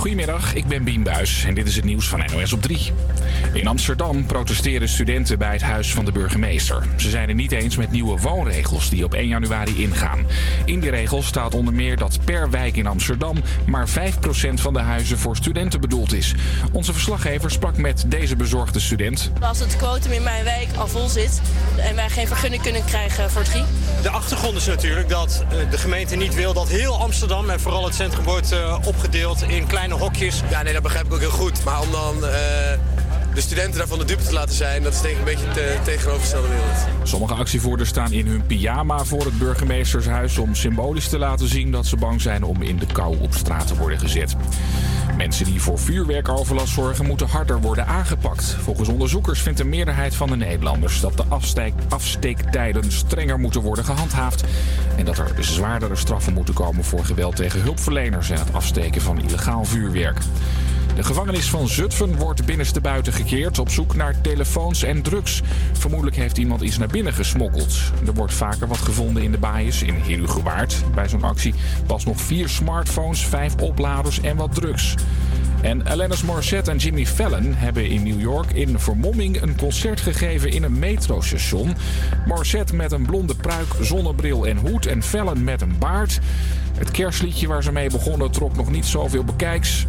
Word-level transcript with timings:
Goedemiddag, 0.00 0.54
ik 0.54 0.66
ben 0.66 0.84
Bien 0.84 1.02
Buis 1.02 1.44
en 1.44 1.54
dit 1.54 1.66
is 1.66 1.76
het 1.76 1.84
nieuws 1.84 2.08
van 2.08 2.22
NOS 2.32 2.52
op 2.52 2.62
3. 2.62 2.92
In 3.52 3.66
Amsterdam 3.66 4.26
protesteren 4.26 4.88
studenten 4.88 5.38
bij 5.38 5.52
het 5.52 5.62
huis 5.62 5.92
van 5.94 6.04
de 6.04 6.12
burgemeester. 6.12 6.86
Ze 6.96 7.10
zijn 7.10 7.28
het 7.28 7.36
niet 7.36 7.52
eens 7.52 7.76
met 7.76 7.90
nieuwe 7.90 8.20
woonregels 8.20 8.90
die 8.90 9.04
op 9.04 9.14
1 9.14 9.28
januari 9.28 9.82
ingaan. 9.82 10.26
In 10.64 10.80
die 10.80 10.90
regels 10.90 11.26
staat 11.26 11.54
onder 11.54 11.74
meer 11.74 11.96
dat 11.96 12.18
per 12.24 12.50
wijk 12.50 12.76
in 12.76 12.86
Amsterdam 12.86 13.36
maar 13.66 13.88
5% 13.88 13.92
van 14.54 14.72
de 14.72 14.80
huizen 14.80 15.18
voor 15.18 15.36
studenten 15.36 15.80
bedoeld 15.80 16.12
is. 16.12 16.34
Onze 16.72 16.92
verslaggever 16.92 17.50
sprak 17.50 17.76
met 17.76 18.04
deze 18.06 18.36
bezorgde 18.36 18.80
student. 18.80 19.30
Als 19.40 19.58
het 19.58 19.76
quotum 19.76 20.12
in 20.12 20.22
mijn 20.22 20.44
wijk 20.44 20.68
al 20.76 20.88
vol 20.88 21.08
zit 21.08 21.40
en 21.76 21.94
wij 21.94 22.10
geen 22.10 22.26
vergunning 22.26 22.62
kunnen 22.62 22.84
krijgen 22.84 23.30
voor 23.30 23.42
drie. 23.42 23.64
De 24.02 24.10
achtergrond 24.10 24.56
is 24.56 24.66
natuurlijk 24.66 25.08
dat 25.08 25.44
eh, 25.50 25.70
de 25.70 25.78
gemeente 25.78 26.16
niet 26.16 26.34
wil 26.34 26.52
dat 26.52 26.68
heel 26.68 27.00
Amsterdam 27.00 27.50
en 27.50 27.60
vooral 27.60 27.84
het 27.84 27.94
centrum 27.94 28.24
wordt 28.24 28.52
eh, 28.52 28.78
opgedeeld 28.84 29.42
in 29.42 29.66
kleine 29.66 29.88
Ja, 30.50 30.62
nee, 30.62 30.72
dat 30.72 30.82
begrijp 30.82 31.06
ik 31.06 31.12
ook 31.12 31.20
heel 31.20 31.30
goed. 31.30 31.64
Maar 31.64 31.80
om 31.80 31.90
dan 31.90 32.26
eh, 32.26 32.78
de 33.34 33.40
studenten 33.40 33.78
daarvan 33.78 33.98
de 33.98 34.04
dupe 34.04 34.22
te 34.22 34.32
laten 34.32 34.54
zijn, 34.54 34.82
dat 34.82 34.92
is 34.92 35.00
denk 35.00 35.14
ik 35.14 35.18
een 35.18 35.24
beetje 35.24 35.52
de 35.54 35.78
tegenovergestelde 35.84 36.48
wereld. 36.48 37.08
Sommige 37.08 37.34
actievoerders 37.34 37.88
staan 37.88 38.12
in 38.12 38.26
hun 38.26 38.46
pyjama 38.46 39.04
voor 39.04 39.24
het 39.24 39.38
burgemeestershuis 39.38 40.38
om 40.38 40.54
symbolisch 40.54 41.08
te 41.08 41.18
laten 41.18 41.48
zien 41.48 41.70
dat 41.70 41.86
ze 41.86 41.96
bang 41.96 42.20
zijn 42.20 42.42
om 42.42 42.62
in 42.62 42.78
de 42.78 42.86
kou 42.86 43.16
op 43.20 43.34
straat 43.34 43.66
te 43.66 43.76
worden 43.76 43.98
gezet. 43.98 44.36
Mensen 45.16 45.44
die 45.44 45.60
voor 45.60 45.78
vuurwerkoverlast 45.78 46.72
zorgen 46.72 47.06
moeten 47.06 47.28
harder 47.28 47.60
worden 47.60 47.86
aangepakt. 47.86 48.56
Volgens 48.60 48.88
onderzoekers 48.88 49.40
vindt 49.40 49.58
de 49.58 49.64
meerderheid 49.64 50.14
van 50.14 50.28
de 50.28 50.36
Nederlanders 50.36 51.00
dat 51.00 51.16
de 51.16 51.24
afsteek, 51.28 51.72
afsteektijden 51.88 52.92
strenger 52.92 53.38
moeten 53.38 53.60
worden 53.60 53.84
gehandhaafd. 53.84 54.44
En 54.96 55.04
dat 55.04 55.18
er 55.18 55.34
zwaardere 55.40 55.96
straffen 55.96 56.32
moeten 56.32 56.54
komen 56.54 56.84
voor 56.84 57.04
geweld 57.04 57.36
tegen 57.36 57.62
hulpverleners 57.62 58.30
en 58.30 58.38
het 58.38 58.52
afsteken 58.52 59.00
van 59.00 59.20
illegaal 59.20 59.64
vuurwerk. 59.64 60.18
De 61.00 61.06
gevangenis 61.06 61.50
van 61.50 61.68
Zutphen 61.68 62.16
wordt 62.16 62.44
binnenstebuiten 62.44 63.12
gekeerd 63.12 63.58
op 63.58 63.70
zoek 63.70 63.94
naar 63.94 64.20
telefoons 64.20 64.82
en 64.82 65.02
drugs. 65.02 65.42
Vermoedelijk 65.72 66.16
heeft 66.16 66.38
iemand 66.38 66.60
iets 66.60 66.78
naar 66.78 66.88
binnen 66.88 67.12
gesmokkeld. 67.12 67.78
Er 68.06 68.14
wordt 68.14 68.32
vaker 68.32 68.66
wat 68.66 68.78
gevonden 68.78 69.22
in 69.22 69.30
de 69.30 69.38
baaiers 69.38 69.82
in 69.82 69.94
Herugewaard. 69.94 70.84
Bij 70.94 71.08
zo'n 71.08 71.22
actie 71.22 71.54
pas 71.86 72.04
nog 72.04 72.20
vier 72.20 72.48
smartphones, 72.48 73.26
vijf 73.26 73.56
opladers 73.56 74.20
en 74.20 74.36
wat 74.36 74.54
drugs. 74.54 74.94
En 75.62 75.86
Alanis 75.86 76.22
Morissette 76.22 76.70
en 76.70 76.76
Jimmy 76.76 77.06
Fallon 77.06 77.54
hebben 77.54 77.88
in 77.88 78.02
New 78.02 78.20
York 78.20 78.50
in 78.50 78.78
vermomming 78.78 79.42
een 79.42 79.56
concert 79.56 80.00
gegeven 80.00 80.50
in 80.50 80.62
een 80.62 80.78
metrostation. 80.78 81.76
Morissette 82.26 82.74
met 82.74 82.92
een 82.92 83.06
blonde 83.06 83.34
pruik, 83.34 83.68
zonnebril 83.80 84.46
en 84.46 84.56
hoed 84.56 84.86
en 84.86 85.02
Fallon 85.02 85.44
met 85.44 85.60
een 85.60 85.78
baard. 85.78 86.18
Het 86.78 86.90
kerstliedje 86.90 87.46
waar 87.46 87.62
ze 87.62 87.72
mee 87.72 87.90
begonnen 87.90 88.30
trok 88.30 88.56
nog 88.56 88.70
niet 88.70 88.86
zoveel 88.86 89.24
bekijks. 89.24 89.86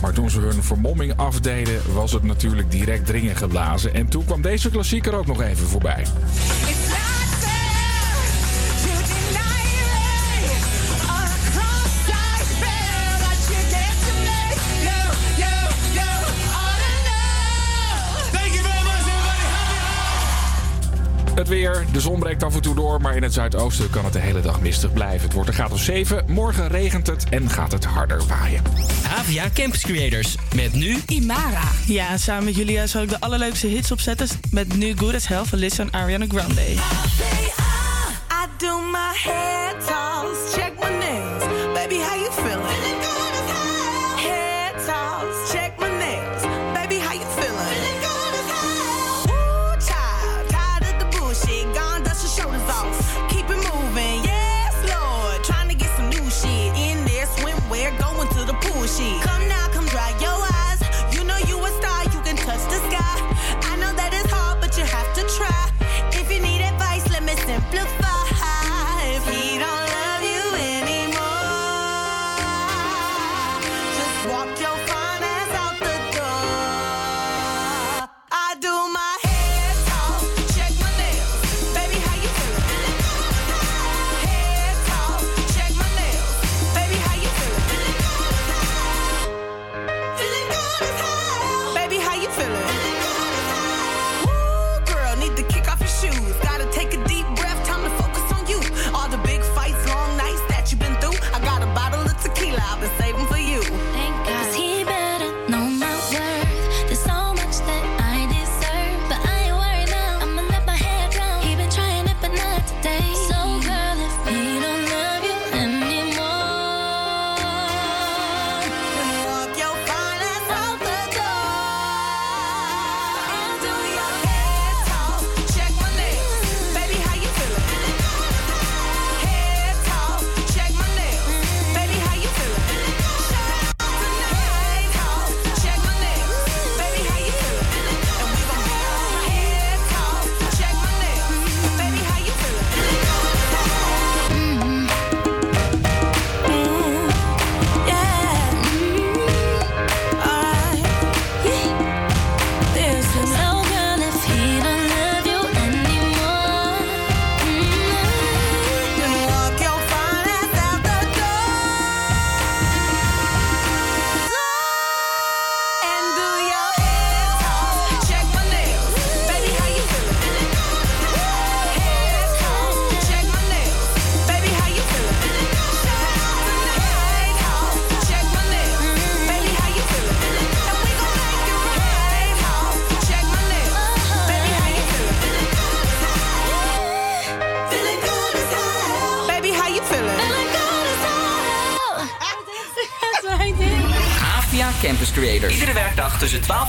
Maar 0.00 0.12
toen 0.12 0.30
ze 0.30 0.40
hun 0.40 0.62
vermomming 0.62 1.12
afdeden, 1.16 1.80
was 1.94 2.12
het 2.12 2.22
natuurlijk 2.22 2.70
direct 2.70 3.06
dringen 3.06 3.36
geblazen. 3.36 3.94
En 3.94 4.08
toen 4.08 4.24
kwam 4.24 4.42
deze 4.42 4.70
klassieker 4.70 5.14
ook 5.14 5.26
nog 5.26 5.42
even 5.42 5.66
voorbij. 5.66 6.04
Het 21.38 21.48
weer, 21.48 21.84
de 21.92 22.00
zon 22.00 22.18
breekt 22.18 22.42
af 22.42 22.54
en 22.54 22.60
toe 22.60 22.74
door, 22.74 23.00
maar 23.00 23.16
in 23.16 23.22
het 23.22 23.32
zuidoosten 23.32 23.90
kan 23.90 24.04
het 24.04 24.12
de 24.12 24.18
hele 24.18 24.40
dag 24.40 24.60
mistig 24.60 24.92
blijven. 24.92 25.20
Het 25.20 25.32
wordt 25.32 25.48
een 25.48 25.54
graad 25.54 25.72
of 25.72 25.80
7, 25.80 26.24
morgen 26.26 26.68
regent 26.68 27.06
het 27.06 27.28
en 27.28 27.50
gaat 27.50 27.72
het 27.72 27.84
harder 27.84 28.22
waaien. 28.26 28.62
Havia 29.02 29.44
Campus 29.54 29.82
Creators, 29.82 30.36
met 30.54 30.72
nu 30.72 30.96
Imara. 31.06 31.68
Ja, 31.86 32.10
en 32.10 32.18
samen 32.18 32.44
met 32.44 32.56
Julia 32.56 32.86
zal 32.86 33.02
ik 33.02 33.08
de 33.08 33.20
allerleukste 33.20 33.66
hits 33.66 33.92
opzetten 33.92 34.28
met 34.50 34.76
nu 34.76 34.96
Good 34.96 35.14
As 35.14 35.28
Hell 35.28 35.44
van 35.44 35.58
Lisa 35.58 35.82
en 35.82 35.90
Ariana 35.90 36.24
Grande. 36.28 36.60
I 36.60 38.46
do 38.56 38.80
my 38.80 39.12
hair 39.24 39.72
toss, 39.78 40.54
check 40.54 40.77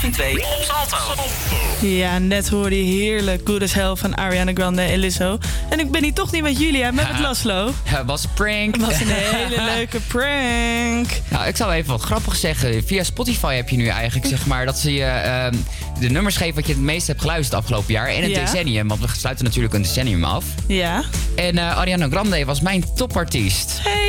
12 0.00 0.04
en 0.04 0.10
2 0.12 0.34
op 0.36 0.64
Salto. 0.88 1.86
Ja, 1.86 2.18
net 2.18 2.48
hoorde 2.48 2.76
je 2.86 2.92
heerlijk 3.02 3.40
Good 3.44 3.62
as 3.62 3.72
Hell 3.72 3.94
van 3.96 4.16
Ariana 4.16 4.50
Grande 4.54 4.82
en 4.82 4.98
Lizzo. 4.98 5.38
En 5.68 5.80
ik 5.80 5.90
ben 5.90 6.02
hier 6.02 6.12
toch 6.12 6.32
niet 6.32 6.42
met 6.42 6.58
Julia, 6.58 6.90
maar 6.90 7.08
met 7.12 7.20
Laszlo. 7.20 7.72
Ja, 7.84 7.96
het 7.96 8.06
was 8.06 8.24
een 8.24 8.30
prank. 8.34 8.74
Het 8.76 8.84
was 8.86 9.00
een 9.00 9.06
hele 9.36 9.62
leuke 9.62 10.00
prank. 10.00 11.20
Nou, 11.28 11.46
ik 11.48 11.56
zal 11.56 11.72
even 11.72 11.90
wat 11.90 12.00
grappig 12.02 12.36
zeggen. 12.36 12.84
Via 12.86 13.02
Spotify 13.02 13.54
heb 13.54 13.68
je 13.68 13.76
nu 13.76 13.86
eigenlijk, 13.86 14.26
zeg 14.28 14.46
maar, 14.46 14.64
dat 14.66 14.78
ze 14.78 14.92
je 14.92 15.04
ehm, 15.04 15.54
de 16.00 16.10
nummers 16.10 16.36
geven 16.36 16.54
wat 16.54 16.66
je 16.66 16.72
het 16.72 16.82
meest 16.82 17.06
hebt 17.06 17.20
geluisterd 17.20 17.60
afgelopen 17.60 17.92
jaar. 17.92 18.12
In 18.14 18.22
het 18.22 18.30
Ja. 18.30 18.40
decennium, 18.40 18.88
want 18.88 19.00
we 19.00 19.06
sluiten 19.16 19.44
natuurlijk 19.44 19.74
een 19.74 19.82
decennium 19.82 20.24
af. 20.24 20.44
Ja. 20.66 21.02
En 21.36 21.58
eh, 21.58 21.76
Ariana 21.76 22.08
Grande 22.10 22.44
was 22.44 22.60
mijn 22.60 22.84
topartiest. 22.94 23.78
Hey, 23.82 23.99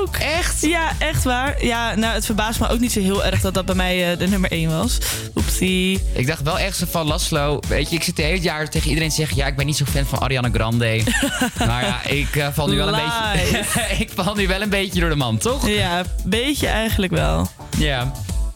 ook. 0.00 0.16
Echt? 0.16 0.66
Ja, 0.66 0.92
echt 0.98 1.24
waar. 1.24 1.64
Ja, 1.64 1.94
nou, 1.94 2.14
het 2.14 2.24
verbaast 2.24 2.60
me 2.60 2.68
ook 2.68 2.78
niet 2.78 2.92
zo 2.92 3.00
heel 3.00 3.24
erg 3.24 3.40
dat 3.40 3.54
dat 3.54 3.64
bij 3.64 3.74
mij 3.74 4.10
eh, 4.12 4.18
de 4.18 4.28
nummer 4.28 4.50
1 4.50 4.78
was. 4.78 4.98
Oepsie. 5.34 6.02
Ik 6.12 6.26
dacht 6.26 6.42
wel 6.42 6.58
echt 6.58 6.76
zo 6.76 6.86
van 6.90 7.06
Laszlo. 7.06 7.60
Weet 7.68 7.90
je, 7.90 7.96
ik 7.96 8.02
zit 8.02 8.16
de 8.16 8.22
hele 8.22 8.40
jaar 8.40 8.70
tegen 8.70 8.88
iedereen 8.88 9.08
te 9.08 9.14
zeggen: 9.14 9.36
ja, 9.36 9.46
ik 9.46 9.56
ben 9.56 9.66
niet 9.66 9.76
zo 9.76 9.84
fan 9.84 10.06
van 10.06 10.18
Ariana 10.18 10.48
Grande. 10.52 11.02
maar 11.66 11.84
ja, 11.84 12.04
ik 12.04 12.36
eh, 12.36 12.48
val 12.52 12.68
nu 12.68 12.76
wel 12.76 12.88
een 12.88 13.00
beetje. 13.04 13.96
ik 14.04 14.10
val 14.14 14.34
nu 14.34 14.46
wel 14.46 14.62
een 14.62 14.68
beetje 14.68 15.00
door 15.00 15.08
de 15.08 15.16
man, 15.16 15.38
toch? 15.38 15.68
Ja, 15.68 16.04
beetje 16.24 16.66
eigenlijk 16.66 17.12
wel. 17.12 17.50
Ja. 17.76 18.12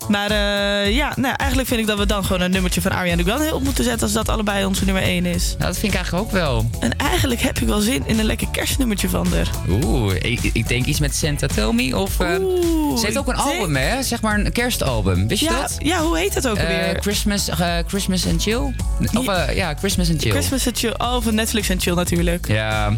Maar 0.08 0.30
eh, 0.30 0.94
ja, 0.94 1.12
nou, 1.16 1.34
eigenlijk 1.36 1.68
vind 1.68 1.80
ik 1.80 1.86
dat 1.86 1.98
we 1.98 2.06
dan 2.06 2.24
gewoon 2.24 2.40
een 2.42 2.50
nummertje 2.50 2.80
van 2.80 2.92
Ariana 2.92 3.22
Grande 3.22 3.54
op 3.54 3.62
moeten 3.62 3.84
zetten 3.84 4.02
als 4.02 4.12
dat 4.12 4.28
allebei 4.28 4.64
onze 4.64 4.84
nummer 4.84 5.02
1 5.02 5.26
is. 5.26 5.54
Nou, 5.58 5.70
dat 5.70 5.78
vind 5.78 5.92
ik 5.92 5.98
eigenlijk 5.98 6.24
ook 6.26 6.32
wel. 6.32 6.70
En 6.80 6.96
eigenlijk 6.96 7.40
heb 7.40 7.58
ik 7.58 7.66
wel 7.66 7.80
zin 7.80 8.02
in 8.06 8.18
een 8.18 8.24
lekker 8.24 8.46
kerstnummertje 8.52 9.08
van 9.08 9.26
haar. 9.32 9.48
Oeh, 9.68 10.14
ik, 10.14 10.40
ik 10.52 10.68
denk 10.68 10.84
iets 10.86 11.00
met 11.00 11.14
Santa 11.16 11.46
Tell 11.46 11.72
Me. 11.72 11.98
Of, 11.98 12.20
eh, 12.20 12.28
Oeh, 12.40 12.98
ze 12.98 13.04
heeft 13.04 13.18
ook 13.18 13.28
een 13.28 13.36
denk- 13.36 13.48
album, 13.58 13.76
hè? 13.76 14.02
Zeg 14.02 14.20
maar 14.22 14.38
een 14.38 14.52
kerstalbum. 14.52 15.28
Wist 15.28 15.40
je 15.42 15.50
Ja, 15.50 15.60
dat? 15.60 15.76
ja, 15.78 16.00
hoe 16.02 16.18
heet 16.18 16.34
dat 16.34 16.48
ook 16.48 16.56
Eh, 16.56 16.62
alweer? 16.62 16.96
Christmas, 17.00 17.48
Christmas 17.86 18.26
and 18.26 18.42
Chill? 18.42 18.74
Of 19.14 19.24
ja, 19.54 19.74
Christmas 19.78 20.10
and 20.10 20.20
Chill. 20.22 20.30
Christmas 20.30 20.66
and 20.66 20.78
Chill. 20.78 20.94
Oh, 20.98 21.16
van 21.22 21.34
Netflix 21.34 21.68
en 21.68 21.80
Chill 21.80 21.94
natuurlijk. 21.94 22.48
Ja, 22.48 22.92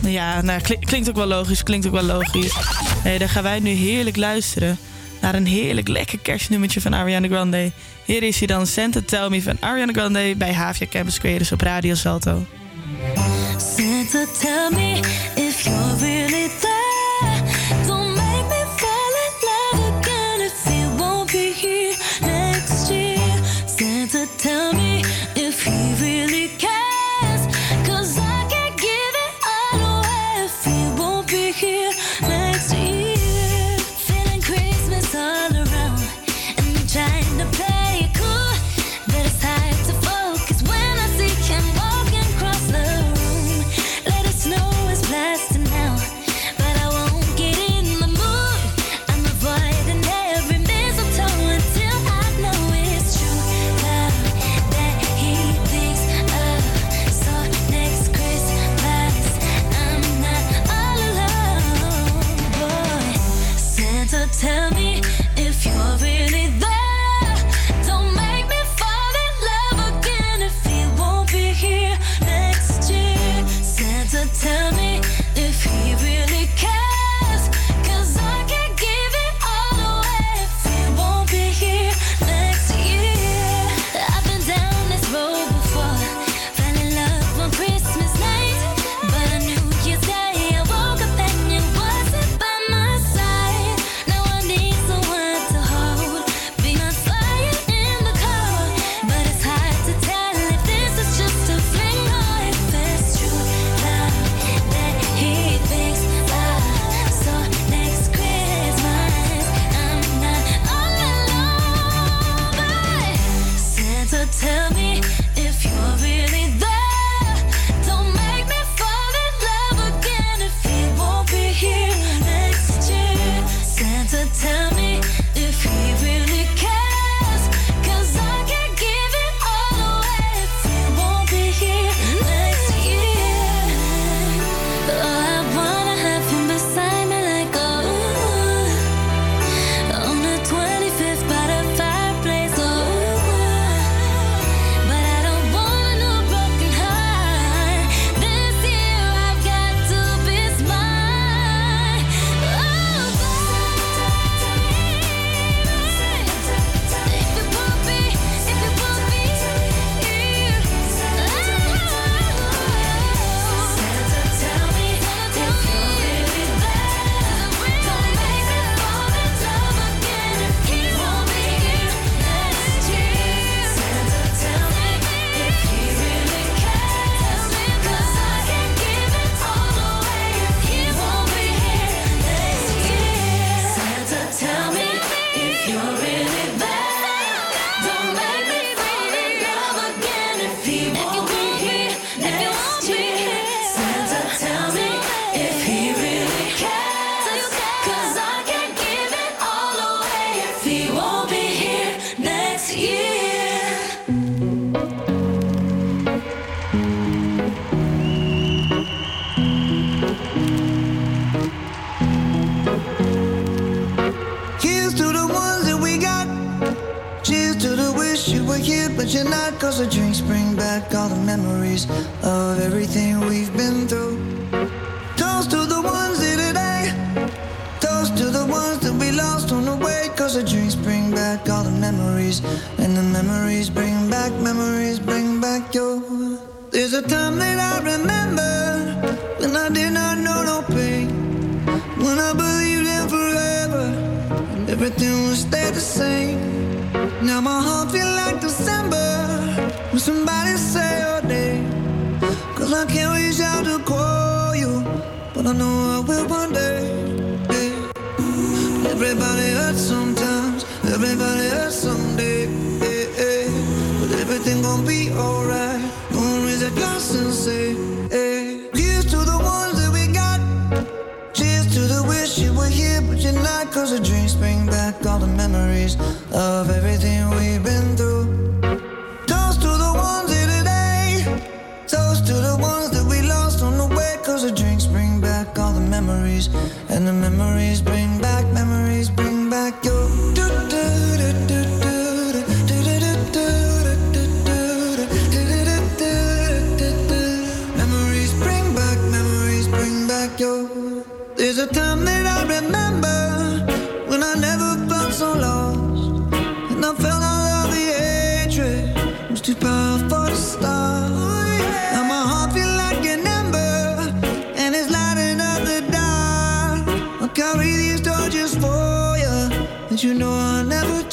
Ja, 0.00 0.42
nou, 0.42 0.60
kli- 0.60 0.78
klinkt 0.78 1.08
ook 1.08 1.16
wel 1.16 1.26
logisch, 1.26 1.62
klinkt 1.62 1.86
ook 1.86 1.92
wel 1.92 2.02
logisch. 2.02 2.52
Hey, 3.02 3.18
dan 3.18 3.28
gaan 3.28 3.42
wij 3.42 3.58
nu 3.60 3.70
heerlijk 3.70 4.16
luisteren 4.16 4.78
naar 5.24 5.34
een 5.34 5.46
heerlijk 5.46 5.88
lekker 5.88 6.18
kerstnummertje 6.18 6.80
van 6.80 6.94
Ariana 6.94 7.26
Grande. 7.26 7.72
Hier 8.04 8.22
is 8.22 8.38
hij 8.38 8.46
dan, 8.46 8.66
Santa 8.66 9.00
Tell 9.06 9.28
Me 9.28 9.42
van 9.42 9.56
Ariana 9.60 9.92
Grande 9.92 10.34
bij 10.36 10.52
Havia 10.52 10.86
Campus 10.86 11.18
Creators 11.18 11.52
op 11.52 11.60
Radio 11.60 11.94
Salto. 11.94 12.46
Santa, 13.56 14.24
tell 14.40 14.68
me 14.70 15.00
if 15.34 15.60
you're 15.60 15.96
really. 16.00 16.83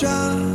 着 0.01 0.50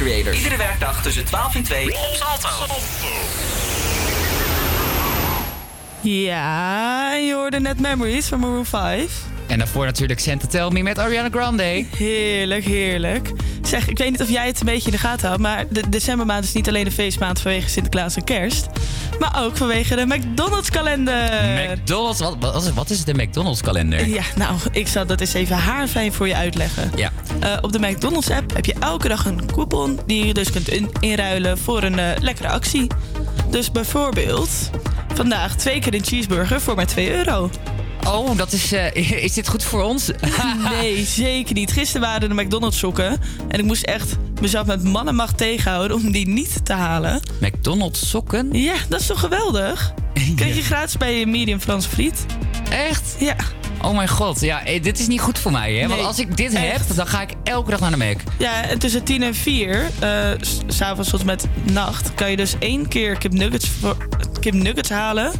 Creators. 0.00 0.36
Iedere 0.36 0.56
werkdag 0.56 1.02
tussen 1.02 1.24
12 1.24 1.54
en 1.54 1.62
2 1.62 1.86
op 1.86 2.14
Salto. 2.14 2.48
Ja, 6.00 7.14
je 7.14 7.34
hoorde 7.34 7.60
net 7.60 7.80
Memories 7.80 8.26
van 8.26 8.40
Maroon 8.40 8.66
5. 8.66 9.22
En 9.46 9.58
daarvoor 9.58 9.84
natuurlijk 9.84 10.20
Santa 10.20 10.46
Tell 10.46 10.70
Me 10.70 10.82
met 10.82 10.98
Ariana 10.98 11.28
Grande. 11.30 11.86
Heerlijk, 11.96 12.64
heerlijk. 12.64 13.30
Zeg, 13.62 13.88
ik 13.88 13.98
weet 13.98 14.10
niet 14.10 14.20
of 14.20 14.30
jij 14.30 14.46
het 14.46 14.60
een 14.60 14.66
beetje 14.66 14.86
in 14.86 14.92
de 14.92 14.98
gaten 14.98 15.26
houdt... 15.26 15.42
maar 15.42 15.64
de 15.68 15.88
decembermaand 15.88 16.44
is 16.44 16.52
niet 16.52 16.68
alleen 16.68 16.86
een 16.86 16.92
feestmaand 16.92 17.40
vanwege 17.40 17.68
Sinterklaas 17.68 18.16
en 18.16 18.24
kerst... 18.24 18.66
maar 19.20 19.44
ook 19.44 19.56
vanwege 19.56 19.96
de 19.96 20.06
McDonald's-kalender. 20.06 21.30
McDonald's, 21.72 22.20
wat, 22.20 22.36
wat, 22.40 22.62
is- 22.64 22.72
wat 22.72 22.90
is 22.90 23.04
de 23.04 23.14
McDonald's 23.14 23.60
kalender? 23.60 24.08
Ja, 24.08 24.22
nou, 24.36 24.54
ik 24.72 24.88
zal 24.88 25.06
dat 25.06 25.20
eens 25.20 25.32
even 25.32 25.56
haarfijn 25.56 26.12
voor 26.12 26.28
je 26.28 26.34
uitleggen. 26.36 26.90
Ja. 26.96 27.10
Eh, 27.40 27.52
op 27.60 27.72
de 27.72 27.78
McDonald's-app 27.78 28.54
heb 28.54 28.64
je 28.66 28.74
elke 28.80 29.08
dag 29.08 29.24
een 29.26 29.46
coupon... 29.52 29.98
die 30.06 30.26
je 30.26 30.34
dus 30.34 30.50
kunt 30.50 30.68
in- 30.68 30.90
inruilen 31.00 31.58
voor 31.58 31.82
een 31.82 31.98
eh, 31.98 32.06
lekkere 32.18 32.48
actie. 32.48 32.86
Dus 33.50 33.70
bijvoorbeeld... 33.72 34.48
vandaag 35.14 35.54
twee 35.56 35.80
keer 35.80 35.94
een 35.94 36.04
cheeseburger 36.04 36.60
voor 36.60 36.74
maar 36.74 36.86
2 36.86 37.14
euro. 37.16 37.50
Oh, 38.06 38.36
dat 38.36 38.52
is, 38.52 38.72
eh, 38.72 38.94
is 39.24 39.32
dit 39.32 39.48
goed 39.48 39.64
voor 39.64 39.82
ons? 39.82 40.10
nee, 40.70 41.04
zeker 41.04 41.54
niet. 41.54 41.72
Gisteren 41.72 42.08
waren 42.08 42.28
de 42.28 42.42
McDonald's 42.42 42.78
sokken. 42.78 43.20
En 43.48 43.58
ik 43.58 43.64
moest 43.64 43.82
echt 43.82 44.16
mezelf 44.40 44.66
met 44.66 44.82
man 44.82 45.08
en 45.08 45.14
macht 45.14 45.36
tegenhouden 45.36 45.96
om 45.96 46.12
die 46.12 46.28
niet 46.28 46.64
te 46.64 46.72
halen. 46.72 47.20
McDonald's 47.40 48.08
sokken? 48.08 48.48
Ja, 48.52 48.74
dat 48.88 49.00
is 49.00 49.06
toch 49.06 49.20
geweldig? 49.20 49.94
Kreeg 50.36 50.56
je 50.56 50.62
gratis 50.62 50.96
bij 50.96 51.26
medium 51.26 51.60
Frans 51.60 51.86
friet. 51.86 52.26
Echt? 52.70 53.16
Ja. 53.18 53.36
Oh 53.82 53.96
mijn 53.96 54.08
god, 54.08 54.40
ja, 54.40 54.64
eh, 54.64 54.82
dit 54.82 54.98
is 54.98 55.06
niet 55.06 55.20
goed 55.20 55.38
voor 55.38 55.52
mij, 55.52 55.74
hè? 55.74 55.88
Want 55.88 56.00
als 56.02 56.18
ik 56.18 56.36
dit 56.36 56.52
echt. 56.54 56.86
heb, 56.88 56.96
dan 56.96 57.06
ga 57.06 57.22
ik 57.22 57.30
elke 57.44 57.70
dag 57.70 57.80
naar 57.80 57.90
de 57.90 57.96
Mac. 57.96 58.16
Ja, 58.38 58.62
en 58.62 58.78
tussen 58.78 59.04
10 59.04 59.22
en 59.22 59.34
4, 59.34 59.86
eh, 59.98 60.30
s- 60.40 60.58
s'avonds 60.66 61.10
tot 61.10 61.24
met 61.24 61.46
nacht, 61.72 62.14
kan 62.14 62.30
je 62.30 62.36
dus 62.36 62.54
één 62.58 62.88
keer 62.88 63.18
kip 63.18 63.32
nuggets, 64.52 64.88
halen. 64.90 65.32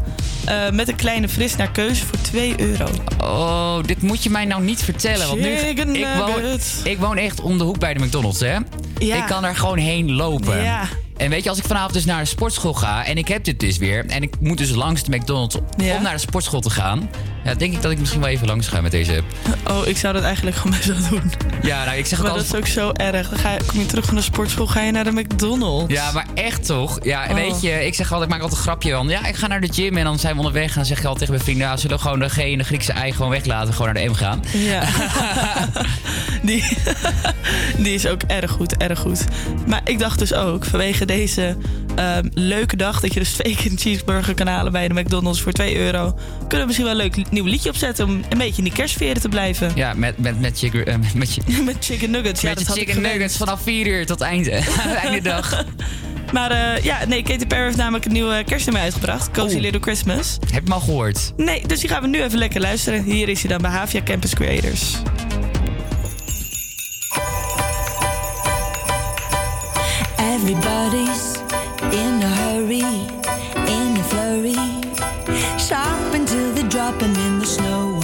eh, 0.44 0.70
met 0.70 0.88
een 0.88 0.96
kleine 0.96 1.28
fris 1.28 1.56
naar 1.56 1.70
keuze 1.70 2.06
voor 2.06 2.20
2 2.20 2.54
euro. 2.60 2.86
Oh, 3.20 3.82
dit 3.84 4.02
moet 4.02 4.22
je 4.22 4.30
mij 4.30 4.44
nou 4.44 4.62
niet 4.62 4.82
vertellen. 4.82 5.26
Want 5.28 5.40
nu, 5.40 5.56
Chicken 5.56 5.96
ik, 5.96 6.06
woon, 6.18 6.42
nuggets. 6.42 6.74
ik 6.84 6.98
woon 6.98 7.16
echt 7.16 7.40
om 7.40 7.58
de 7.58 7.64
hoek 7.64 7.78
bij 7.78 7.94
de 7.94 8.04
McDonald's, 8.04 8.40
hè? 8.40 8.56
Ja. 8.98 9.16
Ik 9.16 9.26
kan 9.26 9.44
er 9.44 9.56
gewoon 9.56 9.78
heen 9.78 10.12
lopen. 10.12 10.62
Ja. 10.62 10.88
En 11.20 11.30
weet 11.30 11.42
je, 11.42 11.48
als 11.48 11.58
ik 11.58 11.64
vanavond 11.64 11.92
dus 11.92 12.04
naar 12.04 12.20
de 12.20 12.24
sportschool 12.28 12.74
ga 12.74 13.04
en 13.04 13.16
ik 13.18 13.28
heb 13.28 13.44
dit 13.44 13.60
dus 13.60 13.76
weer... 13.78 14.04
en 14.06 14.22
ik 14.22 14.34
moet 14.40 14.58
dus 14.58 14.70
langs 14.70 15.02
de 15.04 15.16
McDonald's 15.16 15.56
Ja. 15.76 15.96
om 15.96 16.02
naar 16.02 16.12
de 16.12 16.18
sportschool 16.18 16.60
te 16.60 16.70
gaan... 16.70 17.10
Ja, 17.44 17.54
denk 17.54 17.72
ik 17.74 17.82
dat 17.82 17.90
ik 17.90 17.98
misschien 17.98 18.20
wel 18.20 18.28
even 18.30 18.46
langs 18.46 18.68
ga 18.68 18.80
met 18.80 18.90
deze 18.90 19.16
app. 19.16 19.24
Oh, 19.70 19.86
ik 19.86 19.96
zou 19.96 20.14
dat 20.14 20.22
eigenlijk 20.22 20.56
gewoon 20.56 20.76
best 20.76 20.86
wel 21.00 21.10
doen. 21.10 21.32
Ja, 21.62 21.84
nou, 21.84 21.96
ik 21.98 22.06
zeg 22.06 22.18
Maar 22.22 22.30
dat 22.32 22.38
altijd... 22.42 22.66
is 22.66 22.78
ook 22.78 22.82
zo 22.82 22.92
erg. 22.92 23.28
Dan 23.28 23.38
ga 23.38 23.52
je, 23.52 23.58
kom 23.66 23.80
je 23.80 23.86
terug 23.86 24.04
van 24.04 24.14
de 24.14 24.22
sportschool, 24.22 24.66
ga 24.66 24.80
je 24.82 24.92
naar 24.92 25.04
de 25.04 25.12
McDonald's. 25.12 25.92
Ja, 25.92 26.12
maar 26.12 26.26
echt 26.34 26.66
toch? 26.66 26.98
Ja, 27.02 27.26
Oh. 27.28 27.34
weet 27.34 27.60
je, 27.60 27.86
ik 27.86 27.94
zeg 27.94 28.12
altijd, 28.12 28.22
ik 28.30 28.36
maak 28.36 28.40
altijd 28.42 28.58
een 28.60 28.66
grapje 28.66 28.92
van... 28.92 29.08
Ja, 29.08 29.26
ik 29.26 29.36
ga 29.36 29.46
naar 29.46 29.60
de 29.60 29.72
gym 29.72 29.96
en 29.96 30.04
dan 30.04 30.18
zijn 30.18 30.32
we 30.32 30.38
onderweg 30.38 30.68
en 30.68 30.74
dan 30.74 30.84
zeg 30.84 30.98
ik 30.98 31.04
altijd 31.04 31.18
tegen 31.18 31.32
mijn 31.34 31.44
vrienden... 31.44 31.66
Ja, 31.68 31.76
zullen 31.76 31.96
we 31.96 32.02
gewoon 32.02 32.18
de 32.18 32.28
G 32.28 32.38
en 32.38 32.58
de 32.58 32.64
Griekse 32.64 32.92
ei 32.92 33.12
gewoon 33.12 33.30
weglaten, 33.30 33.74
gewoon 33.74 33.92
naar 33.94 34.02
de 34.02 34.10
M 34.10 34.14
gaan? 34.14 34.42
Ja. 34.52 34.82
die, 36.42 36.64
die 37.84 37.94
is 37.94 38.06
ook 38.06 38.22
erg 38.22 38.50
goed, 38.50 38.76
erg 38.76 38.98
goed. 38.98 39.24
Maar 39.66 39.80
ik 39.84 39.98
dacht 39.98 40.18
dus 40.18 40.34
ook, 40.34 40.64
vanwege 40.64 41.04
deze 41.16 41.56
ehm, 41.96 42.28
leuke 42.34 42.76
dag... 42.76 43.00
dat 43.00 43.14
je 43.14 43.20
dus 43.20 43.32
twee 43.32 43.56
keer 43.56 43.70
een 43.70 43.78
cheeseburger 43.78 44.34
kan 44.34 44.46
halen 44.46 44.72
bij 44.72 44.88
de 44.88 44.94
McDonald's 44.94 45.40
voor 45.40 45.52
2 45.52 45.76
euro... 45.76 46.12
kunnen 46.38 46.58
we 46.58 46.64
misschien 46.66 46.84
wel 46.86 46.90
een 47.00 47.10
leuk 47.14 47.30
nieuw 47.30 47.44
liedje 47.44 47.68
opzetten... 47.68 48.04
om 48.08 48.10
een 48.28 48.38
beetje 48.38 48.56
in 48.58 48.64
die 48.64 48.72
kerstsferen 48.72 49.20
te 49.22 49.28
blijven. 49.28 49.72
Ja, 49.74 49.94
met, 49.94 50.18
met, 50.18 50.40
met, 50.40 50.58
chicken, 50.58 50.86
eh, 50.86 50.96
met, 50.96 51.14
met, 51.14 51.34
je- 51.34 51.62
Met 51.64 51.76
chicken 51.80 52.10
nuggets. 52.10 52.40
ja, 52.40 52.48
met 52.48 52.58
dat 52.58 52.66
had 52.66 52.76
ik 52.76 52.82
chicken 52.86 53.02
nuggets 53.02 53.36
vanaf 53.36 53.62
4 53.62 53.86
uur 53.86 54.06
tot 54.06 54.20
einde, 54.20 54.50
einde 55.04 55.20
dag. 55.22 55.48
Maar 56.32 56.50
eh, 56.50 56.84
ja, 56.84 56.98
nee, 57.08 57.22
Katy 57.22 57.46
Perry 57.46 57.64
heeft 57.64 57.76
namelijk 57.76 58.04
een 58.04 58.12
nieuwe 58.12 58.42
kerstnummer 58.46 58.82
uitgebracht. 58.82 59.30
Cozy 59.30 59.54
Oh. 59.54 59.60
Little 59.60 59.80
Christmas. 59.80 60.36
Heb 60.40 60.50
je 60.50 60.60
hem 60.60 60.72
al 60.72 60.80
gehoord? 60.80 61.32
Nee, 61.36 61.66
dus 61.66 61.80
die 61.80 61.88
gaan 61.88 62.02
we 62.02 62.08
nu 62.08 62.22
even 62.22 62.38
lekker 62.38 62.60
luisteren. 62.60 63.02
Hier 63.02 63.28
is 63.28 63.40
hij 63.40 63.50
dan 63.50 63.62
bij 63.62 63.70
Havia 63.70 64.02
Campus 64.02 64.34
Creators. 64.34 64.96
Everybody's 70.22 71.40
in 71.94 72.22
a 72.22 72.28
hurry, 72.28 72.84
in 73.74 73.96
a 73.96 74.04
flurry, 74.10 74.54
shopping 75.58 76.20
until 76.20 76.52
they're 76.52 76.68
dropping 76.68 77.16
in 77.16 77.38
the 77.38 77.46
snow. 77.46 77.98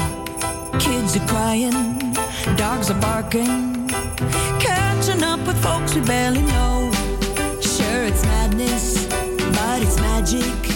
Kids 0.78 1.14
are 1.16 1.26
crying, 1.26 2.14
dogs 2.56 2.90
are 2.90 3.00
barking, 3.00 3.86
catching 4.58 5.22
up 5.22 5.40
with 5.46 5.62
folks 5.62 5.94
we 5.94 6.00
barely 6.00 6.42
know. 6.42 6.90
Sure, 7.60 8.04
it's 8.04 8.24
madness, 8.24 9.06
but 9.54 9.82
it's 9.82 10.00
magic. 10.00 10.75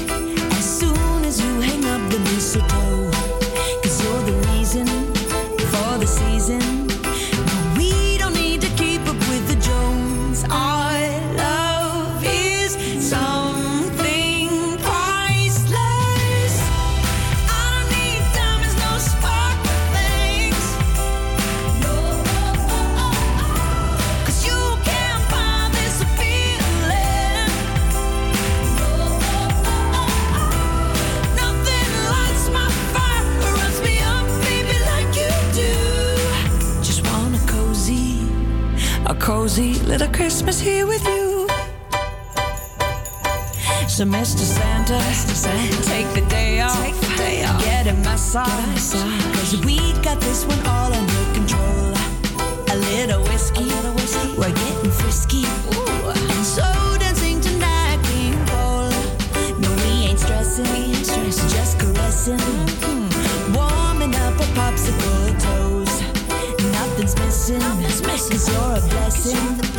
Christmas 40.42 40.60
here 40.60 40.86
with 40.86 41.04
you. 41.06 41.46
So, 43.88 44.06
Mr. 44.06 44.38
Santa, 44.38 44.98
take 45.86 46.08
the 46.14 46.26
day 46.30 46.60
off, 46.62 46.80
get 47.62 47.86
a 47.86 47.92
massage, 47.92 48.94
cause 49.36 49.62
we 49.66 49.76
got 50.00 50.18
this 50.22 50.46
one 50.46 50.58
all 50.66 50.94
under 50.94 51.24
control. 51.34 51.92
A 52.72 52.76
little 52.88 53.22
whiskey, 53.24 53.68
we're 54.38 54.48
getting 54.48 54.90
frisky, 54.90 55.44
and 55.44 56.46
so 56.46 56.64
dancing 56.98 57.42
tonight 57.42 58.00
we 58.08 58.32
roll. 58.48 58.88
No, 59.60 59.68
we 59.84 60.08
ain't 60.08 60.20
stressing, 60.20 60.64
just 61.52 61.78
caressing, 61.78 62.40
warming 63.52 64.14
up 64.14 64.40
our 64.40 64.50
popsicle 64.56 65.38
toes. 65.38 66.00
Nothing's 66.72 67.14
missing, 67.16 67.60
cause 67.60 68.48
you're 68.48 68.76
a 68.76 68.80
blessing. 68.88 69.69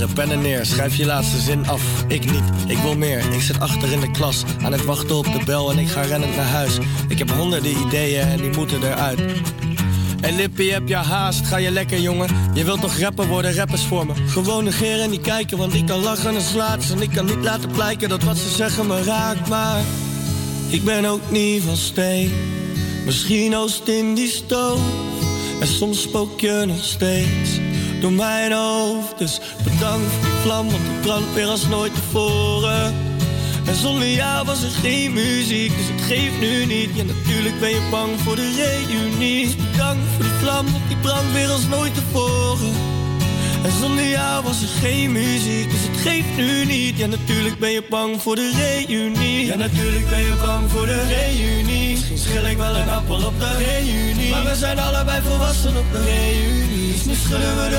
Heren, 0.00 0.14
pennen 0.14 0.40
neer, 0.40 0.66
schrijf 0.66 0.96
je 0.96 1.06
laatste 1.06 1.40
zin 1.40 1.68
af. 1.68 1.82
Ik 2.08 2.30
niet, 2.30 2.42
ik 2.66 2.78
wil 2.78 2.96
meer. 2.96 3.32
Ik 3.32 3.40
zit 3.40 3.60
achter 3.60 3.92
in 3.92 4.00
de 4.00 4.10
klas, 4.10 4.44
aan 4.62 4.72
het 4.72 4.84
wachten 4.84 5.16
op 5.16 5.24
de 5.24 5.40
bel 5.44 5.70
en 5.70 5.78
ik 5.78 5.88
ga 5.88 6.00
rennend 6.00 6.36
naar 6.36 6.46
huis. 6.46 6.78
Ik 7.08 7.18
heb 7.18 7.30
honderden 7.30 7.78
ideeën 7.86 8.28
en 8.28 8.36
die 8.36 8.56
moeten 8.56 8.82
eruit. 8.82 9.20
En 10.20 10.36
Lippie, 10.36 10.72
heb 10.72 10.88
je 10.88 10.96
haast? 10.96 11.46
Ga 11.46 11.56
je 11.56 11.70
lekker, 11.70 12.00
jongen? 12.00 12.28
Je 12.54 12.64
wilt 12.64 12.80
toch 12.80 12.98
rapper 12.98 13.26
worden, 13.26 13.54
rappers 13.54 13.84
voor 13.84 14.06
me? 14.06 14.12
Gewoon 14.26 14.64
negeren 14.64 15.04
en 15.04 15.10
niet 15.10 15.20
kijken, 15.20 15.58
want 15.58 15.74
ik 15.74 15.86
kan 15.86 16.00
lachen 16.00 16.34
en 16.34 16.42
slaat 16.42 16.90
En 16.90 17.02
ik 17.02 17.10
kan 17.10 17.24
niet 17.24 17.42
laten 17.42 17.70
blijken 17.70 18.08
dat 18.08 18.22
wat 18.22 18.36
ze 18.36 18.48
zeggen 18.48 18.86
me 18.86 19.02
raakt, 19.02 19.48
maar... 19.48 19.80
Ik 20.68 20.84
ben 20.84 21.04
ook 21.04 21.30
niet 21.30 21.62
van 21.62 21.76
steen. 21.76 22.32
Misschien 23.04 23.56
oost 23.56 23.88
in 23.88 24.14
die 24.14 24.28
stoof. 24.28 24.80
En 25.60 25.66
soms 25.66 26.02
spook 26.02 26.40
je 26.40 26.64
nog 26.66 26.84
steeds 26.84 27.69
door 28.00 28.12
mijn 28.12 28.52
hoofd. 28.52 29.18
Dus 29.18 29.40
bedankt 29.64 30.12
voor 30.12 30.22
die 30.22 30.40
vlam, 30.42 30.70
want 30.70 30.82
die 30.84 31.00
brandt 31.00 31.34
weer 31.34 31.46
als 31.46 31.66
nooit 31.66 31.94
tevoren. 31.94 32.94
En 33.66 33.76
zonder 33.76 34.08
jou 34.08 34.46
was 34.46 34.62
er 34.62 34.70
geen 34.70 35.12
muziek, 35.12 35.76
dus 35.76 35.86
het 35.88 36.00
geeft 36.00 36.40
nu 36.40 36.66
niet. 36.66 36.90
Ja, 36.94 37.02
natuurlijk 37.04 37.60
ben 37.60 37.70
je 37.70 37.88
bang 37.90 38.10
voor 38.20 38.36
de 38.36 38.50
reunie. 38.56 39.44
Dus 39.44 39.56
bedankt 39.56 40.02
voor 40.14 40.24
die 40.24 40.32
vlam, 40.40 40.64
want 40.72 40.88
die 40.88 40.96
brandt 40.96 41.32
weer 41.32 41.48
als 41.48 41.66
nooit 41.66 41.94
tevoren. 41.94 42.72
En 43.64 43.72
zonder 43.80 44.08
jou 44.08 44.44
was 44.44 44.62
er 44.62 44.68
geen 44.68 45.12
muziek, 45.12 45.70
dus 45.70 45.80
het 45.82 45.96
geeft 45.96 46.36
nu 46.36 46.64
niet. 46.64 46.96
Ja, 46.98 47.06
natuurlijk 47.06 47.58
ben 47.58 47.70
je 47.70 47.82
bang 47.90 48.22
voor 48.22 48.34
de 48.34 48.50
reunie. 48.56 49.46
Ja, 49.46 49.56
natuurlijk 49.56 50.08
ben 50.10 50.18
je 50.18 50.34
bang 50.46 50.70
voor 50.70 50.86
de 50.86 51.02
reunie. 51.06 51.90
Misschien 51.90 52.18
schil 52.18 52.46
ik 52.46 52.56
wel 52.56 52.76
een 52.76 52.88
appel 52.88 53.26
op 53.26 53.38
de 53.38 53.56
reunie. 53.56 54.30
Maar 54.30 54.44
we 54.44 54.56
zijn 54.56 54.78
allebei 54.78 55.22
volwassen 55.22 55.76
op 55.76 55.92
de 55.92 56.02
reunie. 56.04 56.92
Dus 56.92 57.04
nu 57.04 57.14
schudden 57.14 57.56
we 57.62 57.68
de 57.68 57.78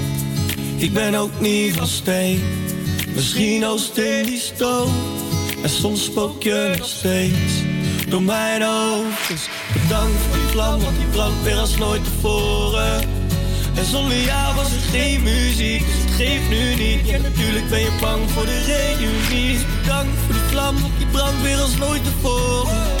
Ik 0.81 0.93
ben 0.93 1.15
ook 1.15 1.39
niet 1.39 1.75
van 1.75 1.87
steen. 1.87 2.41
Misschien 3.13 3.65
oost 3.65 3.97
in 3.97 4.25
die 4.25 4.39
stoof. 4.39 4.89
En 5.63 5.69
soms 5.69 6.03
spook 6.03 6.43
je 6.43 6.75
nog 6.77 6.87
steeds 6.87 7.53
door 8.07 8.21
mijn 8.21 8.61
hoofd. 8.61 9.27
Dus 9.27 9.49
bedankt 9.73 10.21
voor 10.21 10.37
die 10.37 10.47
vlam, 10.47 10.79
want 10.79 10.97
die 10.97 11.05
brandt 11.05 11.43
weer 11.43 11.57
als 11.57 11.77
nooit 11.77 12.03
tevoren. 12.03 13.01
En 13.75 13.85
zonder 13.85 14.17
jou 14.17 14.55
was 14.55 14.71
er 14.71 14.79
geen 14.91 15.23
muziek, 15.23 15.85
dus 15.85 16.03
het 16.03 16.13
geeft 16.15 16.49
nu 16.49 16.75
niet. 16.75 17.21
Natuurlijk 17.21 17.69
ben 17.69 17.79
je 17.79 17.97
bang 18.01 18.31
voor 18.31 18.45
de 18.45 18.63
reunie. 18.63 19.57
Bedankt 19.81 20.17
voor 20.25 20.33
die 20.33 20.43
vlam, 20.49 20.81
want 20.81 20.97
die 20.97 21.07
brandt 21.07 21.41
weer 21.41 21.59
als 21.59 21.77
nooit 21.77 22.03
tevoren. 22.03 23.00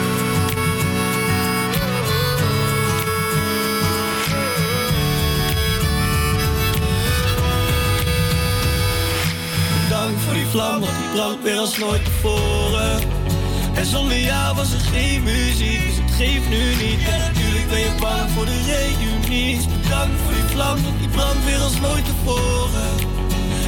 Vlam, 10.51 10.79
want 10.79 10.95
die 10.97 11.09
brandt 11.13 11.43
weer 11.43 11.57
als 11.57 11.77
nooit 11.77 12.05
tevoren. 12.05 12.99
En 13.73 13.85
zonder 13.85 14.19
jou 14.19 14.55
was 14.55 14.73
er 14.73 14.79
geen 14.79 15.23
muziek, 15.23 15.81
dus 15.87 15.97
het 15.97 16.11
geeft 16.11 16.49
nu 16.49 16.63
niet. 16.83 17.07
En 17.13 17.19
natuurlijk 17.19 17.69
ben 17.69 17.79
je 17.79 17.93
bang 17.99 18.29
voor 18.35 18.45
de 18.45 18.59
reunie. 18.71 19.55
Dus 19.55 19.65
bedankt 19.67 20.21
voor 20.23 20.33
die 20.33 20.49
vlam, 20.53 20.83
want 20.83 20.99
die 20.99 21.09
brandt 21.09 21.45
weer 21.45 21.59
als 21.59 21.79
nooit 21.79 22.05
tevoren. 22.05 22.91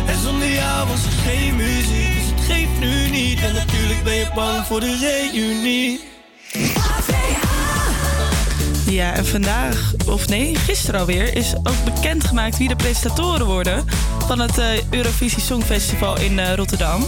En 0.08 0.19
zonder 0.22 0.50
jou 0.52 0.88
was 0.88 1.06
er 1.06 1.17
geen 1.28 1.56
muziek, 1.56 2.13
dus 2.19 2.30
het 2.36 2.46
geeft 2.50 2.80
nu 2.80 3.10
niet. 3.10 3.39
En 3.41 3.54
natuurlijk 3.54 4.04
ben 4.04 4.15
je 4.15 4.28
bang 4.36 4.65
voor 4.65 4.80
de 4.80 4.98
reunie. 4.98 6.00
Ja, 8.93 9.13
en 9.13 9.25
vandaag, 9.25 9.93
of 10.08 10.27
nee, 10.27 10.56
gisteren 10.56 10.99
alweer, 10.99 11.36
is 11.36 11.56
ook 11.56 11.84
bekendgemaakt 11.84 12.58
wie 12.58 12.67
de 12.67 12.75
presentatoren 12.75 13.45
worden 13.45 13.86
van 14.27 14.39
het 14.39 14.58
eh, 14.58 14.65
Eurovisie 14.89 15.41
Songfestival 15.41 16.19
in 16.19 16.39
eh, 16.39 16.53
Rotterdam. 16.53 17.06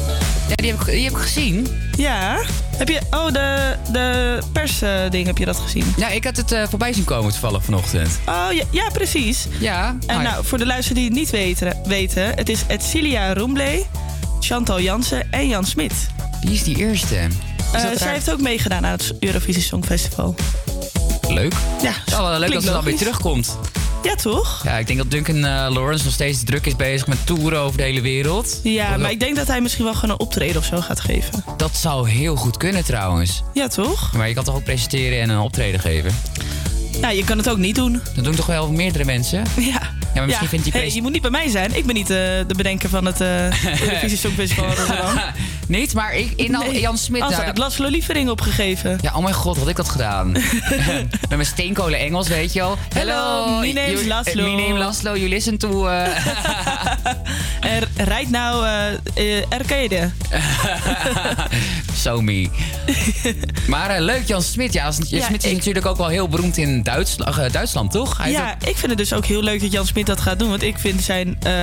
Ja, 0.48 0.56
die 0.56 0.72
heb, 0.72 0.80
ik, 0.80 0.86
die 0.86 1.04
heb 1.04 1.14
ik 1.14 1.18
gezien. 1.18 1.68
Ja. 1.98 2.38
Heb 2.78 2.90
je, 2.90 3.00
oh, 3.12 3.32
de, 3.32 3.76
de 3.92 4.40
persding, 4.52 5.28
heb 5.28 5.38
je 5.38 5.46
dat 5.46 5.58
gezien? 5.58 5.94
Ja, 5.98 6.10
ik 6.10 6.24
had 6.24 6.38
het 6.38 6.52
eh, 6.52 6.64
voorbij 6.70 6.94
zien 6.94 7.04
komen 7.04 7.32
toevallig 7.32 7.64
vanochtend. 7.64 8.20
Oh, 8.26 8.48
ja, 8.52 8.64
ja 8.72 8.90
precies. 8.94 9.48
Ja. 9.60 9.98
En 10.08 10.22
nou, 10.22 10.46
voor 10.46 10.58
de 10.58 10.66
luisteraars 10.66 11.02
die 11.02 11.10
het 11.10 11.20
niet 11.20 11.30
weten, 11.30 11.78
weten 11.84 12.36
het 12.36 12.50
is 12.50 12.64
Edcilia 12.68 13.34
Roemblé, 13.34 13.84
Chantal 14.40 14.82
Jansen 14.82 15.32
en 15.32 15.48
Jan 15.48 15.66
Smit. 15.66 15.94
Wie 16.42 16.52
is 16.52 16.64
die 16.64 16.78
eerste? 16.78 17.28
Eh, 17.72 17.82
zij 17.96 18.12
heeft 18.12 18.32
ook 18.32 18.42
meegedaan 18.42 18.86
aan 18.86 18.92
het 18.92 19.14
Eurovisie 19.20 19.62
Songfestival. 19.62 20.36
Leuk. 21.30 21.54
Ja, 21.82 21.94
Ja, 22.06 22.30
wel 22.30 22.40
leuk 22.40 22.54
dat 22.54 22.64
ze 22.64 22.70
dan 22.72 22.84
weer 22.84 22.98
terugkomt. 22.98 23.58
Ja, 24.04 24.16
toch? 24.16 24.62
Ja, 24.64 24.78
ik 24.78 24.88
denk 24.88 25.00
dat 25.00 25.12
Duncan 25.12 25.36
eh, 25.36 25.68
Lawrence 25.70 26.04
nog 26.04 26.14
steeds 26.14 26.44
druk 26.44 26.66
is 26.66 26.76
bezig 26.76 27.08
met 27.08 27.26
toeren 27.26 27.60
over 27.60 27.78
de 27.78 27.84
hele 27.84 28.02
wereld. 28.02 28.60
Ja, 28.64 28.98
maar 28.98 29.12
ik 29.12 29.20
denk 29.20 29.36
dat 29.36 29.48
hij 29.48 29.62
misschien 29.62 29.84
wel 29.86 29.94
gewoon 29.94 30.10
een 30.10 30.20
optreden 30.20 30.58
of 30.58 30.66
zo 30.66 30.82
gaat 30.82 31.00
geven. 31.00 31.44
Dat 31.58 31.76
zou 31.76 32.10
heel 32.10 32.36
goed 32.36 32.58
kunnen 32.58 32.84
trouwens. 32.86 33.44
Ja, 33.54 33.68
toch? 33.68 34.14
Maar 34.14 34.28
je 34.28 34.34
kan 34.34 34.44
toch 34.44 34.56
ook 34.56 34.64
presenteren 34.64 35.22
en 35.22 35.30
een 35.30 35.40
optreden 35.40 35.80
geven? 35.80 36.16
Ja, 37.02 37.10
je 37.10 37.24
kan 37.24 37.38
het 37.38 37.50
ook 37.50 37.58
niet 37.58 37.76
doen. 37.76 38.02
Dat 38.16 38.24
doen 38.24 38.36
toch 38.36 38.46
wel 38.46 38.72
meerdere 38.72 39.06
mensen? 39.06 39.44
Ja. 39.58 39.94
Ja, 40.14 40.22
maar 40.22 40.30
misschien 40.30 40.58
Ja, 40.58 40.64
vindt 40.64 40.76
die 40.76 40.82
hey, 40.82 40.94
je 40.94 41.02
moet 41.02 41.12
niet 41.12 41.22
bij 41.22 41.32
mij 41.32 41.50
zijn. 41.50 41.76
Ik 41.76 41.86
ben 41.86 41.96
niet 41.96 42.10
eh, 42.10 42.18
de 42.48 42.54
bedenker 42.56 42.90
van 42.90 43.06
het 43.06 43.22
eh 43.22 43.64
Eurovisie 43.82 44.18
Songfestival 44.18 44.66
Rotterdam. 44.66 45.20
Niet, 45.68 45.94
maar 45.94 46.16
ik, 46.16 46.32
in 46.36 46.56
al, 46.56 46.64
Nee, 46.64 46.80
Jan 46.80 46.98
Smit... 46.98 47.22
Anders 47.22 47.40
had 47.40 47.50
ik 47.50 47.58
Laszlo 47.58 47.88
Lievering 47.88 48.30
opgegeven. 48.30 48.98
Ja, 49.02 49.14
oh 49.16 49.24
mijn 49.24 49.34
god, 49.36 49.58
had 49.58 49.68
ik 49.68 49.76
dat 49.76 49.90
gedaan. 49.90 50.32
Met 50.32 51.30
mijn 51.30 51.46
steenkolen 51.46 52.00
Engels, 52.00 52.28
weet 52.28 52.54
je 52.54 52.60
wel. 52.60 52.78
Hello, 52.94 53.48
my 53.60 53.72
name 53.72 53.92
is 53.92 54.06
Laszlo. 54.06 54.44
My 54.56 54.62
name 54.64 54.78
Laszlo, 54.80 55.16
you 55.16 55.30
listen 55.30 55.58
to... 55.58 55.88
uh, 55.90 56.08
rijd 57.96 58.30
nou 58.30 58.66
eh 58.68 59.38
eh, 59.38 59.44
arcade. 59.50 60.12
maar 63.68 63.90
eh, 63.90 64.02
leuk, 64.02 64.28
Jan 64.28 64.42
Smit. 64.42 64.74
Ja, 64.74 64.84
Jan 64.84 65.20
Ja, 65.20 65.26
Smit 65.26 65.44
is 65.44 65.50
ik- 65.52 65.58
natuurlijk 65.58 65.86
ook 65.86 65.98
wel 65.98 66.08
heel 66.08 66.28
beroemd 66.28 66.58
in 66.58 66.84
Duitsland, 66.84 67.38
eh, 67.38 67.52
Duitsland 67.52 67.92
toch? 67.92 68.18
Hij 68.18 68.32
Ja, 68.32 68.54
ik 68.54 68.78
vind 68.78 68.88
het 68.90 68.98
dus 68.98 69.14
ook 69.14 69.26
heel 69.26 69.42
leuk 69.42 69.62
dat 69.62 69.72
Jan 69.72 69.86
Smit 69.86 70.06
dat 70.06 70.22
gaat 70.22 70.40
doen. 70.40 70.50
Want 70.50 70.64
ik 70.64 70.80
vind 70.80 71.02
zijn 71.02 71.38
eh, 71.44 71.54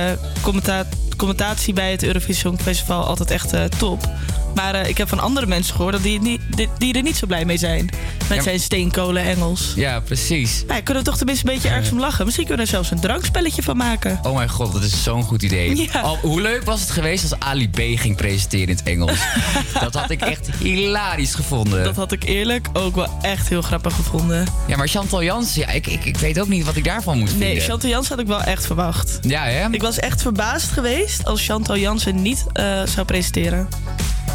commenta- 0.41 0.85
commentatie 1.17 1.73
bij 1.73 1.91
het 1.91 2.03
Eurovisie 2.03 2.35
Songfestival 2.35 3.05
altijd 3.05 3.31
echt 3.31 3.53
top. 3.77 4.09
Maar 4.55 4.75
eh, 4.75 4.87
ik 4.89 4.97
heb 4.97 5.07
van 5.09 5.19
andere 5.19 5.45
mensen 5.45 5.75
gehoord 5.75 5.93
dat 5.93 6.03
die, 6.03 6.21
niet, 6.21 6.41
die, 6.49 6.69
die 6.77 6.93
er 6.93 7.01
niet 7.01 7.17
zo 7.17 7.27
blij 7.27 7.45
mee 7.45 7.57
zijn. 7.57 7.89
Met 8.29 8.37
Ja. 8.37 8.43
zijn 8.43 8.59
steenkolen 8.59 9.23
Engels. 9.23 9.71
Ja, 9.75 9.99
precies. 9.99 10.63
Nou, 10.67 10.81
kunnen 10.81 11.03
we 11.03 11.09
toch 11.09 11.17
tenminste 11.17 11.47
een 11.47 11.53
beetje 11.53 11.69
ergens 11.69 11.91
om 11.91 11.99
lachen. 11.99 12.25
Misschien 12.25 12.45
kunnen 12.47 12.65
we 12.65 12.71
er 12.71 12.77
zelfs 12.77 12.91
een 12.91 12.99
drankspelletje 13.07 13.63
van 13.63 13.77
maken. 13.77 14.19
Oh 14.23 14.35
mijn 14.35 14.49
god, 14.49 14.73
dat 14.73 14.83
is 14.83 15.03
zo'n 15.03 15.23
goed 15.23 15.41
idee. 15.43 15.61
Ja. 15.93 16.15
Hoe 16.21 16.41
leuk 16.41 16.63
was 16.63 16.81
het 16.81 16.91
geweest 16.91 17.23
als 17.31 17.39
Ali 17.39 17.69
B 17.69 17.75
ging 17.99 18.15
presenteren 18.15 18.67
in 18.67 18.75
het 18.75 18.83
Engels? 18.83 19.17
dat 19.79 19.93
had 19.93 20.09
ik 20.09 20.21
echt 20.21 20.49
hilarisch 20.59 21.35
gevonden. 21.35 21.83
Dat 21.83 21.95
had 21.95 22.11
ik 22.11 22.23
eerlijk 22.23 22.67
ook 22.73 22.95
wel 22.95 23.17
echt 23.21 23.49
heel 23.49 23.61
grappig 23.61 23.95
gevonden. 23.95 24.47
Ja, 24.67 24.77
maar 24.77 24.87
Chantal 24.87 25.23
Jans, 25.23 25.55
ja, 25.55 25.67
ik, 25.67 25.87
ik, 25.87 26.05
ik 26.05 26.17
weet 26.17 26.39
ook 26.39 26.47
niet 26.47 26.65
wat 26.65 26.75
ik 26.75 26.83
daarvan 26.83 27.17
moet 27.19 27.29
vinden. 27.29 27.47
Nee, 27.47 27.59
Chantal 27.59 27.89
Jansen 27.89 28.11
had 28.11 28.19
ik 28.23 28.27
wel 28.27 28.41
echt 28.41 28.65
verwacht. 28.65 29.19
Ja, 29.21 29.43
hè? 29.43 29.67
Ik 29.71 29.81
was 29.81 29.99
echt 29.99 30.21
verbaasd 30.21 30.71
geweest 30.71 31.25
als 31.25 31.45
Chantal 31.45 31.77
Jansen 31.77 32.21
niet 32.21 32.45
eh, 32.53 32.81
zou 32.85 33.05
presenteren. 33.05 33.67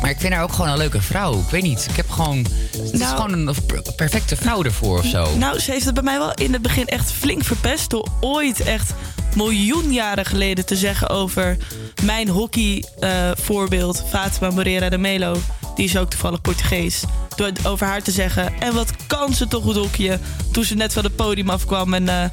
Maar 0.09 0.17
ik 0.17 0.23
vind 0.23 0.35
haar 0.35 0.43
ook 0.43 0.53
gewoon 0.53 0.71
een 0.71 0.79
leuke 0.79 1.03
vrouw. 1.03 1.39
Ik 1.39 1.51
weet 1.51 1.63
niet, 1.63 1.87
ik 1.91 1.97
heb 1.97 2.11
gewoon... 2.11 2.47
Het 2.73 2.93
is 2.93 3.01
Nou- 3.01 3.17
gewoon 3.17 3.33
een 3.33 3.55
per- 3.67 3.83
perfecte 3.97 4.37
vrouw 4.37 4.63
ervoor 4.63 4.99
of 4.99 5.05
zo. 5.05 5.37
Nou, 5.37 5.59
ze 5.59 5.71
heeft 5.71 5.85
het 5.85 5.95
bij 5.95 6.03
mij 6.03 6.19
wel 6.19 6.35
in 6.35 6.53
het 6.53 6.63
begin 6.63 6.87
echt 6.87 7.13
flink 7.13 7.45
verpest... 7.45 7.91
door 7.91 8.09
ooit 8.21 8.61
echt 8.61 8.93
miljoen 9.35 9.93
jaren 9.93 10.25
geleden 10.25 10.67
te 10.67 10.77
zeggen 10.77 11.09
over 11.09 11.57
mijn 12.03 12.29
hockey-voorbeeld... 12.29 14.05
Fatima 14.09 14.51
Moreira 14.51 14.89
de 14.89 14.99
Melo. 14.99 15.37
Die 15.75 15.85
is 15.85 15.97
ook 15.97 16.11
toevallig 16.11 16.41
Portugees. 16.41 17.03
Door 17.37 17.51
over 17.63 17.87
haar 17.87 18.03
te 18.03 18.11
zeggen... 18.11 18.61
en 18.61 18.75
wat 18.75 18.93
kan 19.07 19.35
ze 19.35 19.49
toch 19.49 19.63
goed 19.63 19.77
hockeyen... 19.77 20.21
toen 20.53 20.65
ze 20.65 20.75
net 20.75 20.93
van 20.93 21.05
het 21.05 21.17
podium 21.17 21.51
afkwam 21.51 21.95
en 21.95 22.09
eh, 22.09 22.25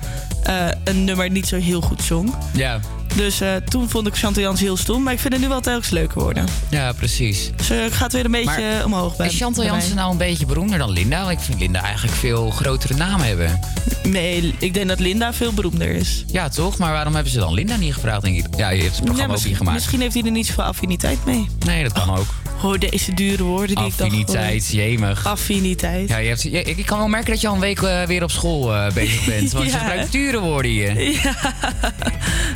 eh, 0.44 0.76
een 0.84 1.04
nummer 1.04 1.30
niet 1.30 1.48
zo 1.48 1.56
heel 1.58 1.82
goed 1.82 2.02
zong. 2.04 2.34
Ja, 2.54 2.80
Dus 3.16 3.42
eh, 3.42 3.56
toen 3.56 3.90
vond 3.90 4.08
ik 4.08 4.16
Chantal 4.16 4.44
Jans 4.44 4.60
heel 4.60 4.78
stom... 4.78 5.04
maar 5.04 5.14
ik 5.14 5.20
vind 5.20 5.34
het 5.34 5.42
nu 5.42 5.48
wel 5.48 5.62
telkens 5.62 5.90
leuker 5.90 6.22
worden. 6.22 6.46
ja, 6.70 6.92
precies. 6.92 7.50
Ze 7.64 7.88
gaat 7.92 8.14
weer 8.14 8.26
een 8.26 8.32
beetje 8.32 8.46
Maar 8.46 8.80
eh, 8.80 8.86
omhoog 8.86 9.16
bij 9.16 9.28
Is 9.28 9.38
Chantal. 9.38 9.64
Jansen 9.64 9.96
nou 9.96 10.12
een 10.12 10.18
beetje 10.18 10.46
beroemder 10.46 10.78
dan 10.78 10.90
Linda? 10.92 11.20
Want 11.20 11.32
ik 11.32 11.40
vind 11.40 11.60
Linda 11.60 11.82
eigenlijk 11.82 12.16
veel 12.16 12.50
grotere 12.52 12.94
naam 12.96 13.20
hebben. 13.22 13.60
Nee, 14.04 14.56
ik 14.60 14.74
denk 14.74 14.88
dat 14.88 15.00
Linda 15.00 15.34
veel 15.34 15.54
beroemder 15.54 15.88
is. 15.90 16.24
Ja, 16.28 16.50
toch? 16.50 16.78
Maar 16.78 16.92
waarom 16.92 17.14
hebben 17.14 17.32
ze 17.32 17.40
dan 17.40 17.54
Linda 17.54 17.76
niet 17.76 17.94
gevraagd, 17.94 18.22
denk 18.22 18.38
ik? 18.38 18.46
Ja, 18.58 18.70
je 18.70 18.82
heeft 18.82 18.96
het 18.96 19.04
programma 19.06 19.34
Ja, 19.34 19.40
ook 19.40 19.46
niet 19.46 19.58
gemaakt. 19.58 19.76
misschien 19.78 20.02
heeft 20.02 20.14
hij 20.14 20.24
er 20.24 20.32
niet 20.32 20.46
zoveel 20.48 20.64
affiniteit 20.64 21.26
mee. 21.26 21.50
Nee, 21.66 21.84
dat 21.84 21.92
kan 21.94 22.16
ook. 22.18 22.28
Hoor 22.58 22.80
deze 22.80 23.14
dure 23.14 23.44
woorden 23.44 23.76
die 23.76 23.86
ik 23.86 23.98
dan 23.98 24.08
Affiniteit, 24.08 24.68
jemig. 24.72 25.26
Affiniteit. 25.28 26.10
Ja, 26.10 26.18
je 26.18 26.28
hebt, 26.28 26.42
je- 26.42 26.50
ik 26.50 26.78
ik 26.78 26.86
kan 26.86 26.98
wel 26.98 27.08
merken 27.08 27.32
dat 27.32 27.42
je 27.42 27.48
al 27.48 27.54
een 27.54 27.60
week 27.60 27.82
eh, 27.82 28.04
weer 28.04 28.24
op 28.24 28.32
school 28.32 28.76
eh, 28.76 28.92
bezig 28.92 29.26
bent. 29.26 29.52
Want 29.54 29.66
Ja, 29.66 29.72
je 29.72 29.78
gebruikt 29.78 30.12
dure 30.12 30.40
woorden 30.40 30.72
hier. 30.72 31.02
Ja, 31.24 31.54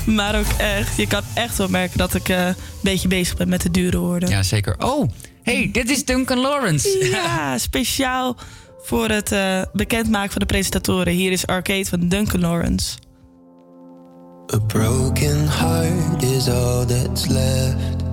maar 0.06 0.36
ook 0.40 0.58
echt. 0.58 0.98
Je 0.98 1.08
kan 1.08 1.22
echt 1.34 1.58
wel 1.58 1.68
merken 1.68 1.98
dat 1.98 2.14
ik 2.14 2.30
eh, 2.30 2.46
een 2.46 2.56
beetje 2.82 3.08
bezig 3.08 3.38
ben 3.38 3.50
met 3.50 3.62
de 3.62 3.72
dure 3.72 3.98
woorden. 3.98 4.30
Ja, 4.30 4.44
zeker. 4.44 4.76
Oh, 4.78 5.10
hey, 5.44 5.70
dit 5.72 5.90
is 5.90 6.06
Duncan 6.06 6.40
Lawrence. 6.40 7.08
Ja, 7.12 7.58
speciaal 7.58 8.36
voor 8.82 9.10
het 9.10 9.32
eh, 9.32 9.62
bekendmaken 9.74 10.32
van 10.32 10.42
de 10.42 10.46
presentatoren. 10.46 11.14
Hier 11.14 11.32
is 11.32 11.48
Arcade 11.48 11.86
van 11.86 12.08
Duncan 12.08 12.40
Lawrence. 12.40 12.98
A 14.54 14.60
broken 14.60 15.48
heart 15.48 16.24
is 16.24 16.48
all 16.48 16.86
that's 16.86 17.28
left. 17.28 18.04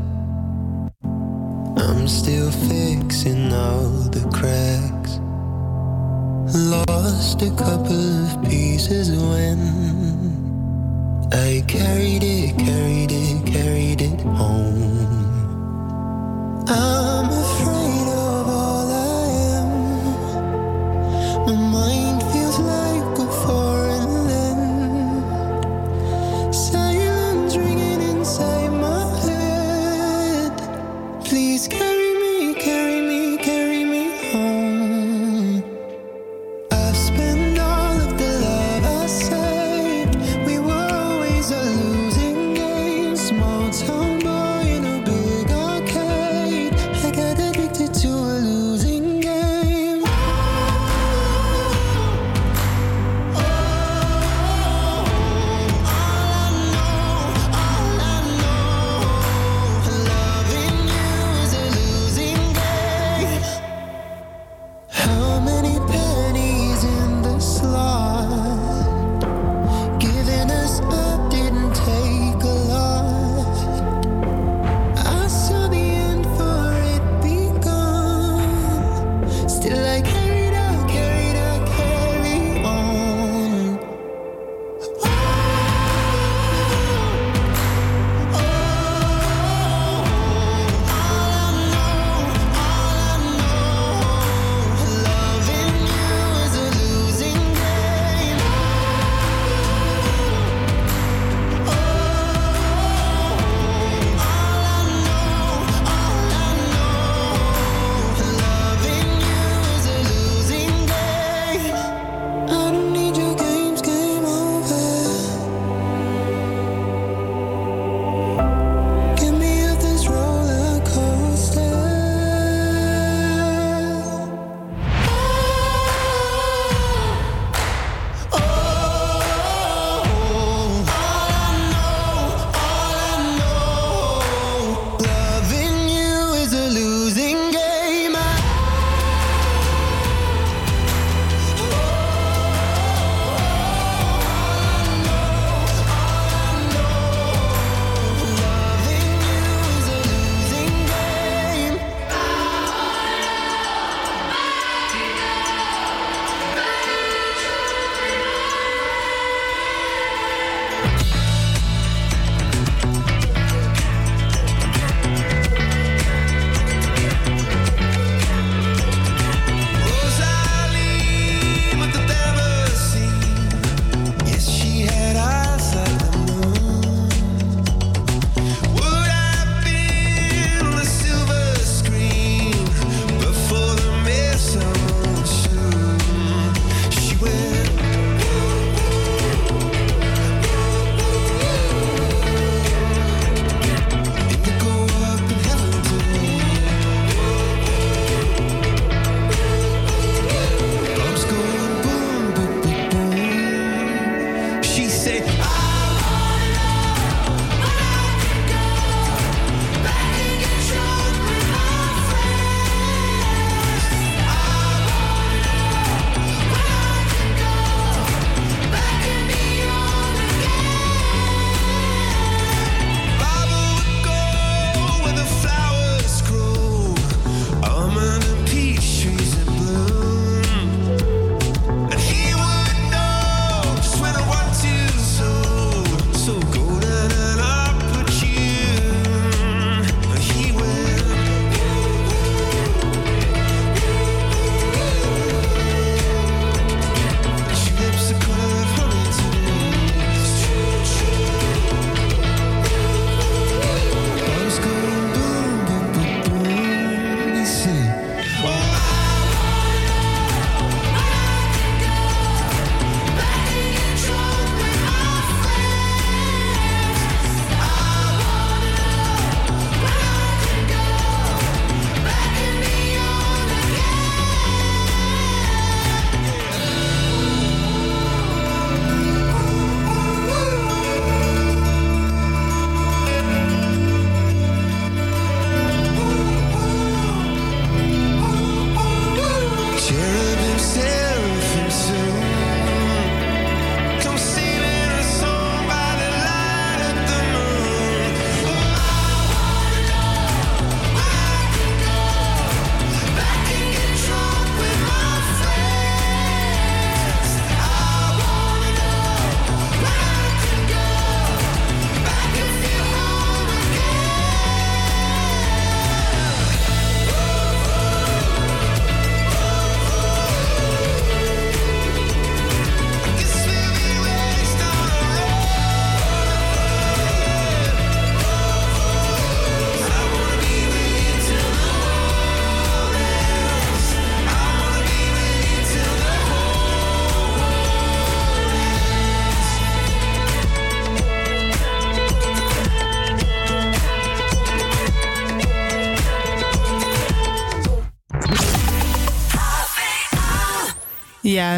I'm 1.76 2.08
still 2.08 2.50
fixing 2.50 3.52
all 3.52 4.08
the 4.10 4.28
cracks. 4.30 5.18
Lost 6.52 7.42
a 7.42 7.50
couple 7.54 8.24
of 8.24 8.48
pieces 8.48 9.10
when 9.10 10.35
I 11.32 11.62
carried 11.68 12.22
it, 12.24 12.58
carried 12.58 13.12
it, 13.12 13.46
carried 13.46 14.02
it 14.02 14.20
home. 14.22 15.44
I'm 16.68 17.26
afraid 17.30 18.08
of 18.08 18.48
all 18.48 18.88
I 18.92 19.26
am. 19.58 21.46
My 21.46 21.54
mind 21.56 22.22
feels 22.32 22.58
like 22.60 22.85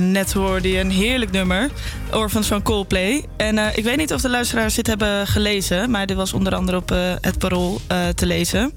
Net 0.01 0.33
hoorde 0.33 0.71
je 0.71 0.81
een 0.81 0.91
heerlijk 0.91 1.31
nummer. 1.31 1.71
Orphans 2.13 2.47
van 2.47 2.63
Coldplay. 2.63 3.25
En 3.37 3.59
eh, 3.59 3.77
ik 3.77 3.85
weet 3.85 3.97
niet 3.97 4.13
of 4.13 4.21
de 4.21 4.29
luisteraars 4.29 4.75
dit 4.75 4.87
hebben 4.87 5.27
gelezen, 5.27 5.91
maar 5.91 6.07
dit 6.07 6.17
was 6.17 6.33
onder 6.33 6.55
andere 6.55 6.77
op 6.77 6.91
eh, 6.91 7.13
het 7.21 7.39
Parool 7.39 7.81
eh, 7.87 8.09
te 8.09 8.27
lezen. 8.27 8.73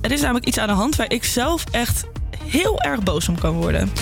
Er 0.00 0.12
is 0.12 0.20
namelijk 0.20 0.46
iets 0.46 0.58
aan 0.58 0.68
de 0.68 0.74
hand 0.74 0.96
waar 0.96 1.12
ik 1.12 1.24
zelf 1.24 1.64
echt 1.70 2.04
heel 2.44 2.80
erg 2.80 3.02
boos 3.02 3.28
om 3.28 3.38
kan 3.38 3.54
worden. 3.54 3.92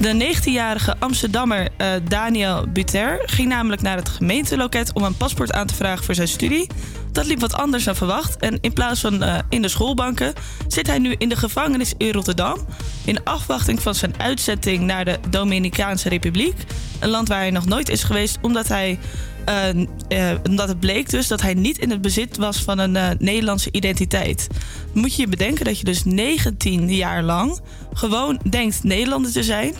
De 0.00 0.34
19-jarige 0.34 0.96
Amsterdammer 0.98 1.68
eh, 1.76 1.88
Daniel 2.08 2.66
Buter 2.68 3.22
ging 3.26 3.48
namelijk 3.48 3.82
naar 3.82 3.96
het 3.96 4.08
gemeenteloket 4.08 4.92
om 4.92 5.02
een 5.02 5.16
paspoort 5.16 5.52
aan 5.52 5.66
te 5.66 5.74
vragen 5.74 6.04
voor 6.04 6.14
zijn 6.14 6.28
studie. 6.28 6.70
Dat 7.12 7.26
liep 7.26 7.40
wat 7.40 7.54
anders 7.54 7.84
dan 7.84 7.96
verwacht. 7.96 8.36
En 8.36 8.58
in 8.60 8.72
plaats 8.72 9.00
van 9.00 9.22
eh, 9.22 9.38
in 9.48 9.62
de 9.62 9.68
schoolbanken 9.68 10.32
zit 10.68 10.86
hij 10.86 10.98
nu 10.98 11.14
in 11.18 11.28
de 11.28 11.36
gevangenis 11.36 11.94
in 11.96 12.12
Rotterdam. 12.12 12.66
In 13.04 13.24
afwachting 13.24 13.82
van 13.82 13.94
zijn 13.94 14.14
uitzetting 14.18 14.82
naar 14.82 15.04
de 15.04 15.18
Dominicaanse 15.30 16.08
Republiek. 16.08 16.56
Een 17.00 17.08
land 17.08 17.28
waar 17.28 17.38
hij 17.38 17.50
nog 17.50 17.66
nooit 17.66 17.88
is 17.88 18.02
geweest, 18.02 18.38
omdat 18.42 18.68
hij. 18.68 18.98
Eh, 19.44 19.68
eh, 19.68 20.38
omdat 20.48 20.68
het 20.68 20.80
bleek 20.80 21.10
dus 21.10 21.28
dat 21.28 21.40
hij 21.42 21.54
niet 21.54 21.78
in 21.78 21.90
het 21.90 22.00
bezit 22.00 22.36
was 22.36 22.58
van 22.62 22.78
een 22.78 22.96
eh, 22.96 23.08
Nederlandse 23.18 23.68
identiteit. 23.72 24.46
Moet 24.92 25.14
je 25.14 25.22
je 25.22 25.28
bedenken 25.28 25.64
dat 25.64 25.78
je 25.78 25.84
dus 25.84 26.04
19 26.04 26.94
jaar 26.94 27.22
lang 27.22 27.60
gewoon 27.92 28.40
denkt 28.48 28.84
Nederlander 28.84 29.32
te 29.32 29.42
zijn. 29.42 29.74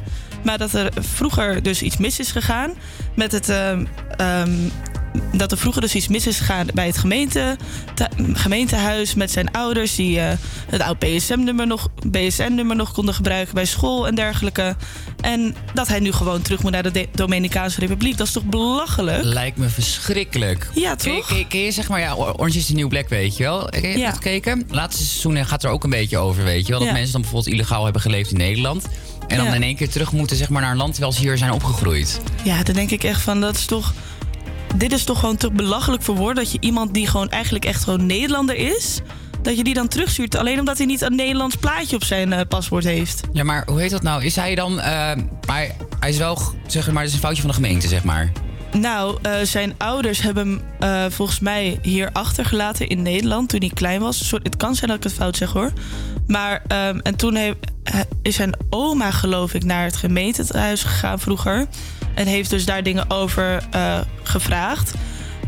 Maar 0.45 0.59
dat 0.59 0.73
er 0.73 0.93
vroeger 1.01 1.63
dus 1.63 1.83
iets 1.83 1.97
mis 1.97 2.19
is 2.19 2.33
gegaan 2.33 2.73
met 3.15 3.33
het. 3.33 3.49
ehm, 3.49 3.85
ehm, 4.17 4.51
dat 5.33 5.53
er 5.53 5.59
vroeger 5.59 5.81
dus 5.83 5.95
iets 5.95 6.09
mis 6.09 6.27
is 6.27 6.39
gegaan 6.39 6.67
bij 6.75 6.87
het 6.87 6.99
gemeente, 6.99 7.57
te- 7.95 8.09
gemeentehuis 8.33 9.15
met 9.15 9.31
zijn 9.31 9.51
ouders 9.51 9.95
die 9.95 10.21
eh, 10.21 10.33
het 10.71 10.81
oud 10.81 10.99
BSN-nummer 10.99 11.67
nog, 11.67 11.89
BSN-nummer 12.07 12.77
nog 12.77 12.93
konden 12.93 13.15
gebruiken 13.15 13.55
bij 13.55 13.65
school 13.65 14.07
en 14.07 14.15
dergelijke. 14.15 14.77
En 15.21 15.55
dat 15.75 15.89
hij 15.89 16.01
nu 16.01 16.13
gewoon 16.13 16.43
terug 16.43 16.63
moet 16.63 16.73
naar 16.73 16.83
de 16.83 16.91
De- 16.91 17.09
Dominicaanse 17.15 17.81
Republiek. 17.81 18.17
Dat 18.17 18.27
is 18.27 18.33
toch 18.33 18.45
belachelijk? 18.45 19.23
Lijkt 19.25 19.57
me 19.57 19.69
verschrikkelijk. 19.69 20.69
Ja, 20.75 20.97
toch? 20.97 21.27
ken, 21.29 21.47
ken 21.49 21.61
je 21.61 21.71
zeg 21.73 21.89
maar, 21.89 22.01
ja, 22.01 22.15
Orange 22.15 22.59
is 22.59 22.67
the 22.67 22.73
New 22.75 22.89
Black, 22.89 23.09
weet 23.09 23.37
je 23.37 23.43
wel? 23.43 23.61
Heb 23.71 23.83
je 23.83 23.99
Ja. 23.99 24.07
dat 24.07 24.15
gekeken? 24.15 24.67
Laatste 24.71 25.05
seizoen 25.05 25.47
gaat 25.47 25.65
er 25.65 25.71
ook 25.71 25.85
een 25.85 25.91
beetje 25.91 26.19
over, 26.19 26.45
weet 26.45 26.63
je 26.67 26.71
wel? 26.71 26.79
Dat 26.79 26.89
Ja. 26.89 26.95
mensen 26.95 27.13
dan 27.13 27.21
bijvoorbeeld 27.21 27.55
illegaal 27.55 27.85
hebben 27.85 28.03
geleefd 28.03 28.31
in 28.31 28.37
Nederland. 28.39 28.87
En 29.29 29.37
dan 29.37 29.47
Ja. 29.47 29.55
in 29.55 29.63
één 29.63 29.77
keer 29.77 29.89
terug 29.91 30.13
moeten 30.13 30.37
zeg 30.37 30.49
maar, 30.49 30.63
naar 30.63 30.71
een 30.71 30.77
land 30.77 30.93
terwijl 30.93 31.13
ze 31.13 31.21
hier 31.21 31.39
zijn 31.39 31.53
opgegroeid. 31.53 32.21
Ja, 32.43 32.63
dan 32.63 32.75
denk 32.75 32.91
ik 32.91 33.05
echt 33.05 33.21
van 33.23 33.41
dat 33.41 33.57
is 33.57 33.65
toch. 33.65 33.93
Dit 34.77 34.93
is 34.93 35.05
toch 35.05 35.19
gewoon 35.19 35.37
te 35.37 35.51
belachelijk 35.51 36.03
voor 36.03 36.15
woorden. 36.17 36.43
Dat 36.45 36.53
je 36.53 36.59
iemand 36.61 36.95
die 36.95 37.07
gewoon 37.07 37.31
eigenlijk 37.31 37.65
echt 37.65 37.85
gewoon 37.85 38.07
Nederlander 38.07 38.57
is. 38.57 39.01
Dat 39.43 39.57
je 39.57 39.65
die 39.65 39.75
dan 39.75 39.89
terugstuurt. 39.89 40.37
Alleen 40.37 40.59
omdat 40.59 40.77
hij 40.77 40.87
niet 40.87 41.01
een 41.01 41.15
Nederlands 41.15 41.57
plaatje 41.57 41.97
op 41.97 42.05
zijn 42.05 42.33
eh, 42.33 42.41
paspoort 42.49 42.85
heeft. 42.85 43.21
Ja, 43.33 43.45
maar 43.45 43.63
hoe 43.67 43.81
heet 43.81 43.91
dat 43.91 44.03
nou? 44.03 44.25
Is 44.25 44.37
hij 44.37 44.55
dan... 44.55 44.81
eh, 44.81 45.17
maar 45.47 45.67
hij 46.01 46.11
is 46.11 46.17
wel, 46.17 46.39
zeg 46.67 46.91
maar, 46.91 47.03
het 47.03 47.09
is 47.09 47.15
een 47.15 47.23
foutje 47.23 47.41
van 47.41 47.51
de 47.51 47.57
gemeente, 47.57 47.89
zeg 47.89 48.05
maar. 48.05 48.33
Nou, 48.73 49.19
eh, 49.23 49.33
zijn 49.43 49.75
ouders 49.79 50.21
hebben 50.23 50.63
hem 50.79 51.11
volgens 51.11 51.41
mij 51.41 51.79
hier 51.83 52.11
achtergelaten 52.13 52.89
in 52.89 53.03
Nederland 53.03 53.49
toen 53.49 53.61
hij 53.61 53.71
klein 53.75 54.01
was. 54.01 54.29
Sorry, 54.29 54.45
het 54.45 54.57
kan 54.57 54.75
zijn 54.75 54.89
dat 54.91 54.97
ik 54.99 55.05
het 55.05 55.13
fout 55.13 55.37
zeg 55.37 55.53
hoor. 55.53 55.73
Maar, 56.27 56.63
ehm, 56.67 56.99
en 56.99 57.17
toen 57.17 57.39
is 58.23 58.35
zijn 58.35 58.55
oma, 58.71 59.11
geloof 59.11 59.55
ik, 59.55 59.65
naar 59.65 59.85
het 59.85 59.97
gemeentehuis 59.97 60.83
gegaan 60.83 61.19
vroeger. 61.21 61.67
En 62.15 62.27
heeft 62.27 62.51
dus 62.51 62.65
daar 62.65 62.83
dingen 62.83 63.11
over 63.11 63.63
eh, 63.71 64.01
gevraagd. 64.23 64.95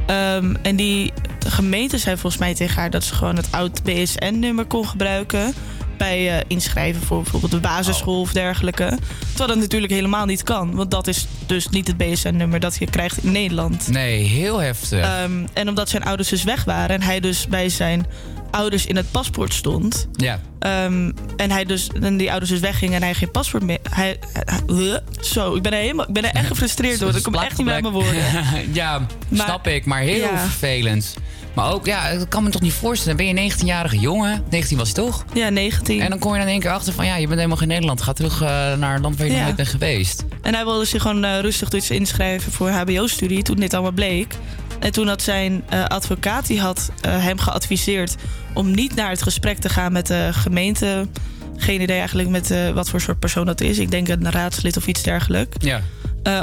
Ehm, 0.06 0.54
en 0.62 0.76
die 0.76 1.12
gemeente 1.46 1.98
zei 1.98 2.16
volgens 2.16 2.42
mij 2.42 2.54
tegen 2.54 2.80
haar 2.80 2.90
dat 2.90 3.04
ze 3.04 3.14
gewoon 3.14 3.36
het 3.36 3.48
oud 3.50 3.82
BSN-nummer 3.82 4.64
kon 4.64 4.88
gebruiken. 4.88 5.54
Bij 5.96 6.38
eh, 6.38 6.44
inschrijven 6.46 7.02
voor 7.02 7.22
bijvoorbeeld 7.22 7.52
de 7.52 7.60
basisschool 7.60 8.20
of 8.20 8.32
dergelijke. 8.32 8.98
Terwijl 9.28 9.48
dat 9.48 9.58
natuurlijk 9.58 9.92
helemaal 9.92 10.26
niet 10.26 10.42
kan. 10.42 10.74
Want 10.74 10.90
dat 10.90 11.06
is 11.06 11.26
dus 11.46 11.68
niet 11.68 11.86
het 11.86 11.96
BSN-nummer 11.96 12.60
dat 12.60 12.76
je 12.78 12.90
krijgt 12.90 13.24
in 13.24 13.32
Nederland. 13.32 13.88
Nee, 13.88 14.22
heel 14.22 14.58
heftig. 14.58 15.00
Ehm, 15.04 15.46
en 15.52 15.68
omdat 15.68 15.88
zijn 15.88 16.04
ouders 16.04 16.28
dus 16.28 16.44
weg 16.44 16.64
waren 16.64 16.96
en 16.96 17.02
hij 17.02 17.20
dus 17.20 17.48
bij 17.48 17.68
zijn 17.68 18.06
ouders 18.54 18.86
in 18.86 18.96
het 18.96 19.10
paspoort 19.10 19.54
stond. 19.54 20.08
ja. 20.12 20.40
Ehm, 20.58 21.10
en 21.36 21.50
hij 21.50 21.64
dus, 21.64 21.88
en 22.02 22.16
die 22.16 22.30
ouders 22.30 22.50
dus 22.50 22.60
weggingen 22.60 22.94
en 22.96 23.02
hij 23.02 23.14
geen 23.14 23.30
paspoort 23.30 23.62
meer. 23.62 23.78
Hij, 23.90 24.16
hij- 24.32 24.60
hij- 24.66 25.00
zo, 25.20 25.54
ik 25.54 25.62
ben 25.62 25.72
er 25.72 25.78
helemaal, 25.78 26.06
ik 26.08 26.12
ben 26.14 26.24
er 26.24 26.30
echt 26.34 26.46
gefrustreerd 26.46 26.98
door. 26.98 27.16
Ik 27.16 27.22
kom 27.22 27.34
echt 27.34 27.56
niet 27.56 27.66
met 27.66 27.80
mijn 27.80 27.92
woorden. 27.94 28.14
ja, 28.72 28.98
Maar- 29.28 29.46
snap 29.46 29.66
ik, 29.66 29.84
maar 29.84 30.00
heel 30.00 30.16
Ja. 30.16 30.38
vervelend. 30.38 31.14
Maar 31.54 31.72
ook, 31.72 31.86
ja, 31.86 32.08
ik 32.08 32.28
kan 32.28 32.42
me 32.42 32.50
toch 32.50 32.60
niet 32.60 32.72
voorstellen. 32.72 33.16
Dan 33.16 33.26
ben 33.26 33.34
je 33.34 33.40
een 33.42 33.52
19-jarige 33.52 33.98
jongen. 33.98 34.42
19 34.50 34.78
was 34.78 34.88
je 34.88 34.94
toch? 34.94 35.24
Ja, 35.34 35.48
19. 35.48 36.00
En 36.00 36.10
dan 36.10 36.18
kom 36.18 36.30
je 36.32 36.36
dan 36.38 36.46
in 36.46 36.52
één 36.52 36.60
keer 36.62 36.70
achter 36.70 36.92
van... 36.92 37.06
ja, 37.06 37.14
je 37.16 37.24
bent 37.26 37.36
helemaal 37.36 37.56
geen 37.58 37.68
Nederland. 37.68 38.02
Ga 38.02 38.12
terug 38.12 38.42
eh, 38.42 38.48
naar 38.74 38.94
een 38.94 39.00
land 39.02 39.16
waar 39.16 39.26
je 39.26 39.32
Ja. 39.32 39.42
nooit 39.42 39.56
bent 39.56 39.68
geweest. 39.68 40.24
En 40.42 40.54
hij 40.54 40.64
wilde 40.64 40.84
zich 40.84 41.02
gewoon 41.02 41.24
eh, 41.24 41.40
rustig 41.40 41.68
dus 41.68 41.90
inschrijven 41.90 42.52
voor 42.52 42.70
HBO-studie 42.70 43.42
toen 43.42 43.56
dit 43.56 43.74
allemaal 43.74 43.92
bleek. 43.92 44.34
En 44.80 44.92
toen 44.92 45.08
had 45.08 45.22
zijn 45.22 45.64
eh, 45.68 45.84
advocaat 45.84 46.46
die 46.46 46.60
had 46.60 46.90
eh, 47.00 47.22
hem 47.22 47.38
geadviseerd 47.38 48.14
om 48.54 48.70
niet 48.74 48.94
naar 48.94 49.10
het 49.10 49.22
gesprek 49.22 49.58
te 49.58 49.68
gaan 49.68 49.92
met 49.92 50.06
de 50.06 50.28
gemeente. 50.32 51.08
Geen 51.56 51.80
idee 51.80 51.98
eigenlijk 51.98 52.28
met 52.28 52.50
eh, 52.50 52.70
wat 52.70 52.90
voor 52.90 53.00
soort 53.00 53.18
persoon 53.18 53.46
dat 53.46 53.60
is. 53.60 53.78
Ik 53.78 53.90
denk 53.90 54.08
een 54.08 54.30
raadslid 54.30 54.76
of 54.76 54.86
iets 54.86 55.02
dergelijks. 55.02 55.56
Ja. 55.60 55.80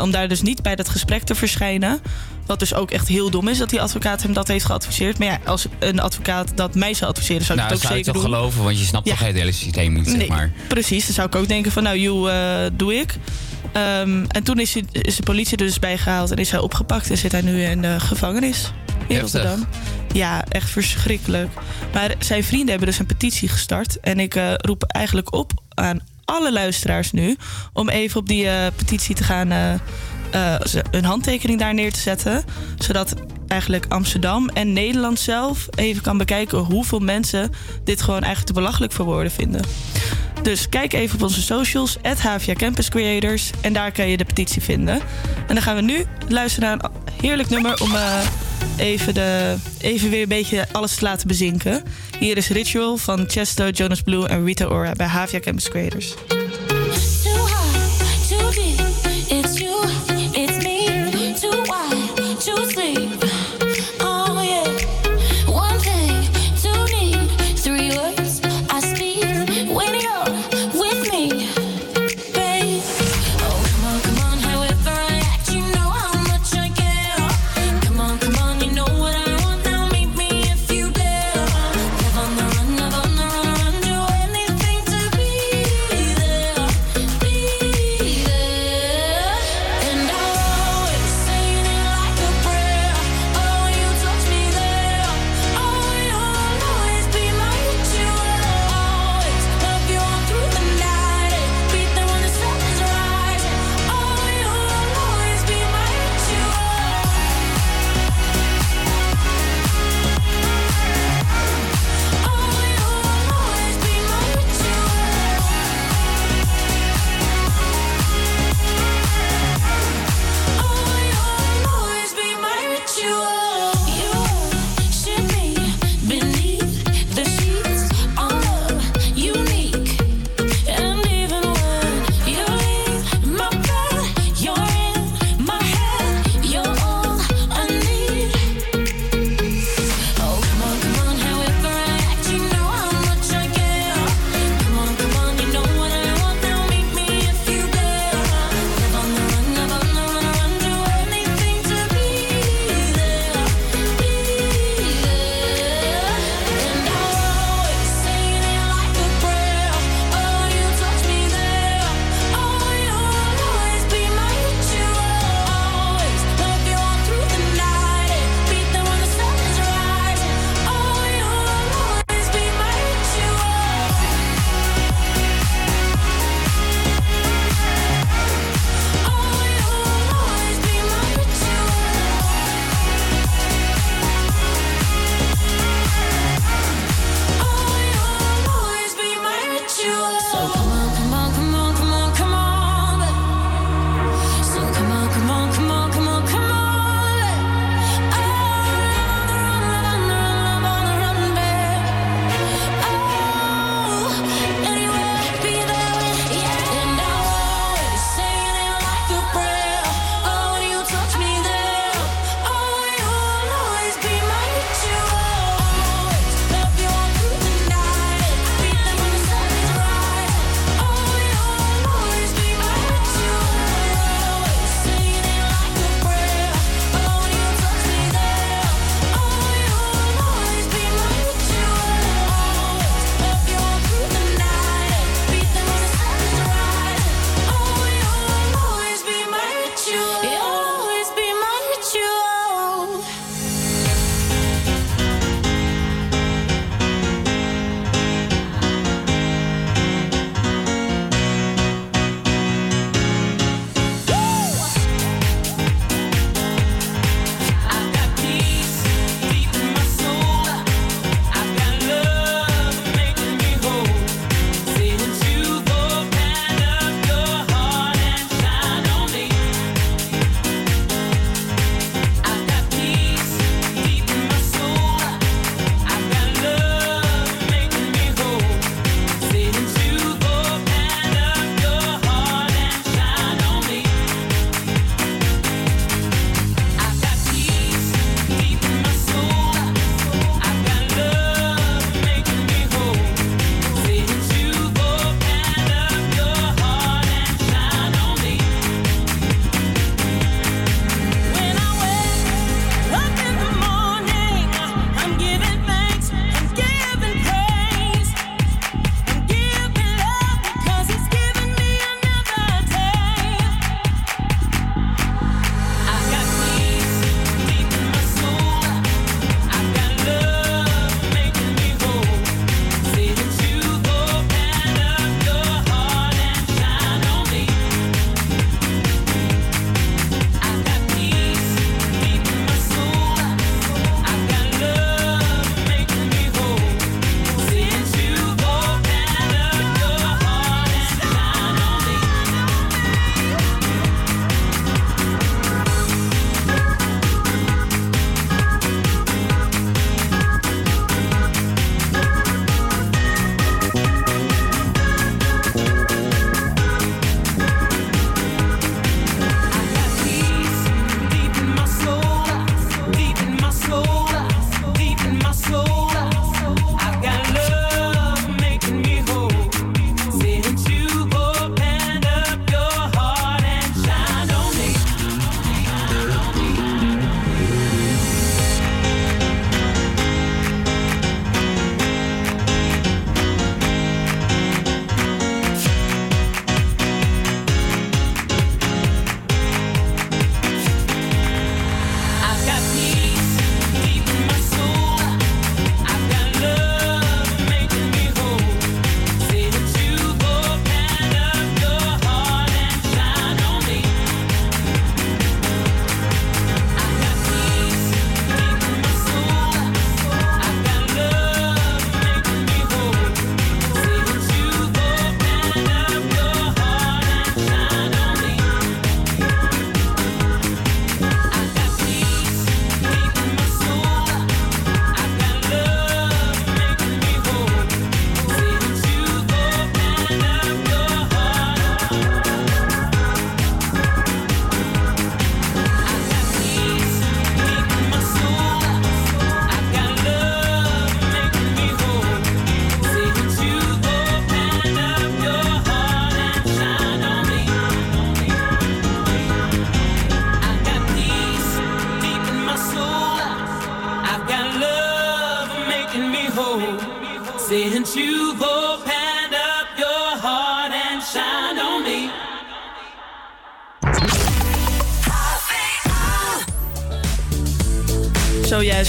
Om 0.02 0.12
daar 0.12 0.28
dus 0.28 0.42
niet 0.42 0.62
bij 0.62 0.76
dat 0.76 0.90
gesprek 0.90 1.24
te 1.24 1.36
verschijnen. 1.36 2.00
Wat 2.46 2.60
dus 2.60 2.74
ook 2.74 2.92
echt 2.92 3.08
heel 3.08 3.30
dom 3.30 3.48
is 3.48 3.58
dat 3.58 3.70
die 3.70 3.82
advocaat 3.82 4.24
hem 4.24 4.34
dat 4.34 4.48
heeft 4.48 4.66
geadviseerd. 4.66 5.18
Maar 5.20 5.28
ja, 5.28 5.40
als 5.46 5.66
een 5.80 6.00
advocaat 6.00 6.52
dat 6.56 6.76
mij 6.76 6.94
zou 6.94 7.10
adviseren, 7.12 7.46
zou 7.46 7.60
ik 7.60 7.64
nou, 7.66 7.74
het 7.74 7.84
ook 7.84 7.88
zou 7.88 7.98
je 8.00 8.04
zeker 8.06 8.22
toch 8.22 8.30
doen. 8.30 8.40
geloven, 8.40 8.64
want 8.64 8.80
je 8.80 8.86
snapt 8.86 9.08
Ja. 9.08 9.12
toch 9.16 9.26
het 9.28 9.36
hele 9.36 9.52
systeem 9.52 9.94
niet, 9.94 10.08
zeg 10.08 10.18
Nee, 10.18 10.28
maar. 10.28 10.52
precies. 10.68 11.06
Dan 11.06 11.14
zou 11.14 11.28
ik 11.28 11.36
ook 11.36 11.48
denken 11.48 11.72
van, 11.72 11.84
nou, 11.84 11.98
joe, 12.00 12.30
eh, 12.32 12.70
doe 12.74 12.96
ik. 12.96 13.16
Ehm, 13.72 14.26
en 14.28 14.44
toen 14.44 14.60
is, 14.60 14.74
hij- 14.74 14.86
is 14.92 15.16
de 15.16 15.24
politie 15.24 15.58
er 15.58 15.66
dus 15.66 15.80
bijgehaald 15.80 16.32
en 16.32 16.38
is 16.38 16.52
hij 16.52 16.60
opgepakt 16.60 17.10
en 17.10 17.18
zit 17.18 17.32
hij 17.32 17.42
nu 17.42 17.64
in 17.64 17.82
de 17.82 18.00
gevangenis 18.00 18.72
in 19.08 19.16
Heftig. 19.16 19.42
Rotterdam. 19.42 19.68
Ja, 20.14 20.44
echt 20.50 20.70
verschrikkelijk. 20.70 21.50
Maar 21.94 22.14
zijn 22.20 22.44
vrienden 22.44 22.70
hebben 22.70 22.88
dus 22.88 23.00
een 23.00 23.06
petitie 23.06 23.48
gestart. 23.50 24.00
En 24.00 24.20
ik 24.20 24.36
eh, 24.36 24.54
roep 24.56 24.84
eigenlijk 24.84 25.34
op 25.34 25.52
aan 25.74 26.00
alle 26.26 26.52
luisteraars 26.52 27.12
nu 27.12 27.36
om 27.74 27.90
even 27.90 28.20
op 28.20 28.28
die 28.28 28.48
eh, 28.50 28.68
petitie 28.76 29.16
te 29.16 29.24
gaan. 29.24 29.80
Eh, 30.32 30.54
eh, 30.54 30.62
een 30.92 31.06
handtekening 31.06 31.60
daar 31.60 31.74
neer 31.74 31.92
te 31.92 32.00
zetten. 32.00 32.44
Zodat 32.78 33.14
eigenlijk 33.48 33.86
Amsterdam 33.90 34.50
en 34.50 34.74
Nederland 34.74 35.20
zelf 35.20 35.68
even 35.76 36.02
kan 36.02 36.18
bekijken 36.18 36.58
hoeveel 36.58 37.00
mensen 37.00 37.52
dit 37.84 38.02
gewoon 38.02 38.22
eigenlijk 38.22 38.48
te 38.48 38.62
belachelijk 38.62 38.94
voor 38.94 39.06
woorden 39.06 39.32
vinden. 39.32 39.62
Dus 40.42 40.70
kijk 40.70 40.94
even 40.94 41.16
op 41.16 41.24
onze 41.24 41.42
socials, 41.42 41.98
HVA 42.18 42.54
Campus 42.54 42.90
Creators. 42.90 43.52
En 43.62 43.74
daar 43.74 43.92
kan 43.92 44.08
je 44.08 44.18
de 44.18 44.26
petitie 44.26 44.62
vinden. 44.62 44.96
En 45.48 45.56
dan 45.56 45.62
gaan 45.62 45.76
we 45.76 45.82
nu 45.82 46.06
luisteren 46.28 46.70
naar 46.70 46.92
een 46.92 47.14
heerlijk 47.22 47.50
nummer 47.50 47.82
om 47.82 47.96
eh, 47.96 48.20
even, 48.78 49.14
de, 49.14 49.56
even 49.82 50.10
weer 50.10 50.22
een 50.22 50.28
beetje 50.28 50.68
alles 50.72 50.96
te 50.96 51.04
laten 51.04 51.28
bezinken. 51.28 51.84
Hier 52.20 52.38
is 52.38 52.50
Ritual 52.50 52.98
van 52.98 53.24
Chesto, 53.28 53.70
Jonas 53.70 54.02
Blue 54.02 54.28
en 54.28 54.46
Rita 54.46 54.66
Ora 54.66 54.92
bij 54.92 55.08
HVA 55.08 55.40
Campus 55.40 55.70
Creators. 55.70 56.14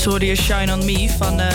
Hoorde 0.05 0.27
je 0.27 0.37
Shine 0.37 0.73
On 0.73 0.85
Me 0.85 1.09
van 1.19 1.41
eh, 1.41 1.47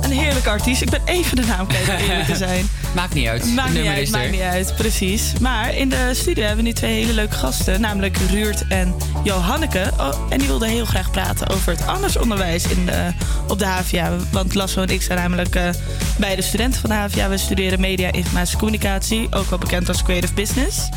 een 0.00 0.10
heerlijke 0.10 0.48
artiest. 0.48 0.82
Ik 0.82 0.90
ben 0.90 1.00
even 1.04 1.36
de 1.36 1.44
naam 1.44 1.66
kwijt, 1.66 2.26
te 2.26 2.36
zijn. 2.46 2.68
Maakt 2.94 3.14
niet 3.14 3.26
uit. 3.26 3.54
Maakt 3.54 3.72
niet 3.72 3.86
uit, 3.86 4.10
maakt 4.10 4.30
niet 4.30 4.40
uit, 4.40 4.74
precies. 4.76 5.32
Maar 5.40 5.74
in 5.74 5.88
de 5.88 6.10
studio 6.12 6.44
hebben 6.44 6.64
we 6.64 6.70
nu 6.70 6.76
twee 6.76 6.94
hele 6.94 7.12
leuke 7.12 7.34
gasten. 7.34 7.80
Namelijk 7.80 8.16
Ruurt 8.30 8.64
en 8.68 8.94
Johanneke. 9.24 9.90
Oh, 9.98 10.14
en 10.28 10.38
die 10.38 10.46
wilden 10.48 10.68
heel 10.68 10.84
graag 10.84 11.10
praten 11.10 11.48
over 11.48 11.72
het 11.72 11.86
andersonderwijs 11.86 12.66
in 12.66 12.86
de, 12.86 13.12
op 13.48 13.58
de 13.58 13.66
HVA. 13.66 14.16
Want 14.30 14.54
Lasso 14.54 14.82
en 14.82 14.88
ik 14.88 15.02
zijn 15.02 15.18
namelijk 15.18 15.54
eh, 15.54 15.68
beide 16.18 16.42
studenten 16.42 16.80
van 16.80 16.90
de 16.90 16.96
HVA. 16.96 17.28
We 17.28 17.38
studeren 17.38 17.80
media, 17.80 18.12
informatie, 18.12 18.58
communicatie. 18.58 19.26
Ook 19.30 19.50
wel 19.50 19.58
bekend 19.58 19.88
als 19.88 20.02
creative 20.02 20.34
business. 20.34 20.88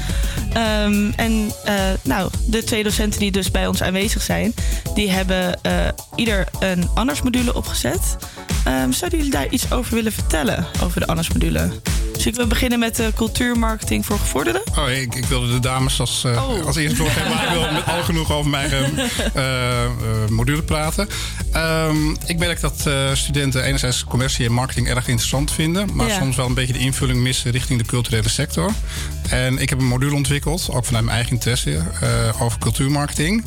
Ehm, 0.53 1.11
en 1.15 1.51
eh, 1.65 1.75
nou, 2.03 2.29
de 2.47 2.63
twee 2.63 2.83
docenten 2.83 3.19
die 3.19 3.31
dus 3.31 3.51
bij 3.51 3.67
ons 3.67 3.83
aanwezig 3.83 4.21
zijn... 4.21 4.53
die 4.93 5.11
hebben 5.11 5.59
ieder 6.15 6.47
een 6.59 6.89
andersmodule 6.93 7.53
opgezet. 7.53 8.15
Ehm, 8.63 8.91
zouden 8.91 9.19
jullie 9.19 9.31
daar 9.33 9.47
iets 9.49 9.71
over 9.71 9.93
willen 9.95 10.11
vertellen, 10.11 10.65
over 10.83 10.99
de 10.99 11.07
andersmodule? 11.07 11.69
Dus 12.13 12.25
ik 12.25 12.35
wil 12.35 12.47
beginnen 12.47 12.79
met 12.79 12.95
de 12.95 13.11
cultuurmarketing 13.15 14.05
voor 14.05 14.19
gevorderden. 14.19 14.61
Oh, 14.79 14.89
ik, 14.89 15.15
ik 15.15 15.25
wilde 15.25 15.51
de 15.51 15.59
dames 15.59 15.99
als, 15.99 16.23
eh, 16.23 16.49
Oh. 16.49 16.65
als 16.65 16.75
eerste 16.75 16.97
doorgeven, 16.97 17.29
maar 17.29 17.43
ik 17.43 17.49
wil 17.49 17.71
met 17.71 17.85
alle 17.85 18.03
genoeg 18.03 18.31
over 18.31 18.49
mijn 18.49 18.71
eh, 18.71 19.83
eh, 19.83 19.89
module 20.29 20.63
praten. 20.63 21.07
Ehm, 21.51 22.09
ik 22.25 22.37
merk 22.39 22.61
dat 22.61 22.89
studenten 23.13 23.63
enerzijds 23.63 24.03
commercie 24.03 24.45
en 24.45 24.51
marketing 24.53 24.87
erg 24.87 25.07
interessant 25.07 25.51
vinden, 25.51 25.89
maar 25.95 26.07
Ja. 26.07 26.17
soms 26.19 26.35
wel 26.35 26.45
een 26.45 26.53
beetje 26.53 26.73
de 26.73 26.79
invulling 26.79 27.19
missen 27.19 27.51
richting 27.51 27.79
de 27.79 27.85
culturele 27.85 28.29
sector. 28.29 28.71
En 29.29 29.57
ik 29.57 29.69
heb 29.69 29.79
een 29.79 29.87
module 29.87 30.15
ontwikkeld, 30.15 30.69
ook 30.71 30.85
vanuit 30.85 31.03
mijn 31.05 31.15
eigen 31.17 31.33
interesse, 31.33 31.81
over 32.39 32.59
cultuurmarketing. 32.59 33.45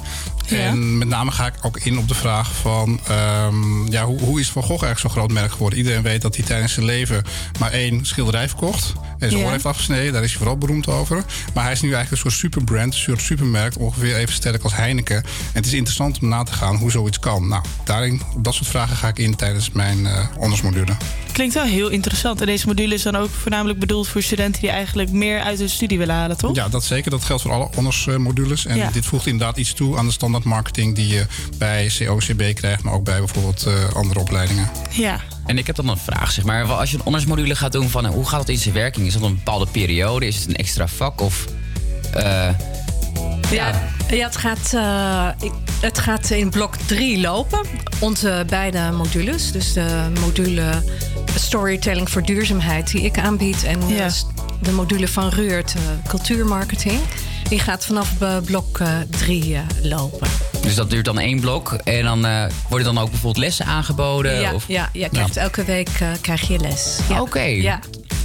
En 0.49 0.99
met 0.99 1.09
name 1.09 1.31
ga 1.31 1.47
ik 1.47 1.55
ook 1.63 1.79
in 1.79 1.99
op 1.99 2.09
de 2.09 2.15
vraag 2.15 2.55
van 2.55 3.01
ehm, 3.09 3.87
ja, 3.93 4.05
hoe, 4.05 4.21
hoe 4.21 4.41
is 4.41 4.51
Van 4.51 4.63
Gogh 4.63 4.85
eigenlijk 4.85 5.01
zo'n 5.01 5.11
groot 5.23 5.33
merk 5.33 5.53
geworden? 5.53 5.79
Iedereen 5.79 6.03
weet 6.03 6.23
dat 6.23 6.37
hij 6.37 6.45
tijdens 6.45 6.73
zijn 6.73 6.87
leven 6.87 7.23
maar 7.59 7.71
één 7.71 8.05
schilderij 8.05 8.49
verkocht. 8.49 8.93
En 9.19 9.29
zijn 9.29 9.41
Ja. 9.41 9.47
oor 9.47 9.53
heeft 9.53 9.67
afgesneden, 9.67 10.13
daar 10.13 10.23
is 10.23 10.29
hij 10.29 10.39
vooral 10.39 10.59
beroemd 10.59 10.89
over. 10.89 11.25
Maar 11.55 11.65
hij 11.65 11.73
is 11.73 11.81
nu 11.81 11.93
eigenlijk 11.93 12.11
een 12.25 12.31
soort 12.31 12.41
superbrand, 12.43 12.95
een 12.95 13.01
soort 13.01 13.21
supermerk, 13.23 13.79
ongeveer 13.79 14.17
even 14.17 14.35
sterk 14.35 14.63
als 14.63 14.75
Heineken. 14.75 15.17
En 15.17 15.25
het 15.53 15.67
is 15.67 15.73
interessant 15.73 16.19
om 16.23 16.29
na 16.29 16.43
te 16.43 16.53
gaan 16.53 16.77
hoe 16.77 16.91
zoiets 16.91 17.19
kan. 17.19 17.49
Nou, 17.49 17.63
daarin, 17.85 18.21
op 18.35 18.45
dat 18.45 18.55
soort 18.55 18.69
vragen 18.69 18.97
ga 18.97 19.09
ik 19.09 19.19
in 19.19 19.35
tijdens 19.37 19.71
mijn 19.71 20.07
eh 20.07 20.27
ondersmodule. 20.39 20.97
Klinkt 21.33 21.55
wel 21.55 21.65
heel 21.65 21.89
interessant. 21.89 22.41
En 22.41 22.47
deze 22.47 22.67
module 22.67 22.95
is 22.95 23.03
dan 23.03 23.17
ook 23.17 23.31
voornamelijk 23.31 23.79
bedoeld 23.79 24.09
voor 24.09 24.23
studenten 24.23 24.61
die 24.61 24.71
eigenlijk 24.71 25.11
meer 25.11 25.41
uit 25.41 25.59
hun 25.59 25.69
studie 25.69 25.99
willen 25.99 26.15
halen, 26.15 26.37
toch? 26.37 26.55
Ja, 26.55 26.69
dat 26.69 26.85
zeker. 26.85 27.11
Dat 27.11 27.25
geldt 27.25 27.43
voor 27.43 27.53
alle 27.53 27.69
ondersmodules. 27.77 28.67
En 28.67 28.77
Ja. 28.77 28.91
dit 28.91 29.07
voegt 29.07 29.27
inderdaad 29.27 29.57
iets 29.57 29.73
toe 29.73 29.99
aan 29.99 30.07
de 30.07 30.13
standaard 30.13 30.45
marketing 30.45 30.95
die 30.95 31.09
je 31.09 31.27
bij 31.59 31.91
COCB 31.99 32.55
krijgt, 32.55 32.83
maar 32.83 32.93
ook 32.93 33.05
bij 33.05 33.19
bijvoorbeeld 33.19 33.67
eh, 33.67 33.95
andere 33.95 34.21
opleidingen. 34.21 34.71
Ja. 34.91 35.21
En 35.47 35.59
ik 35.59 35.67
heb 35.67 35.77
dan 35.77 35.89
een 35.89 35.97
vraag, 35.99 36.31
zeg 36.33 36.45
maar. 36.45 36.65
Als 36.73 36.91
je 36.91 36.97
een 36.97 37.05
ondersmodule 37.05 37.55
gaat 37.57 37.73
doen, 37.73 37.89
van, 37.89 38.07
hoe 38.07 38.29
gaat 38.29 38.41
het 38.41 38.49
in 38.49 38.59
zijn 38.59 38.75
werking? 38.75 39.07
Is 39.07 39.13
dat 39.13 39.23
een 39.23 39.35
bepaalde 39.35 39.67
periode? 39.67 40.27
Is 40.27 40.37
het 40.37 40.49
een 40.49 40.57
extra 40.57 40.87
vak? 40.89 41.21
Of, 41.21 41.45
eh, 42.15 42.49
Ja, 43.51 43.83
ja 44.11 44.25
het, 44.27 44.37
gaat, 44.37 44.73
eh, 44.75 45.29
ik- 45.47 45.53
het 45.81 45.99
gaat 45.99 46.31
in 46.31 46.51
blok 46.51 46.77
3 46.87 47.21
lopen. 47.21 47.61
Onze 47.99 48.45
beide 48.49 48.91
modules. 48.93 49.53
Dus 49.53 49.73
de 49.73 50.07
module 50.21 50.83
Storytelling 51.35 52.11
voor 52.11 52.23
Duurzaamheid 52.23 52.91
die 52.91 53.03
ik 53.03 53.19
aanbied. 53.19 53.65
En 53.65 53.81
eh, 53.81 53.89
de 54.63 54.73
module 54.73 55.09
van 55.09 55.29
Ruurt, 55.29 55.75
eh, 55.75 55.81
Cultuurmarketing. 56.09 57.01
Die 57.49 57.59
gaat 57.59 57.85
vanaf 57.87 58.21
eh, 58.21 58.37
blok 58.45 58.81
3 59.11 59.57
lopen. 59.83 60.29
Dus 60.67 60.75
dat 60.75 60.91
duurt 60.91 61.05
dan 61.05 61.19
één 61.19 61.41
blok. 61.41 61.73
En 61.73 62.03
dan 62.05 62.27
eh, 62.27 62.45
worden 62.69 62.95
dan 62.95 63.03
ook 63.03 63.11
bijvoorbeeld 63.11 63.45
lessen 63.45 63.67
aangeboden? 63.67 64.41
ja, 64.41 64.55
of? 64.55 64.65
ja, 64.69 64.91
krijgt 65.13 65.37
elke 65.37 65.65
week 65.65 65.89
eh, 66.01 66.09
krijg 66.21 66.49
je 66.49 66.59
les. 66.59 66.99
Ja. 67.09 67.21
Oké. 67.21 67.41
Ja. 67.41 67.81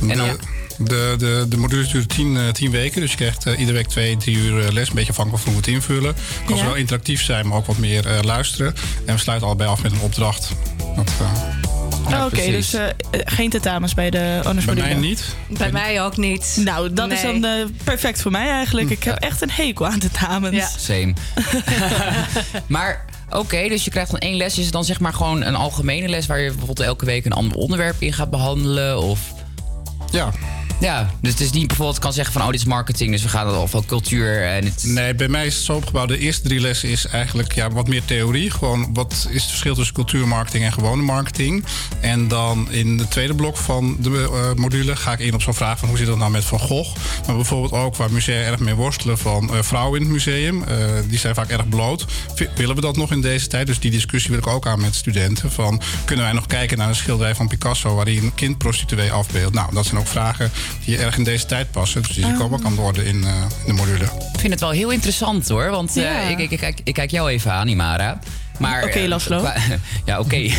En 0.10 0.18
dan, 0.18 0.38
de, 0.78 1.16
de, 1.18 1.46
de 1.50 1.58
modules 1.58 1.90
duren 1.90 2.08
tien, 2.08 2.38
eh, 2.38 2.50
tien 2.50 2.72
weken. 2.72 3.02
Dus 3.02 3.12
je 3.12 3.18
krijgt 3.18 3.46
iedere 3.46 3.72
week 3.72 3.88
twee, 3.88 4.18
drie 4.18 4.36
uur 4.36 4.66
eh, 4.66 4.72
les. 4.72 4.90
Een 4.90 4.96
beetje 4.96 5.10
afhankelijk 5.12 5.44
van 5.44 5.54
hoe 5.54 5.62
we 5.62 5.68
het 5.68 5.76
invullen. 5.76 6.16
Het 6.16 6.46
kan 6.46 6.56
Ja. 6.56 6.62
zowel 6.62 6.76
interactief 6.76 7.24
zijn, 7.24 7.48
maar 7.48 7.58
ook 7.58 7.66
wat 7.66 7.78
meer 7.78 8.08
eh, 8.08 8.22
luisteren. 8.22 8.76
En 9.06 9.14
we 9.16 9.20
sluiten 9.22 9.48
allebei 9.48 9.70
af 9.70 9.84
met 9.84 9.92
een 9.92 10.00
opdracht. 10.02 10.50
Dat, 10.96 11.12
Oh, 12.06 12.26
Oké, 12.26 12.52
dus 12.52 12.74
eh, 12.74 12.86
geen 13.12 13.50
tentamens 13.50 13.94
bij 13.94 14.10
de 14.10 14.40
andersmodule? 14.44 14.88
Bij 14.88 14.96
mij 14.96 15.08
niet. 15.08 15.36
Bij 15.48 15.72
mij 15.72 16.04
ook 16.04 16.18
niet. 16.18 16.58
Nou, 16.60 16.94
dat 16.94 17.12
is 17.12 17.22
dan 17.22 17.46
eh, 17.46 17.66
perfect 17.84 18.22
voor 18.22 18.32
mij 18.32 18.50
eigenlijk. 18.50 18.90
Ik 18.90 19.04
heb 19.04 19.16
echt 19.16 19.42
een 19.42 19.52
hekel 19.52 19.88
aan 19.88 20.00
tentamens. 20.00 20.56
Ja. 20.56 20.68
Same. 20.78 21.14
maar 22.68 23.06
oké, 23.30 23.68
dus 23.68 23.84
je 23.84 23.92
krijgt 23.92 24.12
dan 24.12 24.20
één 24.20 24.36
les. 24.36 24.58
Is 24.58 24.64
het 24.64 24.74
dan 24.74 24.86
zeg 24.86 25.00
maar 25.00 25.14
gewoon 25.14 25.44
een 25.44 25.56
algemene 25.56 26.08
les... 26.08 26.26
waar 26.26 26.40
je 26.40 26.48
bijvoorbeeld 26.48 26.80
elke 26.80 27.06
week 27.06 27.26
een 27.26 27.34
ander 27.34 27.58
onderwerp 27.58 27.96
in 28.02 28.14
gaat 28.14 28.30
behandelen? 28.30 29.02
Of... 29.02 29.20
Ja. 30.12 30.32
Ja, 30.82 31.10
dus 31.20 31.32
het 31.32 31.40
is 31.40 31.52
niet 31.52 31.68
bijvoorbeeld 31.68 32.00
kan 32.00 32.14
zeggen 32.14 32.34
van... 32.34 32.42
oh, 32.42 32.48
dit 32.50 32.60
is 32.60 32.66
marketing, 32.66 33.12
dus 33.12 33.22
we 33.22 33.30
gaan 33.30 33.48
het 33.48 33.72
wel 33.72 33.84
cultuur 33.86 34.48
en 34.48 34.66
het... 34.66 34.84
Nee, 34.84 35.16
bij 35.16 35.28
mij 35.28 35.46
is 35.46 35.56
het 35.56 35.64
zo 35.64 35.76
opgebouwd. 35.76 36.08
De 36.08 36.18
eerste 36.18 36.48
drie 36.48 36.60
lessen 36.60 36.90
is 36.90 37.06
eigenlijk 37.06 37.54
ja, 37.54 37.70
wat 37.70 37.88
meer 37.88 38.06
theorie. 38.06 38.52
Gewoon 38.52 38.94
wat 38.94 39.28
is 39.30 39.42
het 39.42 39.50
verschil 39.50 39.76
tussen 39.76 39.96
cultuurmarketing 39.96 40.64
en 40.64 40.74
gewone 40.74 41.02
marketing. 41.02 41.66
En 42.00 42.28
dan 42.28 42.72
in 42.72 42.98
het 42.98 43.12
tweede 43.12 43.36
blok 43.36 43.58
van 43.58 43.98
de 44.00 44.30
eh, 44.32 44.54
module 44.62 44.96
ga 44.96 45.12
ik 45.12 45.20
in 45.20 45.34
op 45.34 45.42
zo'n 45.42 45.54
vraag 45.54 45.80
van 45.80 45.88
hoe 45.88 45.98
zit 45.98 46.08
dat 46.08 46.18
nou 46.18 46.32
met 46.32 46.44
Van 46.44 46.60
Gogh. 46.60 46.96
Maar 47.26 47.36
bijvoorbeeld 47.36 47.74
ook 47.74 47.96
waar 47.96 48.12
musea 48.12 48.42
erg 48.42 48.60
mee 48.60 48.76
worstelen 48.76 49.18
van 49.18 49.54
eh, 49.54 49.62
vrouwen 49.62 50.00
in 50.00 50.06
het 50.06 50.14
museum. 50.14 50.64
Eh, 50.64 50.78
die 51.08 51.20
zijn 51.20 51.36
vaak 51.36 51.50
erg 51.50 51.70
bloot. 51.70 52.06
Willen 52.56 52.76
we 52.76 52.82
dat 52.82 52.96
nog 52.96 53.12
in 53.12 53.22
deze 53.22 53.48
tijd? 53.48 53.68
Dus 53.68 53.80
die 53.80 53.92
discussie 53.92 54.32
wil 54.32 54.40
ik 54.40 54.48
ook 54.48 54.68
aan 54.68 54.82
met 54.82 54.96
studenten. 54.96 55.52
Van 55.52 55.82
kunnen 56.06 56.26
wij 56.26 56.34
nog 56.34 56.46
kijken 56.46 56.78
naar 56.78 56.88
een 56.88 56.96
schilderij 56.96 57.36
van 57.36 57.48
Picasso 57.48 57.96
waar 57.96 58.06
hij 58.06 58.18
een 58.18 58.36
kind 58.36 58.58
prostituee 58.58 59.12
afbeeldt? 59.12 59.56
Nou, 59.56 59.74
dat 59.74 59.86
zijn 59.86 60.00
ook 60.00 60.01
vragen 60.08 60.52
die 60.86 60.98
erg 60.98 61.18
in 61.18 61.24
deze 61.24 61.46
tijd 61.46 61.72
passen. 61.72 62.02
Dus 62.02 62.12
die 62.16 62.26
Oh. 62.26 62.38
komen 62.40 62.60
ook 62.60 62.66
aan 62.66 62.76
de 62.76 62.82
orde 62.82 63.06
in, 63.06 63.24
eh, 63.24 63.30
in 63.66 63.66
de 63.66 63.74
module. 63.74 64.04
Ik 64.34 64.40
vind 64.40 64.52
het 64.54 64.60
wel 64.60 64.70
heel 64.72 64.90
interessant 64.90 65.48
hoor. 65.50 65.70
Want 65.70 65.98
eh, 65.98 66.04
Ja. 66.04 66.20
ik, 66.22 66.40
ik, 66.40 66.52
ik, 66.52 66.60
kijk- 66.60 66.80
ik 66.84 66.94
kijk 66.94 67.12
jou 67.12 67.30
even 67.30 67.52
aan, 67.52 67.68
Imara. 67.68 68.20
Maar, 68.58 68.84
Oké, 68.84 69.00
eh, 69.00 69.08
Laszlo. 69.08 69.40
qua- 69.40 69.56
ja, 70.06 70.20
oké. 70.20 70.38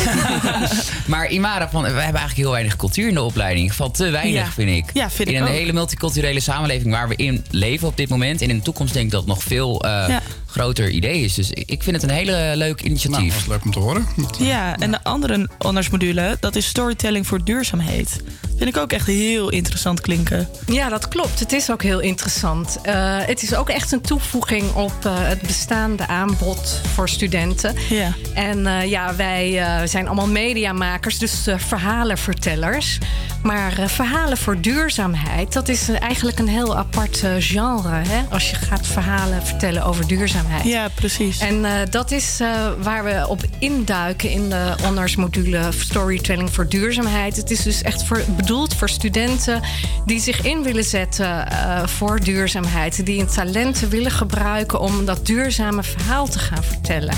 maar 1.05 1.29
Imara, 1.31 1.69
van, 1.69 1.81
we 1.81 1.87
hebben 1.87 2.03
eigenlijk 2.03 2.35
heel 2.35 2.51
weinig 2.51 2.75
cultuur 2.75 3.07
in 3.07 3.13
de 3.13 3.21
opleiding. 3.21 3.73
Valt 3.73 3.95
te 3.95 4.09
weinig, 4.09 4.45
Ja. 4.45 4.51
vind 4.51 4.69
ik. 4.69 4.85
Ja, 4.93 5.09
vind 5.09 5.29
in 5.29 5.35
ik 5.35 5.41
een 5.41 5.47
ook. 5.47 5.53
hele 5.53 5.73
multiculturele 5.73 6.39
samenleving 6.39 6.91
waar 6.93 7.07
we 7.07 7.15
in 7.15 7.45
leven 7.49 7.87
op 7.87 7.97
dit 7.97 8.09
moment. 8.09 8.41
En 8.41 8.49
in 8.49 8.57
de 8.57 8.63
toekomst 8.63 8.93
denk 8.93 9.05
ik 9.05 9.11
dat 9.11 9.25
nog 9.25 9.43
veel 9.43 9.81
eh, 9.83 9.89
Ja. 10.07 10.21
Groter 10.53 10.89
idee 10.89 11.21
is. 11.23 11.33
Dus 11.33 11.51
ik 11.51 11.83
vind 11.83 11.95
het 12.01 12.03
een 12.03 12.15
hele 12.15 12.51
leuk 12.55 12.81
initiatief. 12.81 13.19
Nou, 13.19 13.29
dat 13.31 13.39
is 13.41 13.47
leuk 13.47 13.63
om 13.63 13.71
te 13.71 13.79
horen. 13.79 14.07
Ja, 14.39 14.75
en 14.77 14.91
de 14.91 15.03
andere 15.03 15.49
ondersmodule, 15.57 16.37
dat 16.39 16.55
is 16.55 16.65
storytelling 16.67 17.27
voor 17.27 17.43
duurzaamheid. 17.43 18.21
Vind 18.57 18.75
ik 18.75 18.77
ook 18.77 18.91
echt 18.91 19.07
heel 19.07 19.49
interessant 19.49 20.01
klinken. 20.01 20.47
Ja, 20.65 20.89
dat 20.89 21.07
klopt. 21.07 21.39
Het 21.39 21.53
is 21.53 21.71
ook 21.71 21.83
heel 21.83 21.99
interessant. 21.99 22.77
Eh, 22.81 23.17
het 23.19 23.43
is 23.43 23.55
ook 23.55 23.69
echt 23.69 23.91
een 23.91 24.01
toevoeging 24.01 24.73
op 24.73 24.93
eh, 25.05 25.11
het 25.15 25.41
bestaande 25.41 26.07
aanbod 26.07 26.81
voor 26.93 27.09
studenten. 27.09 27.75
Ja. 27.89 28.13
En 28.33 28.67
eh, 28.67 28.89
ja, 28.89 29.15
wij 29.15 29.59
eh, 29.59 29.87
zijn 29.87 30.07
allemaal 30.07 30.27
mediamakers, 30.27 31.17
dus 31.17 31.47
eh, 31.47 31.57
verhalenvertellers. 31.57 32.97
Maar 33.43 33.79
eh, 33.79 33.87
verhalen 33.87 34.37
voor 34.37 34.61
duurzaamheid, 34.61 35.53
dat 35.53 35.69
is 35.69 35.89
eh, 35.89 36.01
eigenlijk 36.01 36.39
een 36.39 36.47
heel 36.47 36.77
apart 36.77 37.23
eh, 37.23 37.31
genre. 37.37 38.01
Hè? 38.07 38.21
Als 38.29 38.49
je 38.49 38.55
gaat 38.55 38.87
verhalen 38.87 39.45
vertellen 39.45 39.83
over 39.85 40.07
duurzaamheid. 40.07 40.41
Ja, 40.63 40.87
precies. 40.95 41.39
En 41.39 41.65
eh, 41.65 41.71
dat 41.89 42.11
is 42.11 42.39
eh, 42.39 42.49
waar 42.81 43.03
we 43.03 43.25
op 43.27 43.41
induiken 43.59 44.29
in 44.29 44.49
de 44.49 44.73
honorsmodule 44.83 45.69
Storytelling 45.79 46.53
voor 46.53 46.67
Duurzaamheid. 46.69 47.35
Het 47.35 47.51
is 47.51 47.61
dus 47.63 47.81
echt 47.81 48.03
voor, 48.03 48.21
bedoeld 48.35 48.75
voor 48.75 48.89
studenten 48.89 49.61
die 50.05 50.19
zich 50.19 50.41
in 50.41 50.63
willen 50.63 50.83
zetten 50.83 51.49
eh, 51.51 51.87
voor 51.87 52.19
duurzaamheid. 52.19 53.05
Die 53.05 53.17
hun 53.17 53.27
talenten 53.27 53.89
willen 53.89 54.11
gebruiken 54.11 54.79
om 54.79 55.05
dat 55.05 55.25
duurzame 55.25 55.83
verhaal 55.83 56.27
te 56.27 56.39
gaan 56.39 56.63
vertellen. 56.63 57.15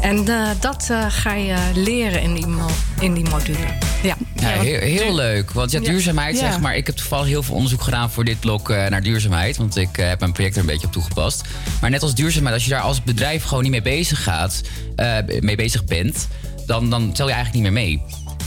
En 0.00 0.28
eh, 0.28 0.48
dat 0.60 0.90
ga 1.08 1.34
je 1.34 1.56
leren 1.74 2.22
in 2.22 2.34
die, 2.34 2.46
mo- 2.46 2.70
in 3.00 3.14
die 3.14 3.28
module. 3.28 3.66
Ja, 4.02 4.16
Ja, 4.40 4.48
heel, 4.48 4.78
heel 4.80 5.14
leuk. 5.14 5.50
Want 5.50 5.70
ja, 5.70 5.80
duurzaamheid, 5.80 6.34
Ja. 6.40 6.50
zeg 6.50 6.60
maar. 6.60 6.76
Ik 6.76 6.86
heb 6.86 6.96
toevallig 6.96 7.26
heel 7.26 7.42
veel 7.42 7.54
onderzoek 7.54 7.82
gedaan 7.82 8.10
voor 8.10 8.24
dit 8.24 8.40
blok 8.40 8.70
eh, 8.70 8.86
naar 8.86 9.02
duurzaamheid. 9.02 9.56
Want 9.56 9.76
ik 9.76 9.88
heb 9.96 10.20
mijn 10.20 10.32
project 10.32 10.54
er 10.54 10.60
een 10.60 10.66
beetje 10.66 10.86
op 10.86 10.92
toegepast. 10.92 11.42
Maar 11.80 11.90
net 11.90 12.02
als 12.02 12.14
duurzaamheid, 12.14 12.53
als 12.54 12.64
je 12.64 12.70
daar 12.70 12.80
als 12.80 13.02
bedrijf 13.02 13.42
gewoon 13.44 13.62
niet 13.62 13.72
mee 13.72 13.82
bezig 13.82 14.22
gaat, 14.22 14.60
eh, 14.96 15.16
mee 15.40 15.56
bezig 15.56 15.84
bent, 15.84 16.28
dan, 16.66 16.90
dan 16.90 17.12
tel 17.12 17.26
je 17.28 17.32
eigenlijk 17.34 17.64
niet 17.64 17.72
meer 17.72 17.84
mee. 17.84 18.02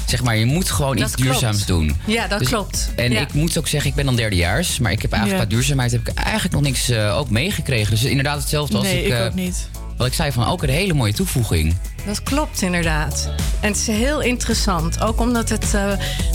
Zeg 0.08 0.24
maar, 0.24 0.38
je 0.38 0.46
moet 0.46 0.70
gewoon 0.70 0.96
Dat 0.96 1.06
iets 1.08 1.16
klopt. 1.16 1.30
duurzaams 1.30 1.66
doen. 1.66 1.96
Ja, 2.06 2.28
dat 2.28 2.40
Dus- 2.40 2.48
klopt. 2.48 2.90
En 2.96 3.12
Ja. 3.12 3.20
ik 3.22 3.34
moet 3.34 3.58
ook 3.58 3.68
zeggen, 3.68 3.90
ik 3.90 3.96
ben 3.96 4.06
dan 4.06 4.16
derdejaars. 4.16 4.80
Maar 4.80 4.92
ik 4.92 5.02
heb 5.02 5.12
eigenlijk 5.12 5.42
Ja. 5.42 5.48
qua 5.48 5.56
duurzaamheid 5.58 5.92
heb 5.92 6.08
ik 6.08 6.14
eigenlijk 6.14 6.54
nog 6.54 6.64
niks 6.64 6.90
eh, 6.90 7.18
ook 7.18 7.30
meegekregen. 7.30 7.90
Dus 7.92 8.04
inderdaad 8.04 8.40
hetzelfde 8.40 8.78
als 8.78 8.86
nee, 8.86 9.00
ik... 9.00 9.06
ik 9.06 9.20
eh, 9.20 9.26
ook 9.26 9.34
niet. 9.34 9.70
Wat 9.98 10.08
ik 10.08 10.14
zei 10.14 10.32
van 10.32 10.46
ook 10.46 10.64
een 10.64 10.70
hele 10.70 10.94
mooie 10.94 11.14
toevoeging. 11.14 11.76
Dat 12.06 12.24
klopt 12.24 12.62
inderdaad. 12.62 13.32
En 13.62 13.68
het 13.68 13.78
is 13.78 13.88
heel 13.88 14.22
interessant. 14.22 15.02
Ook 15.02 15.20
omdat 15.20 15.50
het 15.50 15.74
eh, 15.74 15.92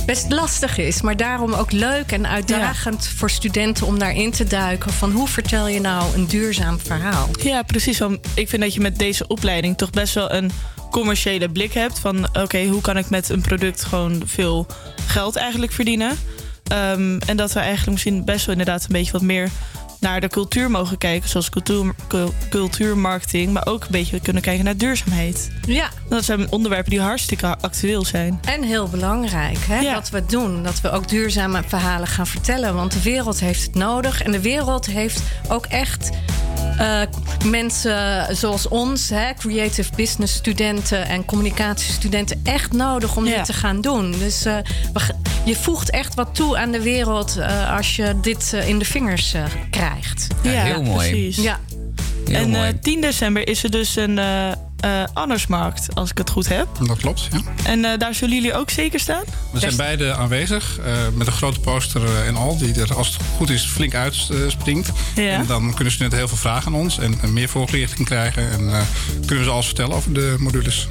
best 0.07 0.33
lastig 0.33 0.79
is. 0.79 1.03
Maar 1.03 1.17
daarom 1.17 1.53
ook 1.53 1.73
leuk 1.73 2.13
en 2.13 2.27
uitdagend 2.27 3.07
voor 3.07 3.31
studenten 3.31 3.87
om 3.87 3.99
daarin 3.99 4.31
te 4.31 4.45
duiken. 4.45 4.93
Van 4.93 5.11
hoe 5.13 5.29
vertel 5.29 5.69
je 5.69 5.81
nou 5.81 6.15
een 6.15 6.27
duurzaam 6.27 6.79
verhaal? 6.81 7.29
Ja, 7.43 7.63
precies. 7.63 7.99
Want 7.99 8.27
ik 8.35 8.49
vind 8.49 8.63
dat 8.63 8.75
je 8.75 8.81
met 8.81 8.99
deze 8.99 9.27
opleiding 9.27 9.77
toch 9.77 9.91
best 9.91 10.15
wel 10.15 10.33
een 10.33 10.51
commerciële 10.91 11.49
blik 11.49 11.73
hebt. 11.73 11.99
Van 11.99 12.29
oké, 12.33 12.67
hoe 12.67 12.81
kan 12.81 12.97
ik 12.97 13.11
met 13.11 13.29
een 13.29 13.41
product 13.41 13.85
gewoon 13.85 14.23
veel 14.27 14.67
geld 15.07 15.37
eigenlijk 15.37 15.73
verdienen? 15.73 16.19
Ehm, 16.67 17.19
en 17.27 17.37
dat 17.37 17.53
we 17.53 17.59
eigenlijk 17.59 17.91
misschien 17.91 18.25
best 18.25 18.47
wel 18.47 18.57
inderdaad 18.57 18.83
een 18.83 18.93
beetje 18.93 19.13
wat 19.13 19.23
meer 19.23 19.51
naar 20.03 20.21
de 20.21 20.29
cultuur 20.29 20.71
mogen 20.71 20.99
kijken. 20.99 21.29
Zoals 21.29 21.49
cultuur, 21.51 21.95
cul- 22.09 22.35
cultuurmarketing. 22.51 23.53
Maar 23.53 23.67
ook 23.67 23.83
een 23.83 23.89
beetje 23.91 24.21
kunnen 24.21 24.43
kijken 24.43 24.65
naar 24.65 24.77
duurzaamheid. 24.77 25.51
Ja. 25.67 25.89
Dat 26.09 26.25
zijn 26.25 26.51
onderwerpen 26.51 26.91
die 26.91 27.01
hartstikke 27.01 27.57
actueel 27.61 28.05
zijn. 28.05 28.41
En 28.45 28.63
heel 28.63 28.89
belangrijk 28.89 29.59
hè, 29.61 29.93
dat 29.93 30.11
we 30.11 30.27
doen. 30.27 30.63
Dat 30.63 30.81
we 30.81 30.91
ook 30.91 31.09
duurzame 31.09 31.63
verhalen 31.67 32.09
gaan 32.09 32.27
vertellen. 32.27 32.75
Want 32.75 32.93
de 32.93 33.03
wereld 33.03 33.41
heeft 33.41 33.63
het 33.63 33.75
nodig. 33.75 34.23
En 34.23 34.33
de 34.33 34.41
wereld 34.41 34.87
heeft 34.87 35.23
ook 35.49 35.67
echt 35.67 36.11
eh, 36.79 37.01
mensen 37.45 38.37
zoals 38.37 38.69
ons, 38.69 39.09
hè, 39.09 39.35
creative 39.35 39.91
business 39.97 40.35
studenten 40.35 41.07
en 41.09 41.25
communicatiestudenten, 41.25 42.41
echt 42.45 42.73
nodig 42.73 43.17
om 43.17 43.25
dit 43.25 43.45
te 43.45 43.53
gaan 43.53 43.81
doen. 43.81 44.11
Dus 44.19 44.45
eh, 44.45 44.57
je 45.45 45.57
voegt 45.57 45.91
echt 45.91 46.15
wat 46.15 46.35
toe 46.35 46.59
aan 46.59 46.71
de 46.73 46.83
wereld 46.83 47.37
eh, 47.37 47.77
als 47.77 47.97
je 47.97 48.15
dit 48.21 48.53
in 48.67 48.79
de 48.79 48.85
vingers 48.85 49.35
eh, 49.35 49.45
krijgt. 49.93 50.27
Precies. 50.97 51.37
Ja. 51.37 51.61
en 52.27 52.55
eh, 52.55 52.73
10 52.81 53.01
december 53.01 53.49
is 53.49 53.65
er 53.65 53.71
dus 53.71 53.97
een 53.97 54.19
eh 54.19 54.53
eh, 54.83 55.05
Annersmarkt, 55.13 55.95
als 55.95 56.11
ik 56.11 56.19
het 56.19 56.31
goed 56.31 56.49
heb. 56.49 56.69
Dat 56.87 56.99
klopt, 56.99 57.29
ja. 57.33 57.41
En 57.65 57.85
eh, 57.85 57.99
daar 57.99 58.15
zullen 58.15 58.35
jullie 58.35 58.55
ook 58.55 58.71
zeker 58.71 59.01
staan? 59.01 59.23
We 59.53 59.59
zijn 59.59 59.77
beide 59.77 60.15
aanwezig 60.15 60.79
eh, 60.79 60.93
met 61.15 61.27
een 61.27 61.33
grote 61.33 61.61
poster 61.61 62.05
eh, 62.05 62.27
en 62.27 62.37
al, 62.37 62.59
die 62.59 62.81
er 62.81 62.95
als 62.95 63.09
het 63.09 63.17
goed 63.37 63.51
is 63.51 63.65
flink 63.65 63.95
uitspringt. 63.95 64.91
Ja. 65.15 65.23
En 65.23 65.47
dan 65.47 65.75
kunnen 65.75 65.93
studenten 65.93 66.19
heel 66.19 66.29
veel 66.29 66.37
vragen 66.37 66.73
aan 66.73 66.79
ons 66.79 66.99
en, 66.99 67.19
en 67.23 67.33
meer 67.33 67.49
voorlichting 67.49 68.07
krijgen. 68.07 68.51
En 68.51 68.73
eh, 68.73 68.81
kunnen 69.21 69.39
we 69.39 69.45
ze 69.45 69.51
alles 69.51 69.67
vertellen 69.67 69.97
over 69.97 70.13
de 70.13 70.37
modules. 70.39 70.89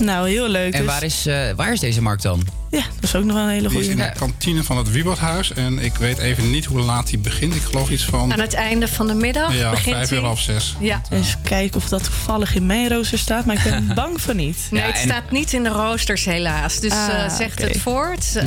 Nou, 0.00 0.28
heel 0.28 0.48
leuk. 0.48 0.72
En 0.72 0.78
dus- 0.82 0.90
waar 0.90 1.02
is, 1.02 1.26
eh, 1.26 1.50
waar 1.56 1.72
is 1.72 1.80
deze 1.80 2.02
markt 2.02 2.22
dan? 2.22 2.63
Ja, 2.74 2.82
dat 2.94 3.02
is 3.04 3.14
ook 3.14 3.24
nog 3.24 3.34
wel 3.36 3.44
een 3.44 3.50
hele 3.50 3.68
Die 3.68 3.78
is 3.78 3.86
goede. 3.86 4.02
in 4.02 4.08
de 4.12 4.18
kantine 4.18 4.62
van 4.62 4.76
het 4.76 4.90
Wieboudhuis. 4.90 5.52
En 5.52 5.78
ik 5.78 5.94
weet 5.96 6.18
even 6.18 6.50
niet 6.50 6.64
hoe 6.64 6.80
laat 6.80 7.06
die 7.06 7.18
begint. 7.18 7.54
Ik 7.54 7.62
geloof 7.62 7.90
iets 7.90 8.04
van 8.04 8.32
Aan 8.32 8.40
het 8.40 8.54
einde 8.54 8.88
van 8.88 9.06
de 9.06 9.14
middag 9.14 9.56
ja, 9.56 9.70
begint 9.70 9.96
vijf 9.96 10.10
uur 10.10 10.16
hij. 10.18 10.26
half 10.26 10.40
zes. 10.40 10.74
Ja. 10.80 11.00
Eens 11.10 11.34
kijken 11.42 11.76
of 11.76 11.88
dat 11.88 12.04
toevallig 12.04 12.54
in 12.54 12.66
mijn 12.66 12.88
rooster 12.88 13.18
staat, 13.18 13.44
maar 13.44 13.56
ik 13.56 13.62
ben 13.62 13.94
bang 13.94 14.20
van 14.20 14.36
niet. 14.36 14.56
Nee, 14.70 14.82
het 14.82 14.96
staat 14.96 15.30
niet 15.30 15.52
in 15.52 15.62
de 15.62 15.68
roosters 15.68 16.24
helaas. 16.24 16.80
Dus 16.80 16.92
Ah, 16.92 17.24
eh, 17.24 17.30
zegt 17.36 17.62
het 17.62 17.76
voort. 17.80 18.36
Eh, 18.36 18.46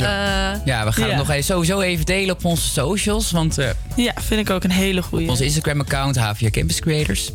Ja, 0.66 0.86
we 0.86 0.92
gaan 0.92 1.04
Ja. 1.04 1.08
het 1.10 1.18
nog 1.18 1.30
even, 1.30 1.44
sowieso 1.44 1.80
even 1.82 2.06
delen 2.06 2.36
op 2.36 2.46
onze 2.46 2.68
socials. 2.68 3.32
Want 3.32 3.58
eh, 3.58 3.70
Ja, 3.96 4.14
vind 4.22 4.40
ik 4.40 4.50
ook 4.50 4.64
een 4.64 4.72
hele 4.72 5.02
goede. 5.02 5.30
onze 5.30 5.44
Instagram-account, 5.44 6.18
HVA 6.18 6.50
Campus 6.50 6.80
Creators. 6.80 7.32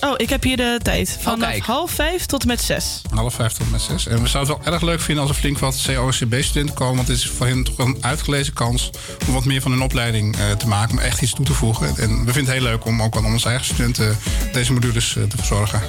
Oh, 0.00 0.14
ik 0.16 0.28
heb 0.28 0.42
hier 0.42 0.56
de 0.56 0.80
tijd. 0.82 1.18
Vanaf 1.20 1.48
kijk. 1.48 1.64
half 1.64 1.90
vijf 1.90 2.26
tot 2.26 2.42
en 2.42 2.48
met 2.48 2.60
zes. 2.60 3.02
Half 3.14 3.34
vijf 3.34 3.52
tot 3.52 3.70
met 3.70 3.80
zes. 3.80 4.06
En 4.06 4.22
we 4.22 4.28
zouden 4.28 4.54
het 4.54 4.64
wel 4.64 4.72
erg 4.72 4.82
leuk 4.82 5.00
vinden 5.00 5.22
als 5.24 5.32
er 5.32 5.38
flink 5.38 5.58
wat 5.58 5.82
COCB-studenten 5.86 6.74
komen. 6.74 6.96
Want 6.96 7.08
het 7.08 7.16
is 7.16 7.26
voor 7.26 7.46
hen 7.46 7.64
toch 7.64 7.78
een 7.78 7.96
uitgelezen 8.00 8.52
kans 8.52 8.90
om 9.26 9.32
wat 9.32 9.44
meer 9.44 9.60
van 9.60 9.70
hun 9.70 9.82
opleiding 9.82 10.36
eh, 10.36 10.50
te 10.50 10.68
maken. 10.68 10.90
Om 10.92 10.98
echt 10.98 11.22
iets 11.22 11.32
toe 11.32 11.44
te 11.44 11.52
voegen. 11.52 11.86
En 11.96 12.24
we 12.24 12.32
vinden 12.32 12.54
het 12.54 12.62
heel 12.62 12.70
leuk 12.70 12.84
om 12.84 13.02
ook 13.02 13.16
aan 13.16 13.24
onze 13.24 13.48
eigen 13.48 13.66
studenten 13.66 14.18
deze 14.52 14.72
modules 14.72 15.16
eh, 15.16 15.22
te 15.22 15.36
verzorgen. 15.36 15.82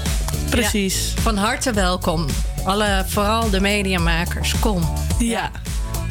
Precies. 0.49 1.13
Van 1.21 1.37
harte 1.37 1.73
welkom. 1.73 2.25
Alle, 2.63 3.05
vooral 3.07 3.49
de 3.49 3.59
mediamakers, 3.59 4.59
kom. 4.59 4.93
Ja. 5.19 5.51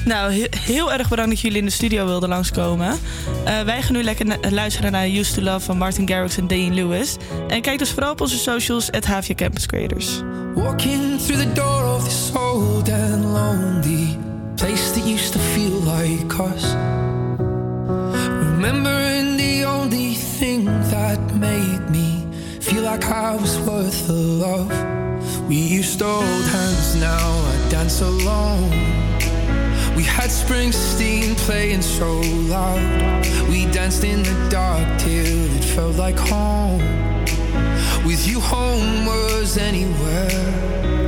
Nou, 0.04 0.32
he- 0.32 0.48
heel 0.56 0.92
erg 0.92 1.08
bedankt 1.08 1.30
dat 1.30 1.40
jullie 1.40 1.58
in 1.58 1.64
de 1.64 1.70
studio 1.70 2.06
wilden 2.06 2.28
langskomen. 2.28 2.98
Eh, 3.44 3.60
wij 3.60 3.82
gaan 3.82 3.92
nu 3.92 4.02
lekker 4.02 4.50
luisteren 4.50 4.92
naar 4.92 5.06
Used 5.08 5.34
to 5.34 5.42
Love 5.42 5.60
van 5.60 5.78
Martin 5.78 6.08
Garrix 6.08 6.36
en 6.36 6.46
Dean 6.46 6.74
Lewis. 6.74 7.16
En 7.48 7.60
kijk 7.60 7.78
dus 7.78 7.90
vooral 7.90 8.10
op 8.12 8.20
onze 8.20 8.38
socials, 8.38 8.90
at 8.90 9.04
Havia 9.04 9.34
Campus 9.34 9.66
Creators. 9.66 10.20
Walking 10.54 11.20
through 11.20 11.42
the 11.42 11.52
door 11.52 11.94
of 11.94 12.04
this 12.04 12.30
old 12.34 12.88
and 12.88 13.24
lonely 13.24 14.18
place 14.54 14.90
that 14.92 15.06
used 15.06 15.32
to 15.32 15.38
feel 15.38 15.82
like 15.84 16.42
us. 16.54 16.64
Remembering 18.42 19.36
the 19.38 19.66
only 19.66 20.16
thing 20.38 20.68
that 20.90 21.18
made 21.38 21.80
me 21.90 22.24
feel 22.60 22.82
like 22.82 23.06
I 23.06 23.36
was 23.40 23.56
worth 23.64 24.06
the 24.06 24.12
love. 24.12 24.74
We 25.48 25.54
used 25.78 25.98
to 25.98 26.04
hold 26.04 26.44
hands, 26.52 26.94
now 26.94 27.30
I 27.30 27.70
dance 27.70 28.04
alone. 28.04 28.68
We 29.96 30.04
had 30.04 30.30
Springsteen 30.30 31.36
playing 31.36 31.82
so 31.82 32.20
loud. 32.20 33.26
We 33.48 33.66
danced 33.66 34.04
in 34.04 34.22
the 34.22 34.48
dark 34.50 34.86
till 35.00 35.56
it 35.56 35.64
felt 35.64 35.96
like 35.96 36.18
home. 36.18 36.78
With 38.04 38.26
you, 38.26 38.40
home 38.40 39.06
was 39.06 39.58
anywhere. 39.58 40.99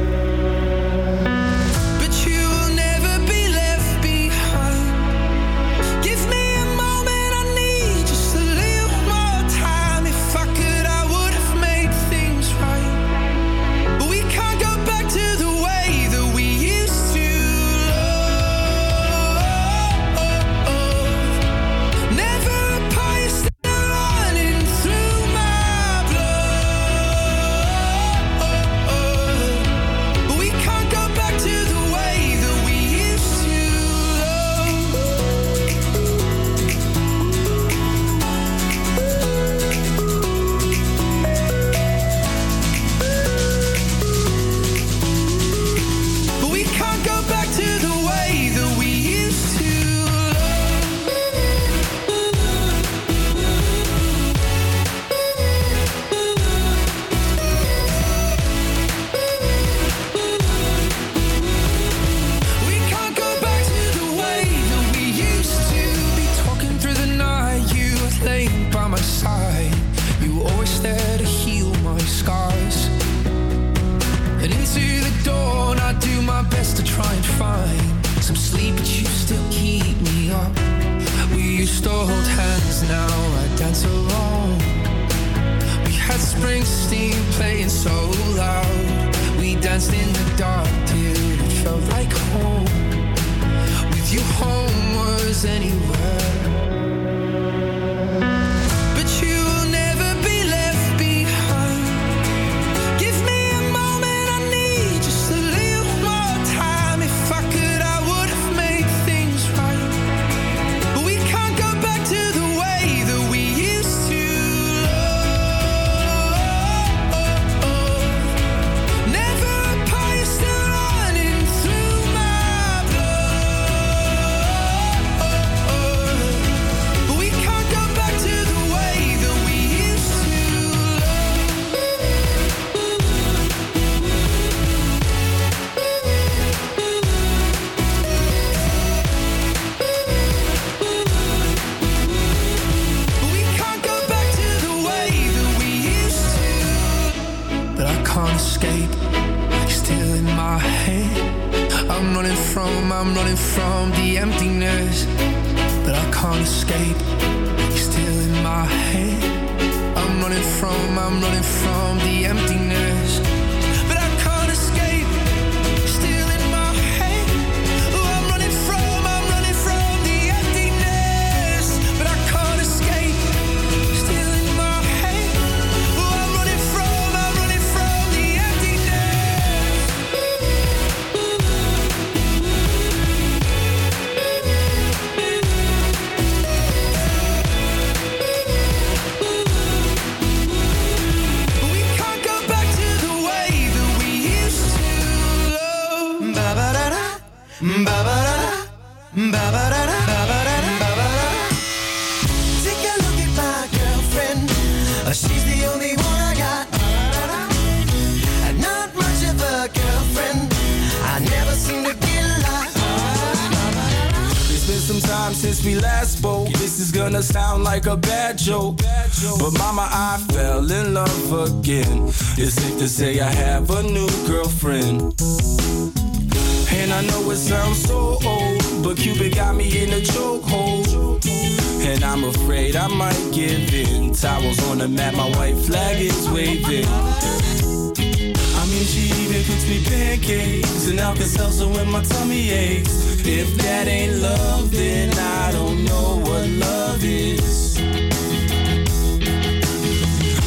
Towels 234.23 234.63
on 234.71 234.79
the 234.79 234.87
mat, 234.87 235.17
my 235.17 235.29
white 235.31 235.57
flag 235.57 236.01
is 236.01 236.31
waving. 236.31 236.87
I 236.87 238.67
mean, 238.71 238.85
she 238.87 239.11
even 239.21 239.43
cooks 239.43 239.67
me 239.67 239.83
pancakes 239.83 240.87
and 240.87 241.01
Alka-Seltzer 241.01 241.67
when 241.67 241.91
my 241.91 242.05
tummy 242.05 242.51
aches. 242.51 243.27
If 243.27 243.53
that 243.57 243.89
ain't 243.89 244.23
love, 244.23 244.71
then 244.71 245.11
I 245.19 245.51
don't 245.51 245.85
know 245.85 246.21
what 246.23 246.49
love 246.49 247.03
is. 247.03 247.81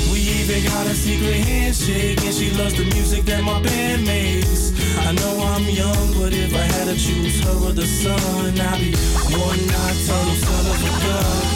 We 0.09 0.19
even 0.39 0.63
got 0.71 0.88
a 0.88 0.95
secret 0.95 1.43
handshake, 1.43 2.23
and 2.23 2.34
she 2.34 2.51
loves 2.51 2.76
the 2.76 2.86
music 2.95 3.26
that 3.26 3.43
my 3.43 3.61
band 3.61 4.05
makes. 4.07 4.71
I 4.99 5.11
know 5.11 5.38
I'm 5.51 5.65
young, 5.67 6.13
but 6.13 6.32
if 6.32 6.55
I 6.55 6.63
had 6.63 6.86
to 6.88 6.95
choose 6.95 7.43
her 7.43 7.67
or 7.67 7.73
the 7.73 7.86
sun, 7.86 8.57
I'd 8.57 8.80
be 8.80 8.95
one 9.36 9.67
nocturnal 9.67 10.36
son 10.36 10.65
of 10.65 10.82
a 10.82 10.91
gun. 11.05 11.55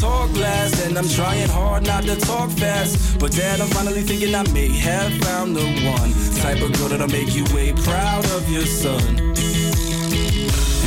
Talked 0.00 0.36
last, 0.36 0.84
and 0.86 0.98
I'm 0.98 1.08
trying 1.08 1.48
hard 1.48 1.86
not 1.86 2.04
to 2.04 2.16
talk 2.16 2.50
fast. 2.50 3.18
But 3.18 3.32
dad, 3.32 3.60
I'm 3.60 3.68
finally 3.68 4.02
thinking 4.02 4.34
I 4.34 4.42
may 4.52 4.68
have 4.68 5.12
found 5.24 5.56
the 5.56 5.66
one 5.84 6.12
type 6.42 6.60
of 6.62 6.72
girl 6.76 6.88
that'll 6.88 7.08
make 7.08 7.34
you 7.34 7.44
way 7.54 7.72
proud 7.72 8.24
of 8.32 8.48
your 8.50 8.66
son. 8.66 9.34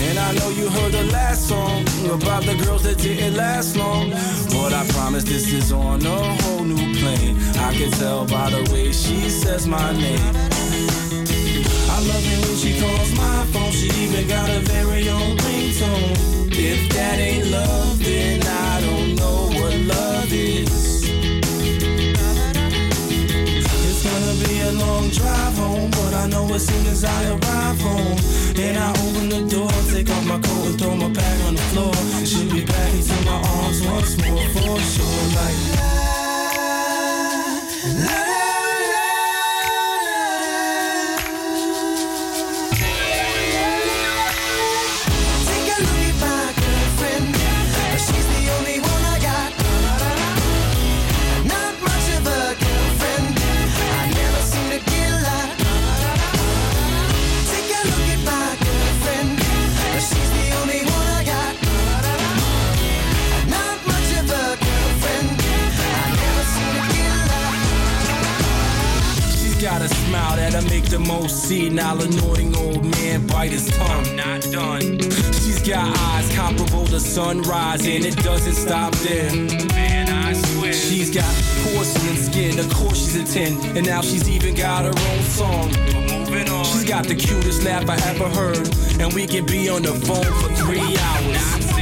And 0.06 0.18
I 0.18 0.34
know 0.34 0.50
you 0.50 0.70
heard 0.70 0.92
the 0.92 1.04
last 1.12 1.48
song 1.48 1.86
about 2.06 2.44
the 2.44 2.56
girls 2.64 2.84
that 2.84 2.98
didn't 2.98 3.36
last 3.36 3.76
long. 3.76 4.12
But 4.52 4.74
I 4.74 4.86
promise 4.90 5.24
this 5.24 5.52
is 5.52 5.72
on 5.72 6.06
a 6.06 6.22
whole 6.42 6.64
new 6.64 7.00
plane. 7.00 7.38
I 7.58 7.74
can 7.76 7.92
tell 7.92 8.26
by 8.26 8.50
the 8.50 8.70
way 8.72 8.92
she 8.92 9.30
says 9.30 9.68
my 9.68 9.92
name. 9.94 10.36
I 11.94 11.98
love 12.12 12.26
it 12.34 12.40
when 12.46 12.56
she 12.56 12.80
calls 12.80 13.12
my 13.18 13.46
phone. 13.52 13.72
She 13.72 13.88
even 14.04 14.28
got 14.28 14.50
a 14.50 14.60
very 14.60 15.10
own 15.10 15.38
ringtone. 15.38 16.50
If 16.52 16.90
that 16.94 17.20
ain't 17.20 17.48
love, 17.48 18.00
then 18.04 18.42
I 18.44 18.69
a 24.70 24.74
long 24.74 25.10
drive 25.10 25.58
home, 25.58 25.90
but 25.92 26.14
I 26.14 26.28
know 26.28 26.54
as 26.54 26.68
soon 26.68 26.86
as 26.88 27.04
I 27.04 27.30
arrive 27.30 27.82
home, 27.82 28.18
and 28.56 28.78
I 28.78 28.90
open 28.92 29.30
the 29.30 29.42
door, 29.50 29.72
take 29.92 30.10
off 30.10 30.26
my 30.26 30.40
coat 30.40 30.68
and 30.68 30.80
throw 30.80 30.96
my 30.96 31.10
bag 31.10 31.42
on 31.48 31.56
the 31.56 31.62
floor. 31.72 31.94
She'll 32.26 32.52
be 32.52 32.66
back 32.66 32.94
into 32.94 33.16
my 33.26 33.42
arms 33.58 33.82
once 33.88 34.18
more 34.18 34.48
for 34.54 34.80
sure. 34.94 35.24
Like 35.38 35.60
Take 38.10 38.29
the 70.90 71.00
most 71.00 71.44
senile, 71.44 72.02
annoying 72.02 72.56
old 72.56 72.84
man 72.84 73.26
bite 73.28 73.52
his 73.52 73.68
tongue. 73.78 74.06
I'm 74.08 74.16
not 74.16 74.42
done. 74.52 75.00
She's 75.38 75.62
got 75.62 75.96
eyes 75.98 76.34
comparable 76.36 76.86
to 76.88 77.00
sunrise, 77.00 77.86
and 77.86 78.04
it 78.04 78.16
doesn't 78.18 78.56
stop 78.56 78.94
there. 78.96 79.32
Man, 79.70 80.10
I 80.10 80.34
swear. 80.34 80.74
She's 80.74 81.14
got 81.14 81.32
porcelain 81.64 82.18
skin, 82.18 82.58
of 82.60 82.74
course 82.74 82.98
she's 82.98 83.16
a 83.16 83.26
10, 83.26 83.78
and 83.78 83.86
now 83.86 84.02
she's 84.02 84.28
even 84.30 84.56
got 84.56 84.86
her 84.86 85.12
own 85.12 85.24
song. 85.24 85.68
Moving 86.10 86.50
on. 86.50 86.66
She's 86.66 86.86
got 86.86 87.06
the 87.06 87.16
cutest 87.16 87.64
laugh 87.64 87.88
I 87.88 87.98
ever 88.10 88.28
heard, 88.30 88.68
and 89.00 89.14
we 89.14 89.28
can 89.28 89.46
be 89.46 89.70
on 89.70 89.84
the 89.84 89.94
phone 89.94 90.26
for 90.42 90.50
three 90.56 90.98
hours. 90.98 91.80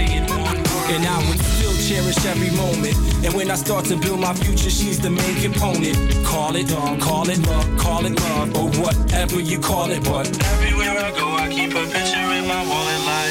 And 0.90 1.06
I 1.06 1.18
would 1.30 1.67
cherish 1.88 2.26
every 2.26 2.52
moment. 2.58 2.96
And 3.24 3.34
when 3.34 3.50
I 3.50 3.56
start 3.56 3.86
to 3.86 3.96
build 3.96 4.20
my 4.20 4.34
future, 4.34 4.70
she's 4.70 5.00
the 5.00 5.10
main 5.10 5.36
component. 5.42 5.96
Call 6.26 6.56
it, 6.56 6.68
call 7.00 7.30
it 7.30 7.40
love, 7.48 7.78
call 7.78 8.06
it 8.06 8.20
love, 8.20 8.56
or 8.58 8.68
whatever 8.84 9.40
you 9.40 9.58
call 9.60 9.90
it. 9.92 10.04
But 10.04 10.28
everywhere 10.56 10.98
I 11.00 11.12
go, 11.12 11.28
I 11.30 11.48
keep 11.48 11.72
a 11.72 11.86
picture 11.88 12.28
in 12.38 12.46
my 12.48 12.62
wallet 12.68 13.02
like. 13.06 13.27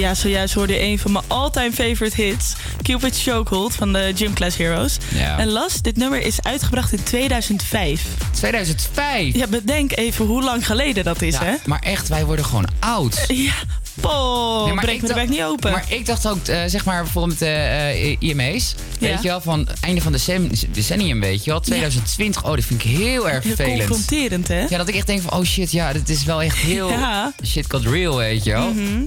Ja, 0.00 0.14
zojuist 0.14 0.54
hoorde 0.54 0.80
een 0.82 0.98
van 0.98 1.12
mijn 1.12 1.24
all-time 1.26 1.72
favorite 1.72 2.22
hits. 2.22 2.52
Cupid's 2.82 3.22
Chokehold 3.22 3.74
van 3.74 3.92
de 3.92 4.12
Gym 4.14 4.34
Class 4.34 4.56
Heroes. 4.56 4.96
Ja. 5.14 5.38
En 5.38 5.48
Las, 5.48 5.82
dit 5.82 5.96
nummer 5.96 6.20
is 6.22 6.42
uitgebracht 6.42 6.92
in 6.92 7.02
2005. 7.02 8.02
2005? 8.32 9.34
Ja, 9.34 9.46
bedenk 9.46 9.96
even 9.96 10.24
hoe 10.26 10.42
lang 10.42 10.66
geleden 10.66 11.04
dat 11.04 11.22
is, 11.22 11.34
Ja, 11.34 11.44
hè? 11.44 11.54
Maar 11.64 11.78
echt, 11.80 12.08
wij 12.08 12.24
worden 12.24 12.44
gewoon 12.44 12.66
oud. 12.78 13.24
Ja, 13.28 13.52
Poh, 14.00 14.64
Nee, 14.64 14.74
maar 14.74 14.84
breek 14.84 14.94
ik 14.96 15.02
me 15.02 15.08
de 15.08 15.14
bek 15.14 15.28
niet 15.28 15.42
open. 15.42 15.70
Maar 15.72 15.84
ik 15.88 16.06
dacht 16.06 16.26
ook, 16.26 16.46
eh, 16.46 16.60
zeg 16.66 16.84
maar 16.84 17.02
bijvoorbeeld 17.02 17.40
met 17.40 17.48
de 17.48 18.16
IMA's. 18.18 18.74
Ja. 18.98 19.08
Weet 19.08 19.22
je 19.22 19.28
wel, 19.28 19.40
van 19.40 19.68
einde 19.80 20.00
van 20.00 20.12
decem- 20.12 20.50
decennium, 20.72 21.20
weet 21.20 21.44
je 21.44 21.50
wel. 21.50 21.60
2020, 21.60 22.44
oh, 22.44 22.54
dat 22.54 22.64
vind 22.64 22.84
ik 22.84 22.90
heel 22.90 23.28
erg 23.30 23.44
Heel 23.44 23.54
vervelend. 23.54 23.88
confronterend, 23.88 24.48
hè? 24.48 24.60
Ja, 24.68 24.78
dat 24.78 24.88
ik 24.88 24.94
echt 24.94 25.06
denk 25.06 25.22
van, 25.22 25.38
oh 25.38 25.44
shit, 25.44 25.72
ja, 25.72 25.92
dit 25.92 26.08
is 26.08 26.24
wel 26.24 26.42
echt 26.42 26.56
heel... 26.56 26.88
Ja. 26.88 27.32
Shit 27.46 27.64
got 27.68 27.84
real, 27.84 28.16
weet 28.16 28.44
je 28.44 28.50
wel. 28.52 28.72
Mhm. 28.72 29.02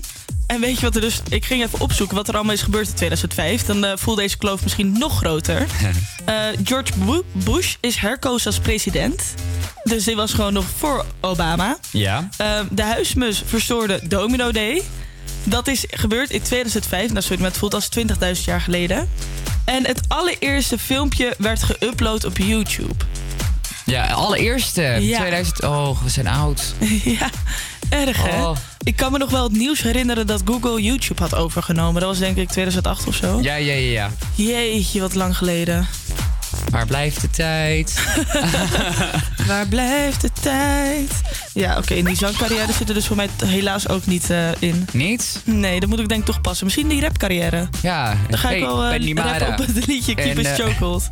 En 0.53 0.59
weet 0.59 0.75
je 0.79 0.85
wat 0.85 0.95
er 0.95 1.01
dus... 1.01 1.21
Ik 1.29 1.45
ging 1.45 1.63
even 1.63 1.79
opzoeken 1.79 2.15
wat 2.15 2.27
er 2.27 2.33
allemaal 2.35 2.53
is 2.53 2.61
gebeurd 2.61 2.87
in 2.87 2.93
2005. 2.93 3.63
Dan 3.65 3.85
eh 3.85 3.91
voelt 3.95 4.17
deze 4.17 4.37
kloof 4.37 4.63
misschien 4.63 4.97
nog 4.97 5.17
groter. 5.17 5.65
Eh, 6.25 6.35
George 6.63 6.91
Bu- 6.97 7.23
Bush 7.31 7.75
is 7.79 7.95
herkozen 7.95 8.47
als 8.47 8.59
president. 8.59 9.33
Dus 9.83 10.03
dit 10.03 10.15
was 10.15 10.33
gewoon 10.33 10.53
nog 10.53 10.65
voor 10.77 11.05
Obama. 11.21 11.77
Ja. 11.91 12.29
Eh, 12.37 12.59
de 12.71 12.83
huismus 12.83 13.43
verstoorde 13.45 13.99
Domino 14.07 14.51
Day. 14.51 14.81
Dat 15.43 15.67
is 15.67 15.85
gebeurd 15.89 16.29
in 16.29 16.41
2005. 16.41 17.09
Nou, 17.09 17.21
sorry, 17.21 17.41
maar 17.41 17.49
het 17.49 17.59
voelt 17.59 17.73
als 17.73 17.89
20.000 18.37 18.43
jaar 18.45 18.61
geleden. 18.61 19.09
En 19.65 19.85
het 19.85 20.01
allereerste 20.07 20.77
filmpje 20.77 21.35
werd 21.37 21.63
geüpload 21.65 22.25
op 22.25 22.37
YouTube. 22.37 22.93
Ja, 23.85 24.07
allereerste. 24.07 24.81
Ja. 24.81 25.17
2000, 25.19 25.63
oh, 25.63 26.03
we 26.03 26.09
zijn 26.09 26.27
oud. 26.27 26.73
ja, 27.19 27.29
erg 27.93 28.23
hè? 28.23 28.43
Oh. 28.43 28.57
Ik 28.83 28.95
kan 28.95 29.11
me 29.11 29.17
nog 29.17 29.29
wel 29.29 29.43
het 29.43 29.51
nieuws 29.51 29.81
herinneren 29.81 30.27
dat 30.27 30.41
Google 30.45 30.81
YouTube 30.81 31.21
had 31.21 31.35
overgenomen. 31.35 32.01
Dat 32.01 32.09
was 32.09 32.19
denk 32.19 32.37
ik 32.37 32.49
2008 32.49 33.07
of 33.07 33.15
zo. 33.15 33.39
Ja, 33.41 33.55
ja, 33.55 33.73
ja, 33.73 33.91
ja. 33.91 34.11
Jeetje, 34.35 35.01
wat 35.01 35.13
lang 35.13 35.37
geleden. 35.37 35.87
Waar 36.69 36.85
blijft 36.85 37.21
de 37.21 37.29
tijd? 37.29 38.03
Waar 39.47 39.67
blijft 39.67 40.21
de 40.21 40.29
tijd? 40.41 41.11
Ja, 41.53 41.77
oké, 41.77 41.93
in 41.93 42.05
die 42.05 42.15
zangcarrière 42.15 42.73
zit 42.73 42.89
er 42.89 42.95
dus 42.95 43.07
voor 43.07 43.15
mij 43.15 43.29
helaas 43.45 43.87
ook 43.87 44.05
niet 44.05 44.29
eh, 44.29 44.49
in. 44.59 44.87
Niet? 44.91 45.41
Nee, 45.43 45.79
dat 45.79 45.89
moet 45.89 45.99
ik 45.99 46.07
denk 46.09 46.19
ik 46.19 46.25
toch 46.25 46.41
passen. 46.41 46.65
Misschien 46.65 46.87
die 46.87 47.01
rapcarrière. 47.01 47.67
Ja. 47.81 48.17
Dan 48.29 48.39
ga 48.39 48.49
ik 48.49 48.61
wel 48.61 48.83
rappen 49.15 49.47
op 49.47 49.57
het 49.57 49.87
liedje 49.87 50.15
Keep 50.15 50.37
En, 50.37 50.45
eh, 50.45 50.53
Chokehold. 50.53 51.09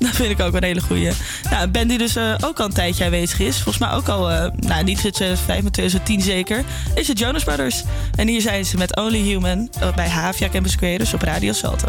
Dat 0.06 0.10
vind 0.10 0.30
ik 0.30 0.40
ook 0.40 0.54
een 0.54 0.64
hele 0.64 0.80
goeie. 0.80 1.10
Nou, 1.50 1.86
die 1.86 1.98
dus 1.98 2.16
eh, 2.16 2.34
ook 2.40 2.58
al 2.58 2.64
een 2.64 2.72
tijdje 2.72 3.04
aanwezig 3.04 3.40
is. 3.40 3.54
Volgens 3.54 3.78
mij 3.78 3.90
ook 3.90 4.08
al, 4.08 4.30
eh, 4.30 4.50
nou 4.56 4.84
niet 4.84 4.98
sinds 4.98 5.16
2005, 5.16 5.62
maar 5.62 5.70
2010 5.70 6.20
zeker. 6.20 6.64
Is 6.94 7.08
het 7.08 7.18
Jonas 7.18 7.44
Brothers. 7.44 7.84
En 8.14 8.28
hier 8.28 8.40
zijn 8.40 8.64
ze 8.64 8.76
met 8.76 8.96
Only 8.96 9.18
Human 9.18 9.68
eh, 9.80 9.94
bij 9.94 10.08
Havia 10.08 10.48
Campus 10.48 10.76
Creators 10.76 11.14
op 11.14 11.22
Radio 11.22 11.52
Salto. 11.52 11.88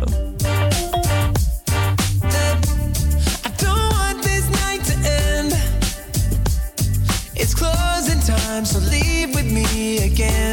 So 8.63 8.79
leave 8.79 9.35
with 9.35 9.51
me 9.51 9.97
again. 10.05 10.50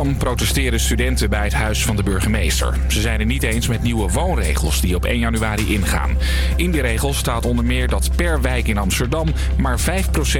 Amsterdam 0.00 0.28
protesteren 0.28 0.80
studenten 0.80 1.30
bij 1.30 1.44
het 1.44 1.52
huis 1.52 1.84
van 1.84 1.96
de 1.96 2.02
burgemeester. 2.02 2.74
Ze 2.88 3.00
zijn 3.00 3.18
het 3.18 3.28
niet 3.28 3.42
eens 3.42 3.68
met 3.68 3.82
nieuwe 3.82 4.10
woonregels 4.10 4.80
die 4.80 4.94
op 4.94 5.04
1 5.04 5.18
januari 5.18 5.74
ingaan. 5.74 6.16
In 6.56 6.70
die 6.70 6.80
regels 6.80 7.16
staat 7.16 7.46
onder 7.46 7.64
meer 7.64 7.88
dat 7.88 8.10
per 8.16 8.40
wijk 8.40 8.68
in 8.68 8.78
Amsterdam 8.78 9.26
maar 9.56 9.78
5% 9.80 9.84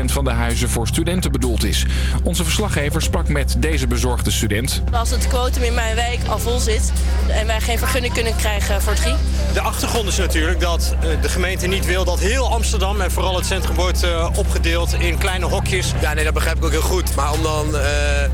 van 0.05 0.25
de 0.25 0.31
huizen 0.31 0.69
voor 0.69 0.87
studenten 0.87 1.33
bedoeld 1.33 1.65
is. 1.65 1.87
Onze 2.23 2.45
verslaggever 2.45 3.03
sprak 3.03 3.29
met 3.29 3.57
deze 3.59 3.87
bezorgde 3.87 4.31
student. 4.31 4.83
Als 4.93 5.11
het 5.11 5.29
quotum 5.29 5.63
in 5.63 5.75
mijn 5.75 5.95
wijk 5.95 6.19
al 6.29 6.39
vol 6.39 6.59
zit 6.59 6.93
en 7.29 7.47
wij 7.47 7.61
geen 7.61 7.79
vergunning 7.79 8.13
kunnen 8.13 8.37
krijgen 8.37 8.83
voor 8.83 8.95
drie. 8.95 9.15
De 9.53 9.61
achtergrond 9.61 10.09
is 10.09 10.17
natuurlijk 10.17 10.61
dat 10.61 10.95
eh, 11.01 11.23
de 11.23 11.29
gemeente 11.29 11.67
niet 11.67 11.87
wil 11.87 12.05
dat 12.05 12.21
heel 12.21 12.53
Amsterdam 12.53 13.01
en 13.01 13.11
vooral 13.11 13.37
het 13.37 13.47
centrum 13.47 13.75
wordt 13.75 14.03
eh, 14.03 14.29
opgedeeld 14.37 14.93
in 14.93 15.19
kleine 15.19 15.47
hokjes. 15.47 15.93
Ja, 16.01 16.15
nee, 16.15 16.25
dat 16.25 16.35
begrijp 16.35 16.57
ik 16.57 16.65
ook 16.65 16.71
heel 16.71 16.81
goed. 16.81 17.15
Maar 17.15 17.33
om 17.33 17.43
dan 17.43 17.77
eh, 17.77 18.31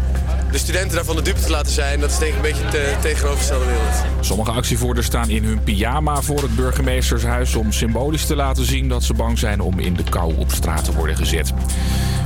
de 0.57 0.63
de 0.63 0.73
studenten 0.73 0.97
daarvan 0.97 1.17
de 1.17 1.23
dupe 1.23 1.41
te 1.41 1.51
laten 1.51 1.73
zijn, 1.73 2.01
dat 2.01 2.11
is 2.11 2.29
ik 2.29 2.35
een 2.35 2.43
beetje 2.43 2.71
de 2.71 2.95
tegenovergestelde 3.01 3.65
wereld. 3.65 4.05
Sommige 4.21 4.51
actievoerders 4.51 5.07
staan 5.07 5.29
in 5.29 5.45
hun 5.45 5.63
pyjama 5.63 6.23
voor 6.23 6.43
het 6.43 6.57
burgemeestershuis 6.57 7.55
om 7.55 7.73
symbolisch 7.73 8.27
te 8.27 8.37
laten 8.37 8.65
zien 8.65 8.89
dat 8.89 9.03
ze 9.03 9.15
bang 9.15 9.39
zijn 9.39 9.61
om 9.61 9.79
in 9.79 9.95
de 9.95 10.03
kou 10.03 10.35
op 10.37 10.51
straat 10.51 10.85
te 10.85 10.93
worden 10.93 11.17
gezet. 11.17 11.53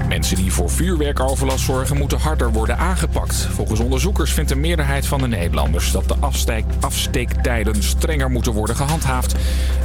Mensen 0.09 0.37
die 0.37 0.53
voor 0.53 0.71
vuurwerkoverlast 0.71 1.65
zorgen 1.65 1.97
moeten 1.97 2.19
harder 2.19 2.53
worden 2.53 2.79
aangepakt. 2.79 3.49
Volgens 3.53 3.81
onderzoekers 3.81 4.33
vindt 4.33 4.49
de 4.49 4.57
meerderheid 4.57 5.07
van 5.07 5.21
de 5.21 5.29
Nederlanders 5.29 5.93
dat 5.93 6.09
de 6.09 6.17
afsteek, 6.21 6.65
afsteektijden 6.81 7.83
strenger 7.83 8.31
moeten 8.31 8.53
worden 8.53 8.77
gehandhaafd. 8.77 9.35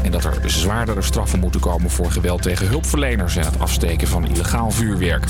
En 0.04 0.12
dat 0.12 0.24
er 0.24 0.40
zwaardere 0.46 1.02
straffen 1.02 1.40
moeten 1.40 1.60
komen 1.60 1.90
voor 1.90 2.12
geweld 2.12 2.42
tegen 2.42 2.68
hulpverleners 2.68 3.36
en 3.36 3.46
het 3.46 3.60
afsteken 3.60 4.08
van 4.08 4.28
illegaal 4.28 4.72
vuurwerk. 4.72 5.26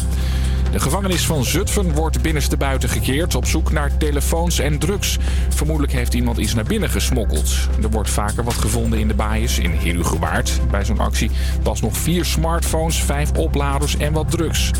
De 0.71 0.79
gevangenis 0.79 1.25
van 1.25 1.45
Zutphen 1.45 1.93
wordt 1.93 2.21
binnenstebuiten 2.21 2.89
gekeerd 2.89 3.35
op 3.35 3.45
zoek 3.45 3.71
naar 3.71 3.97
telefoons 3.97 4.59
en 4.59 4.79
drugs. 4.79 5.17
Vermoedelijk 5.49 5.93
heeft 5.93 6.13
iemand 6.13 6.37
iets 6.37 6.53
naar 6.53 6.63
binnen 6.63 6.89
gesmokkeld. 6.89 7.53
Er 7.81 7.89
wordt 7.89 8.09
vaker 8.09 8.43
wat 8.43 8.53
gevonden 8.53 8.99
in 8.99 9.07
de 9.07 9.13
baaiers 9.13 9.59
in 9.59 9.71
Herugewaard. 9.71 10.59
Bij 10.71 10.85
zo'n 10.85 10.99
actie 10.99 11.31
was 11.63 11.81
nog 11.81 11.97
vier 11.97 12.25
smartphones, 12.25 13.03
vijf 13.03 13.31
opladers 13.31 13.97
en 13.97 14.13
wat 14.13 14.31
drugs. 14.31 14.71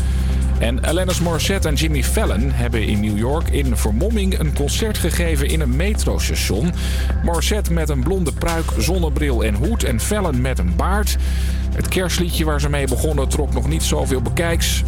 En 0.58 0.84
Alanis 0.84 1.20
Morissette 1.20 1.68
en 1.68 1.74
Jimmy 1.74 2.04
Fallon 2.04 2.50
hebben 2.50 2.86
in 2.86 3.00
New 3.00 3.18
York 3.18 3.48
in 3.48 3.76
vermomming 3.76 4.38
een 4.38 4.54
concert 4.54 4.98
gegeven 4.98 5.48
in 5.48 5.60
een 5.60 5.76
metrostation. 5.76 6.72
Morissette 7.22 7.72
met 7.72 7.88
een 7.88 8.02
blonde 8.02 8.32
pruik, 8.32 8.64
zonnebril 8.78 9.44
en 9.44 9.54
hoed 9.54 9.84
en 9.84 10.00
Fallon 10.00 10.40
met 10.40 10.58
een 10.58 10.76
baard. 10.76 11.16
Het 11.74 11.88
kerstliedje 11.88 12.44
waar 12.44 12.60
ze 12.60 12.68
mee 12.68 12.86
begonnen 12.86 13.28
trok 13.28 13.52
nog 13.52 13.68
niet 13.68 13.82
zoveel 13.82 14.22
bekijks. 14.22 14.82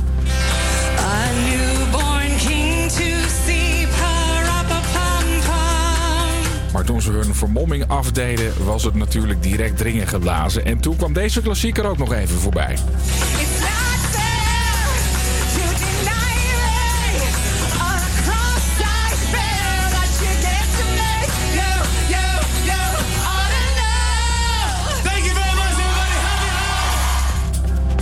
A 0.98 1.30
newborn 1.48 2.36
king 2.36 2.90
to 2.90 3.28
see, 3.44 3.86
pa-ra-pa-pam-pam. 3.86 6.72
Maar 6.72 6.84
toen 6.84 7.02
ze 7.02 7.10
hun 7.10 7.34
vermomming 7.34 7.88
afdeden, 7.88 8.52
was 8.64 8.84
het 8.84 8.94
natuurlijk 8.94 9.42
direct 9.42 9.76
dringen 9.76 10.06
geblazen. 10.06 10.64
En 10.64 10.80
toen 10.80 10.96
kwam 10.96 11.12
deze 11.12 11.42
klassieker 11.42 11.86
ook 11.86 11.98
nog 11.98 12.12
even 12.12 12.38
voorbij. 12.38 12.76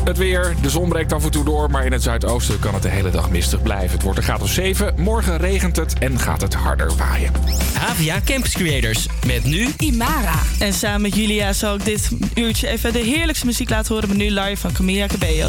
Het 0.07 0.19
weer, 0.19 0.55
de 0.63 0.71
zon 0.71 0.89
breekt 0.89 1.13
af 1.13 1.25
en 1.25 1.31
toe 1.31 1.45
door, 1.45 1.71
maar 1.71 1.85
in 1.85 1.93
het 1.93 2.03
zuidoosten 2.03 2.59
kan 2.59 2.75
het 2.75 2.83
de 2.83 2.89
hele 2.89 3.11
dag 3.11 3.31
mistig 3.31 3.63
blijven. 3.63 3.91
Het 3.91 4.03
wordt 4.03 4.19
een 4.19 4.25
graad 4.25 4.43
of 4.43 4.51
7, 4.51 4.95
morgen 4.97 5.37
regent 5.37 5.77
het 5.77 5.99
en 5.99 6.19
gaat 6.19 6.41
het 6.41 6.55
harder 6.55 6.97
waaien. 6.97 7.33
Havia 7.79 8.21
Campus 8.25 8.53
Creators. 8.53 9.07
Met 9.27 9.45
nu 9.45 9.69
Imara. 9.79 10.39
En 10.59 10.73
samen 10.73 11.01
met 11.01 11.15
Julia 11.15 11.53
zal 11.53 11.75
ik 11.75 11.85
dit 11.85 12.11
uurtje 12.35 12.69
even 12.69 12.93
de 12.93 12.99
heerlijkste 12.99 13.47
muziek 13.47 13.71
laten 13.71 13.95
horen. 13.95 14.09
Maar 14.09 14.19
nu 14.19 14.31
live 14.31 14.57
van 14.57 14.73
Camilla 14.73 15.07
Cabello. 15.07 15.49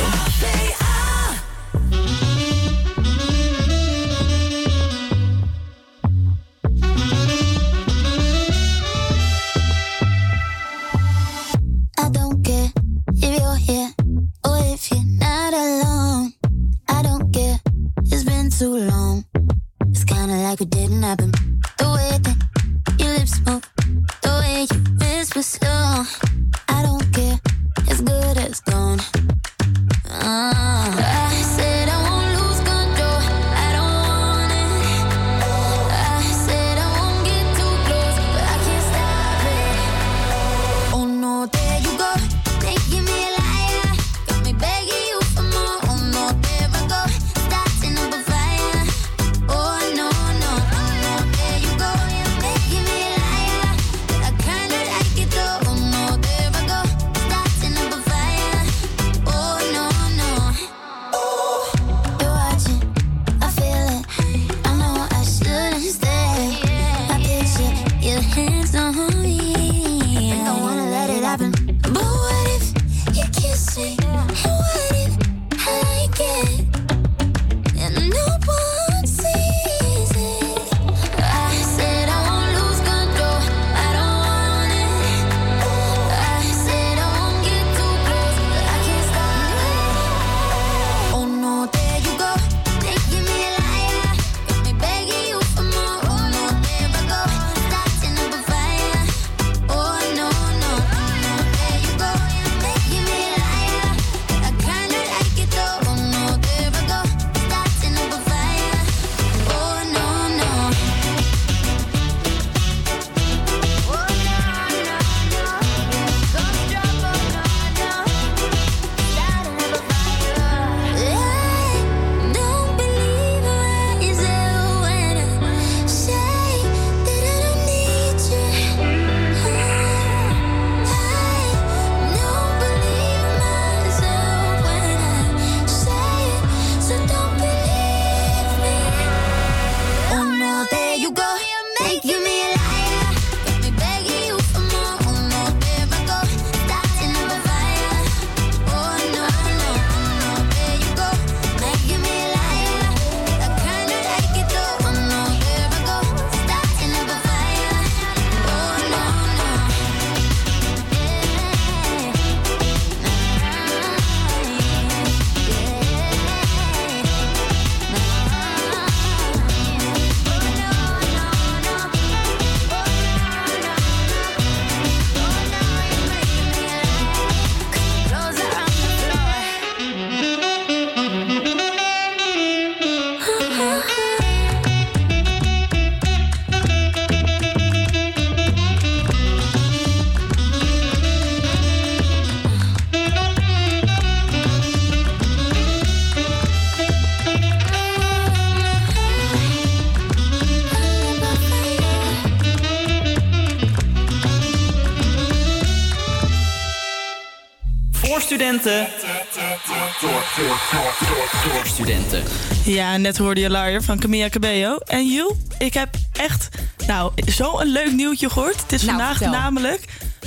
Ja, 212.77 212.97
net 212.97 213.17
hoorde 213.17 213.41
je 213.41 213.49
Liar 213.49 213.81
van 213.81 213.99
Camilla 213.99 214.29
Cabello. 214.29 214.77
En 214.77 215.07
Jules, 215.07 215.33
ik 215.57 215.73
heb 215.73 215.95
echt 216.11 216.47
nou, 216.87 217.11
zo'n 217.25 217.65
leuk 217.71 217.91
nieuwtje 217.91 218.29
gehoord. 218.29 218.61
Het 218.61 218.71
is 218.71 218.81
Nou, 218.81 218.97
vandaag 218.97 219.17
vertel. 219.17 219.39
namelijk 219.39 219.83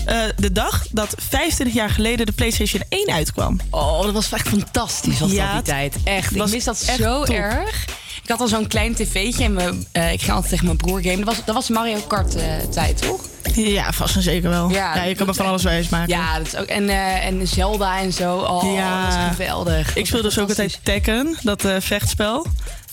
eh, 0.07 0.21
de 0.37 0.53
dag 0.53 0.87
dat 0.91 1.15
25 1.29 1.77
jaar 1.77 1.91
geleden 1.91 2.27
de 2.27 2.33
PlayStation 2.33 2.83
1 2.89 3.11
uitkwam. 3.11 3.61
Oh, 3.71 4.03
dat 4.03 4.13
was 4.13 4.33
echt 4.33 4.49
fantastisch 4.49 5.21
was 5.21 5.31
Ja, 5.31 5.55
dat 5.55 5.65
die 5.65 5.75
tijd. 5.75 5.97
Echt, 6.05 6.37
ik 6.37 6.47
mis 6.51 6.65
dat 6.65 6.79
zo 6.79 7.25
top. 7.25 7.35
erg. 7.35 7.85
Ik 8.23 8.29
had 8.29 8.41
al 8.41 8.49
zo'n 8.49 8.67
klein 8.67 8.95
tv'tje 8.95 9.45
en 9.45 9.55
we, 9.55 9.87
eh, 9.93 10.13
ik 10.13 10.19
ging 10.21 10.33
altijd 10.33 10.51
tegen 10.51 10.65
mijn 10.65 10.77
broer 10.77 11.01
gamen. 11.03 11.25
Dat 11.25 11.35
was, 11.35 11.45
dat 11.45 11.55
was 11.55 11.69
Mario 11.69 11.99
Kart 12.07 12.35
eh, 12.35 12.57
tijd, 12.71 13.03
toch? 13.03 13.21
Ja, 13.55 13.93
vast 13.93 14.17
en 14.17 14.23
zeker 14.23 14.51
wel. 14.51 14.71
Ja, 14.71 15.03
je 15.05 15.15
kan 15.15 15.27
me 15.27 15.35
van 15.35 15.47
alles 15.47 15.63
wijs 15.63 15.89
maken. 15.89 16.09
Ja, 16.09 16.39
dat 16.39 16.47
is 16.47 16.57
ook, 16.57 16.67
en, 16.67 16.89
eh, 16.89 17.27
en 17.27 17.49
Zelda 17.49 17.99
en 18.01 18.13
zo. 18.13 18.37
Oh, 18.37 18.75
Ja. 18.75 19.05
dat 19.05 19.13
is 19.31 19.37
geweldig. 19.37 19.97
Ik 19.97 20.07
speelde 20.07 20.29
dus 20.29 20.39
ook 20.39 20.49
altijd 20.49 20.81
Tekken, 20.83 21.37
dat 21.43 21.65
eh, 21.65 21.77
vechtspel. 21.79 22.47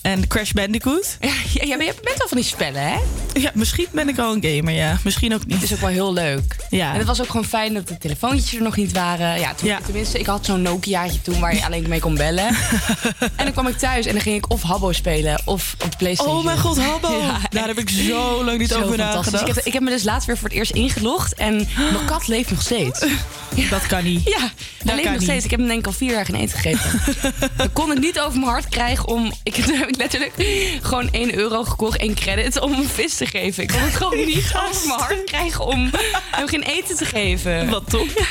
En 0.08 0.28
Crash 0.28 0.52
Bandicoot. 0.52 1.18
Ja, 1.20 1.34
ja, 1.54 1.66
ja, 1.66 1.76
maar 1.76 1.86
je 1.86 1.94
bent 2.02 2.18
wel 2.18 2.28
van 2.28 2.38
die 2.38 2.46
spellen, 2.46 2.82
hè? 2.82 2.98
Ja, 3.34 3.52
misschien 3.54 3.88
ben 3.92 4.10
ik 4.10 4.20
al 4.20 4.34
een 4.34 4.44
gamer, 4.44 4.74
ja. 4.74 4.98
Misschien 5.04 5.34
ook 5.34 5.46
niet. 5.46 5.56
Het 5.56 5.64
is 5.64 5.74
ook 5.74 5.80
wel 5.80 5.90
heel 5.90 6.14
leuk. 6.14 6.56
Ja. 6.70 6.92
En 6.92 6.98
het 6.98 7.08
was 7.08 7.22
ook 7.22 7.30
gewoon 7.30 7.46
fijn 7.46 7.74
dat 7.74 7.88
de 7.88 7.98
telefoontjes 7.98 8.56
er 8.56 8.62
nog 8.62 8.76
niet 8.76 8.92
waren. 8.92 9.40
Ja, 9.40 9.54
toen, 9.54 9.72
tenminste, 9.86 10.20
ik 10.20 10.26
had 10.26 10.46
zo'n 10.46 10.62
Nokiaatje 10.62 11.22
toen 11.22 11.40
waar 11.40 11.56
je 11.56 11.66
alleen 11.66 11.90
mee 11.90 12.00
kon 12.00 12.16
bellen. 12.16 12.48
en 13.36 13.44
dan 13.44 13.52
kwam 13.52 13.68
ik 13.68 13.78
thuis 13.78 14.06
en 14.06 14.14
dan 14.14 14.22
ging 14.22 14.36
ik 14.36 14.52
of 14.52 14.62
Habbo 14.62 14.92
spelen 14.92 15.42
of 15.46 15.76
op 15.84 15.92
de 15.92 15.98
Playstation. 15.98 16.38
Oh 16.38 16.44
mijn 16.46 16.60
god, 16.60 16.80
Habbo. 16.80 17.22
Daar 17.50 17.68
heb 17.68 17.80
ik 17.80 17.90
zo 17.90 18.44
lang 18.44 18.58
niet 18.58 18.70
Zo 18.70 18.82
over 18.82 18.98
nagedacht. 18.98 19.48
Ik 19.48 19.56
heb, 19.56 19.66
ik 19.66 19.74
heb 19.74 19.82
me 19.82 19.90
dus 19.90 20.04
laatst 20.04 20.28
weer 20.28 20.38
voor 20.38 20.48
het 20.48 20.58
eerst 20.58 20.72
ingelogd 20.72 21.34
en 21.34 21.68
mijn 21.76 22.06
kat 22.06 22.28
leeft 22.28 22.50
nog 22.50 22.62
steeds. 22.62 23.00
Dat 23.70 23.88
kan 23.88 24.04
niet. 24.04 24.24
Ja, 24.24 24.52
kan 24.86 24.96
leeft 24.96 25.04
nog 25.04 25.14
niet. 25.14 25.24
steeds. 25.24 25.46
Ik 25.46 25.52
heb 25.52 25.60
hem 25.60 25.68
denk 25.68 25.80
ik 25.80 25.88
al 25.88 25.94
vier 25.94 26.12
jaar 26.12 26.26
geen 26.26 26.36
eten 26.36 26.60
gegeven. 26.60 27.02
dan 27.58 27.74
kon 27.74 27.92
ik 27.92 28.00
niet 28.00 28.20
over 28.20 28.40
mijn 28.40 28.52
hart 28.52 28.70
krijgen 28.70 29.08
om... 29.08 29.34
Ik 29.44 29.56
letterlijk 29.98 30.34
gewoon 30.82 31.10
1 31.12 31.36
euro 31.36 31.64
gekocht, 31.64 31.98
één 31.98 32.16
credit 32.16 32.60
om 32.60 32.74
een 32.74 32.88
vis 32.88 33.16
te 33.16 33.26
geven. 33.26 33.64
Ik 33.64 33.70
kon 33.70 33.82
het 33.82 33.96
gewoon 33.96 34.26
niet 34.36 34.54
over 34.70 34.88
mijn 34.88 35.00
hart 35.00 35.24
krijgen 35.24 35.66
om 35.66 35.90
hem 36.32 36.48
geen 36.48 36.64
eten 36.64 36.96
te 36.96 37.06
geven. 37.06 37.70
Wat 37.70 37.90
top. 37.90 38.08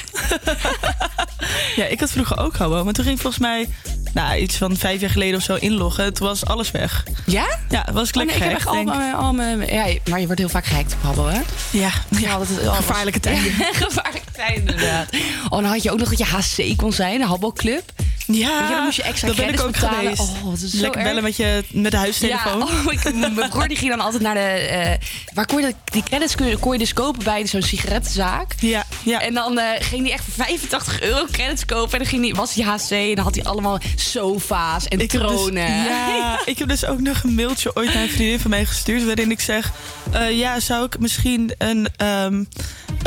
Ja, 1.77 1.85
ik 1.85 2.01
had 2.01 2.11
vroeger 2.11 2.39
ook 2.39 2.57
Habbo. 2.57 2.85
Maar 2.85 2.93
toen 2.93 3.05
ging 3.05 3.21
volgens 3.21 3.43
mij 3.43 3.69
nou, 4.17 4.37
iets 4.39 4.57
van 4.57 4.77
vijf 4.77 5.01
jaar 5.01 5.11
geleden 5.11 5.37
of 5.37 5.43
zo 5.43 5.55
inloggen. 5.55 6.15
Toen 6.15 6.27
was 6.27 6.45
alles 6.45 6.71
weg. 6.71 7.05
Ja? 7.27 7.59
Ja, 7.69 7.87
was 7.93 8.09
ik 8.09 8.17
Oh, 8.17 8.23
lekker 8.25 8.39
nee, 8.39 8.49
ik 8.49 8.59
heb 8.59 8.67
echt 8.67 8.67
al 8.67 8.93
al 9.15 9.33
mijn... 9.33 9.61
Ja, 9.67 9.87
maar 10.11 10.21
je 10.21 10.25
wordt 10.27 10.41
heel 10.41 10.49
vaak 10.49 10.65
gehackt 10.67 10.93
op 10.93 11.03
Habbo, 11.03 11.27
hè? 11.27 11.41
Ja, 11.71 11.91
ja 12.19 12.33
altijd, 12.35 12.59
gevaarlijke 12.69 13.21
tijden. 13.27 13.53
gevaarlijke 13.73 14.31
tijden, 14.33 14.57
inderdaad. 14.57 15.09
Oh, 15.45 15.51
dan 15.51 15.65
had 15.65 15.83
je 15.83 15.91
ook 15.93 15.99
nog 15.99 16.09
dat 16.15 16.19
je 16.19 16.25
HC 16.65 16.77
kon 16.77 16.93
zijn, 16.93 17.19
de 17.19 17.27
Habbo 17.27 17.53
Club. 17.53 17.83
Ja, 18.27 18.59
Weet 18.61 18.69
je, 18.69 18.75
dan 18.75 18.85
moest 18.85 18.97
je 18.97 19.03
extra 19.03 19.27
dat 19.29 19.37
ben 19.37 19.49
ik 19.49 19.61
ook 19.61 19.73
betalen. 19.73 19.99
geweest. 20.01 20.21
Oh, 20.21 20.51
dat 20.51 20.61
is 20.61 20.71
zo 20.71 20.81
Lekker 20.81 21.01
erg. 21.01 21.09
bellen 21.09 21.23
met, 21.23 21.37
je, 21.37 21.65
met 21.71 21.91
de 21.91 21.97
huistelefoon. 21.97 22.59
Ja, 22.59 22.65
oh, 22.87 22.93
ik, 22.93 23.15
mijn 23.15 23.49
broer 23.51 23.69
die 23.69 23.77
ging 23.77 23.91
dan 23.91 24.01
altijd 24.01 24.23
naar 24.23 24.35
de... 24.35 24.41
eh, 24.41 24.91
waar 25.35 25.47
kon 25.47 25.61
je 25.61 25.67
dat, 25.67 25.75
die 25.85 26.03
credits 26.03 26.35
kon 26.37 26.47
je, 26.47 26.57
kon 26.57 26.73
je 26.73 26.79
dus 26.79 26.93
kopen 26.93 27.25
bij 27.25 27.47
zo'n 27.47 27.63
sigarettenzaak. 27.63 28.53
Ja, 28.59 28.85
ja. 29.03 29.21
En 29.21 29.35
dan 29.35 29.59
eh, 29.59 29.65
ging 29.79 30.03
hij 30.03 30.13
echt 30.13 30.25
voor 30.25 30.45
85 30.45 31.01
euro 31.01 31.25
credits 31.33 31.65
kopen. 31.65 31.93
En 31.93 31.99
dan 31.99 32.07
ging 32.09 32.23
die, 32.23 32.35
was 32.35 32.55
hij 32.55 32.65
HC 32.65 32.91
en 32.91 33.15
dan 33.15 33.25
had 33.25 33.35
hij 33.35 33.45
allemaal 33.45 33.79
sofa's 34.11 34.87
en 34.89 35.01
Ik 35.01 35.11
heb 35.13 35.29
dus- 35.29 35.49
ja, 35.53 36.39
ik 36.45 36.59
heb 36.59 36.69
dus 36.69 36.85
ook 36.85 37.01
nog 37.01 37.23
een 37.23 37.35
mailtje 37.35 37.77
ooit 37.77 37.95
naar 37.95 38.03
een 38.03 38.11
vriendin 38.11 38.41
van 38.41 38.51
mij 38.51 38.65
gestuurd... 38.65 39.05
waarin 39.05 39.31
ik 39.31 39.41
zeg, 39.41 39.73
eh, 40.13 40.39
ja, 40.39 40.61
zou 40.61 40.85
ik 40.85 40.99
misschien 40.99 41.53
een... 41.59 41.89
ehm, 41.97 42.45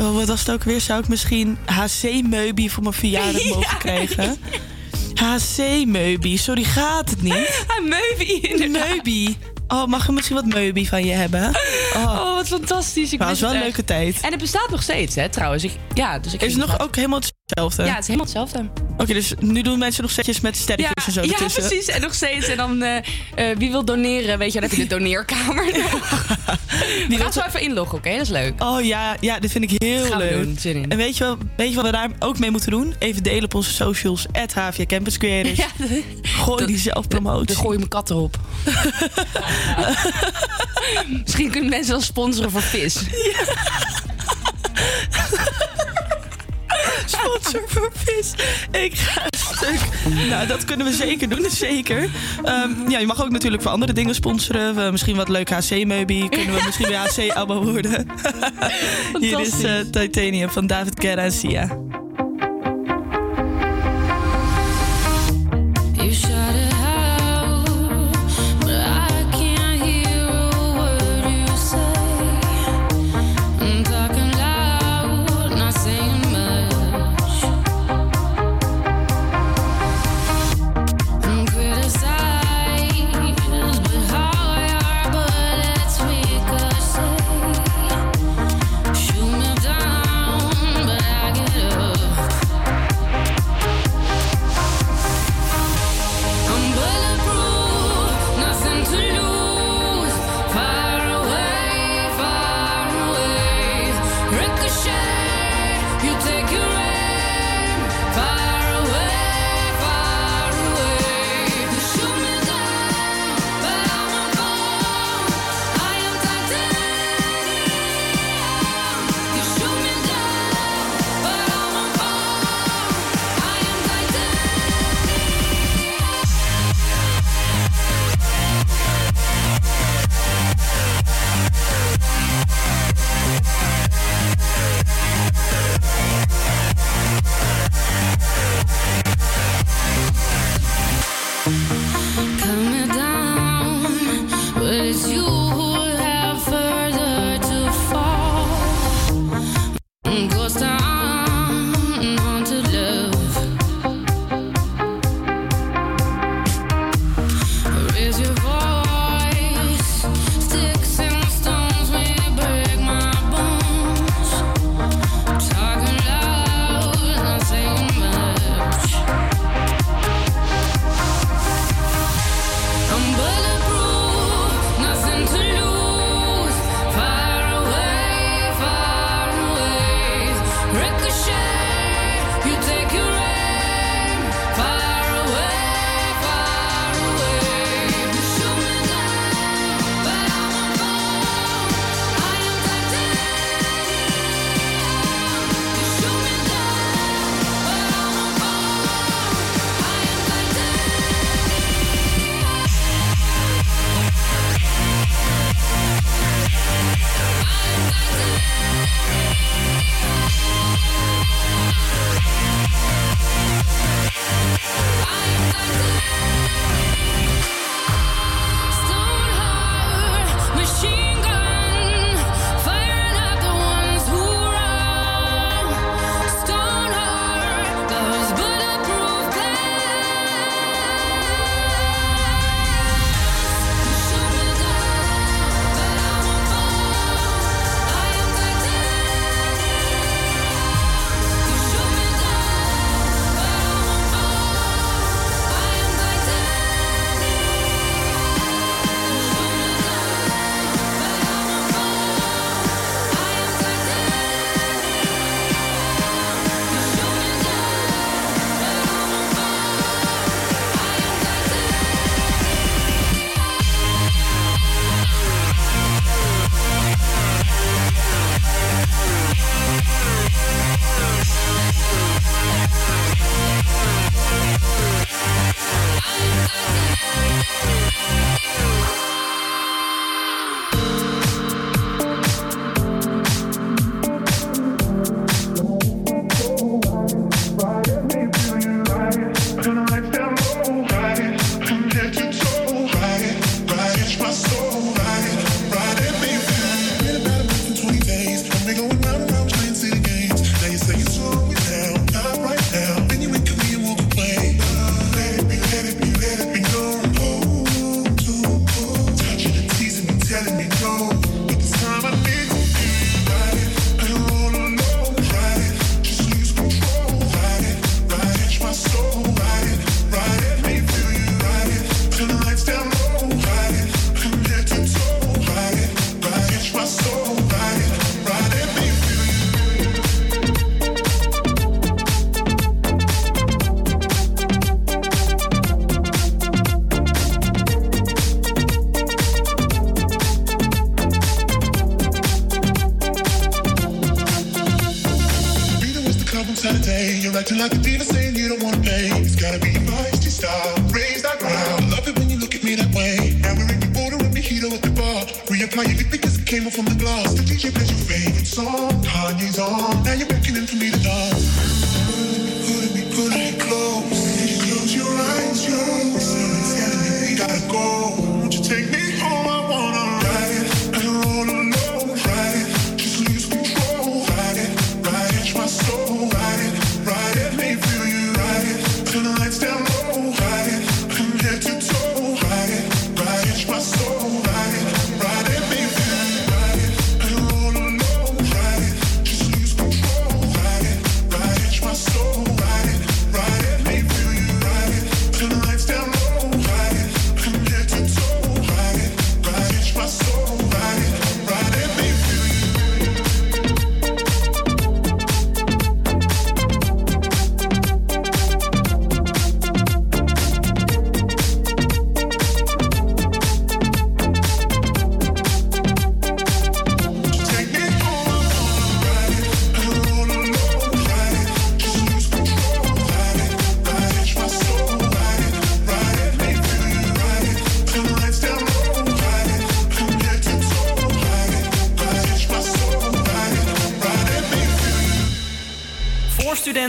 oh, 0.02 0.16
wat 0.16 0.28
was 0.28 0.40
het 0.40 0.52
ook 0.52 0.64
weer? 0.64 0.82
Zou 0.82 1.00
ik 1.00 1.08
misschien 1.08 1.58
HC-meubie 1.66 2.72
voor 2.72 2.84
mijn 2.84 2.96
verjaardag 2.96 3.44
mogen 3.54 3.78
krijgen? 3.78 4.38
HC-meubie, 5.16 6.38
sorry, 6.38 6.64
gaat 6.64 7.10
het 7.10 7.22
niet? 7.22 7.66
Meubie, 8.18 8.70
Meubie. 8.70 9.38
Oh, 9.68 9.86
mag 9.86 10.04
ik 10.08 10.12
misschien 10.12 10.36
wat 10.36 10.46
meubie 10.46 10.88
van 10.90 11.06
je 11.06 11.12
hebben? 11.14 11.52
Oh, 11.96 12.36
wat 12.36 12.48
fantastisch. 12.48 13.14
Ik 13.14 13.20
mis 13.20 13.28
was 13.28 13.40
wel 13.40 13.54
een 13.54 13.60
leuke 13.60 13.84
tijd. 13.86 14.18
En 14.22 14.32
het 14.32 14.40
bestaat 14.42 14.70
nog 14.70 14.82
steeds, 14.84 15.16
hè, 15.16 15.30
trouwens. 15.30 15.64
Ik, 15.64 15.72
ja, 15.94 16.20
dus 16.20 16.34
ik 16.34 16.42
Is 16.42 16.56
nog 16.56 16.72
dat- 16.72 16.82
ook 16.82 16.96
helemaal 16.96 17.20
hetzelfde? 17.50 17.84
Ja, 17.84 17.90
het 17.94 18.00
is 18.02 18.08
helemaal 18.08 18.26
hetzelfde. 18.26 18.70
Oké, 18.98 19.14
dus 19.14 19.34
nu 19.40 19.62
doen 19.62 19.80
mensen 19.80 20.02
nog 20.02 20.12
setjes 20.12 20.40
met 20.40 20.58
sterretjes 20.58 21.06
en 21.06 21.12
zo 21.12 21.22
ja, 21.22 21.32
ertussen. 21.32 21.62
precies. 21.68 21.88
En 21.88 22.02
nog 22.02 22.14
steeds. 22.14 22.48
En 22.48 22.58
dan, 22.58 22.82
eh, 22.82 22.98
eh, 23.36 23.58
wie 23.58 23.72
wil 23.72 23.86
doneren? 23.86 24.38
Weet 24.38 24.54
je, 24.54 24.60
dan 24.60 24.70
heb 24.70 24.78
je 24.78 24.84
de 24.88 24.94
doneerkamer. 24.96 25.66
We 27.10 27.18
gaan 27.18 27.34
zo 27.34 27.42
even 27.48 27.62
inloggen, 27.62 27.98
oké? 27.98 28.12
Dat 28.12 28.22
is 28.22 28.30
leuk. 28.30 28.64
Oh 28.64 28.84
ja, 28.86 29.16
ja, 29.20 29.40
dit 29.40 29.52
vind 29.52 29.72
ik 29.72 29.82
heel 29.84 30.18
leuk. 30.18 30.62
doen. 30.64 30.86
En 30.90 30.98
weet 30.98 31.18
je, 31.18 31.24
wel, 31.24 31.38
weet 31.58 31.70
je 31.70 31.76
wat 31.76 31.86
we 31.86 31.92
daar 31.92 32.10
ook 32.20 32.40
mee 32.40 32.52
moeten 32.52 32.72
doen? 32.72 32.96
Even 33.00 33.24
delen 33.24 33.44
op 33.44 33.54
onze 33.54 33.74
socials. 33.74 34.26
At 34.32 34.54
HVA 34.54 34.86
Campus 34.86 35.18
Creators. 35.18 35.58
Ja, 35.58 35.68
Gooi 36.22 36.66
die 36.66 36.78
zelfpromotie. 36.78 37.46
Dan 37.46 37.56
gooi 37.56 37.72
je 37.72 37.78
mijn 37.78 37.90
kat 37.90 38.10
erop. 38.10 38.38
Misschien 41.24 41.52
kunnen 41.52 41.70
mensen 41.70 41.92
wel 41.92 42.02
sponsoren 42.02 42.52
voor 42.52 42.62
vis. 42.62 42.96
Sponsor 47.10 47.64
voor 47.66 47.92
vis. 47.94 48.34
Ik 48.72 48.96
ga 48.96 49.28
stuk. 49.30 49.80
Nou, 50.30 50.48
dat 50.48 50.66
kunnen 50.66 50.86
we 50.86 50.94
zeker 50.94 51.30
doen, 51.30 51.50
zeker. 51.50 52.10
Ehm, 52.44 52.90
ja, 52.90 53.00
je 53.00 53.06
mag 53.06 53.24
ook 53.24 53.30
natuurlijk 53.30 53.62
voor 53.62 53.72
andere 53.72 53.94
dingen 53.94 54.16
sponsoren. 54.16 54.92
Misschien 54.92 55.16
wat 55.16 55.30
leuk 55.30 55.50
HC-meubie. 55.50 56.30
Kunnen 56.30 56.56
we 56.56 56.62
misschien 56.66 56.88
weer 56.88 56.98
HC-abo 56.98 57.64
worden. 57.64 58.08
Hier 59.20 59.40
is 59.40 59.64
eh, 59.64 59.80
Titanium 59.92 60.50
van 60.50 60.68
David 60.68 61.00
Guerra 61.00 61.24
en 61.24 61.32
Sia. 61.32 61.78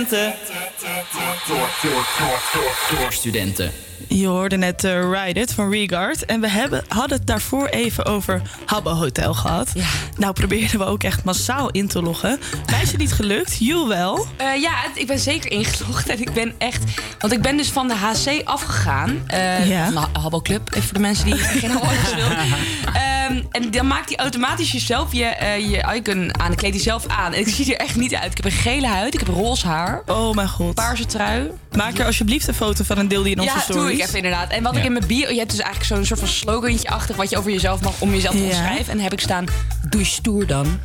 Studenten. 0.07 0.35
Door, 1.47 1.69
door, 1.83 2.07
door, 2.19 2.43
door, 2.53 2.99
door 2.99 3.13
studenten. 3.13 3.73
Je 4.09 4.27
hoorde 4.27 4.57
net 4.57 4.85
eh, 4.85 4.93
Ride 5.13 5.41
It 5.41 5.53
van 5.53 5.71
Regard. 5.71 6.25
En 6.25 6.41
we 6.41 6.49
hebben, 6.49 6.85
hadden 6.89 7.19
het 7.19 7.27
daarvoor 7.27 7.67
even 7.67 8.05
over 8.05 8.43
Habbo 8.65 8.91
Hotel 8.91 9.35
gehad. 9.35 9.73
Nou 10.17 10.33
probeerden 10.33 10.79
we 10.79 10.85
ook 10.85 11.03
echt 11.03 11.25
massaal 11.25 11.71
in 11.71 11.89
te 11.89 12.03
loggen. 12.03 12.41
Mij 12.71 12.83
is 12.83 12.89
het 12.91 13.01
niet 13.01 13.13
gelukt. 13.13 13.57
Joel 13.59 13.89
wel. 13.89 14.27
Eh, 14.37 14.61
ja, 14.61 14.73
ik 14.95 15.07
ben 15.07 15.19
zeker 15.19 15.51
ingelogd. 15.51 16.09
En 16.09 16.21
ik 16.21 16.33
ben 16.33 16.55
echt... 16.59 16.83
Want 17.19 17.33
ik 17.33 17.43
ben 17.43 17.57
dus 17.57 17.69
van 17.69 17.89
de 17.89 17.95
HC 17.95 18.43
afgegaan. 18.45 19.23
eh 19.27 19.69
Ja. 19.69 19.85
Van 19.93 20.09
de 20.13 20.19
Habbo 20.21 20.41
Club. 20.41 20.69
Even 20.71 20.83
voor 20.83 20.95
de 20.95 21.01
mensen 21.01 21.25
die 21.25 21.35
geen 21.35 21.71
Habbo 21.71 21.89
willen. 22.15 22.39
Ehm, 22.95 23.43
en 23.51 23.71
dan 23.71 23.87
maakt 23.87 24.09
hij 24.09 24.19
automatisch 24.19 24.73
jezelf 24.73 25.13
je, 25.13 25.25
je 25.69 25.95
icon 25.95 26.31
aan. 26.51 26.57
Dan 26.57 26.71
kleedt 26.71 26.75
hij 26.75 26.85
zelf 26.85 27.07
aan. 27.07 27.33
En 27.33 27.41
ik 27.41 27.49
zie 27.49 27.75
er 27.75 27.81
echt 27.87 27.97
niet 27.97 28.15
uit. 28.15 28.31
Ik 28.31 28.37
heb 28.37 28.45
een 28.45 28.51
gele 28.59 28.87
huid. 28.87 29.15
Ik 29.15 29.21
heb 29.21 29.29
roze 29.29 29.67
haar. 29.67 30.03
Oh 30.07 30.35
mijn 30.35 30.49
god. 30.49 30.75
Paarse 30.75 31.07
trui. 31.07 31.51
Maak 31.77 31.99
er 31.99 32.07
alsjeblieft 32.07 32.49
een 32.49 32.55
foto 32.55 32.85
van 32.85 32.99
en 32.99 33.09
deel 33.09 33.23
die 33.23 33.33
in 33.33 33.41
onze 33.41 33.55
Ja, 33.55 33.61
stories. 33.61 33.83
doe 33.83 33.93
ik 33.93 34.01
even 34.01 34.17
inderdaad. 34.17 34.51
En 34.51 34.63
wat 34.63 34.73
Ja. 34.73 34.79
ik 34.79 34.85
in 34.85 34.93
mijn 34.93 35.07
bio... 35.07 35.29
Je 35.31 35.39
hebt 35.39 35.51
dus 35.51 35.61
eigenlijk 35.61 35.95
zo'n 35.95 36.05
soort 36.07 36.19
van 36.21 36.29
slogantje 36.29 36.89
achter... 36.89 37.15
wat 37.17 37.31
je 37.31 37.39
over 37.39 37.51
jezelf 37.51 37.81
mag 37.81 37.93
om 38.01 38.11
jezelf 38.15 38.35
te 38.35 38.41
Ja. 38.41 38.47
omschrijven. 38.47 38.87
En 38.89 38.95
dan 38.95 39.03
heb 39.03 39.13
ik 39.13 39.21
staan... 39.21 39.45
Doe 39.89 40.01
je 40.01 40.07
stoer 40.07 40.47
dan. 40.47 40.67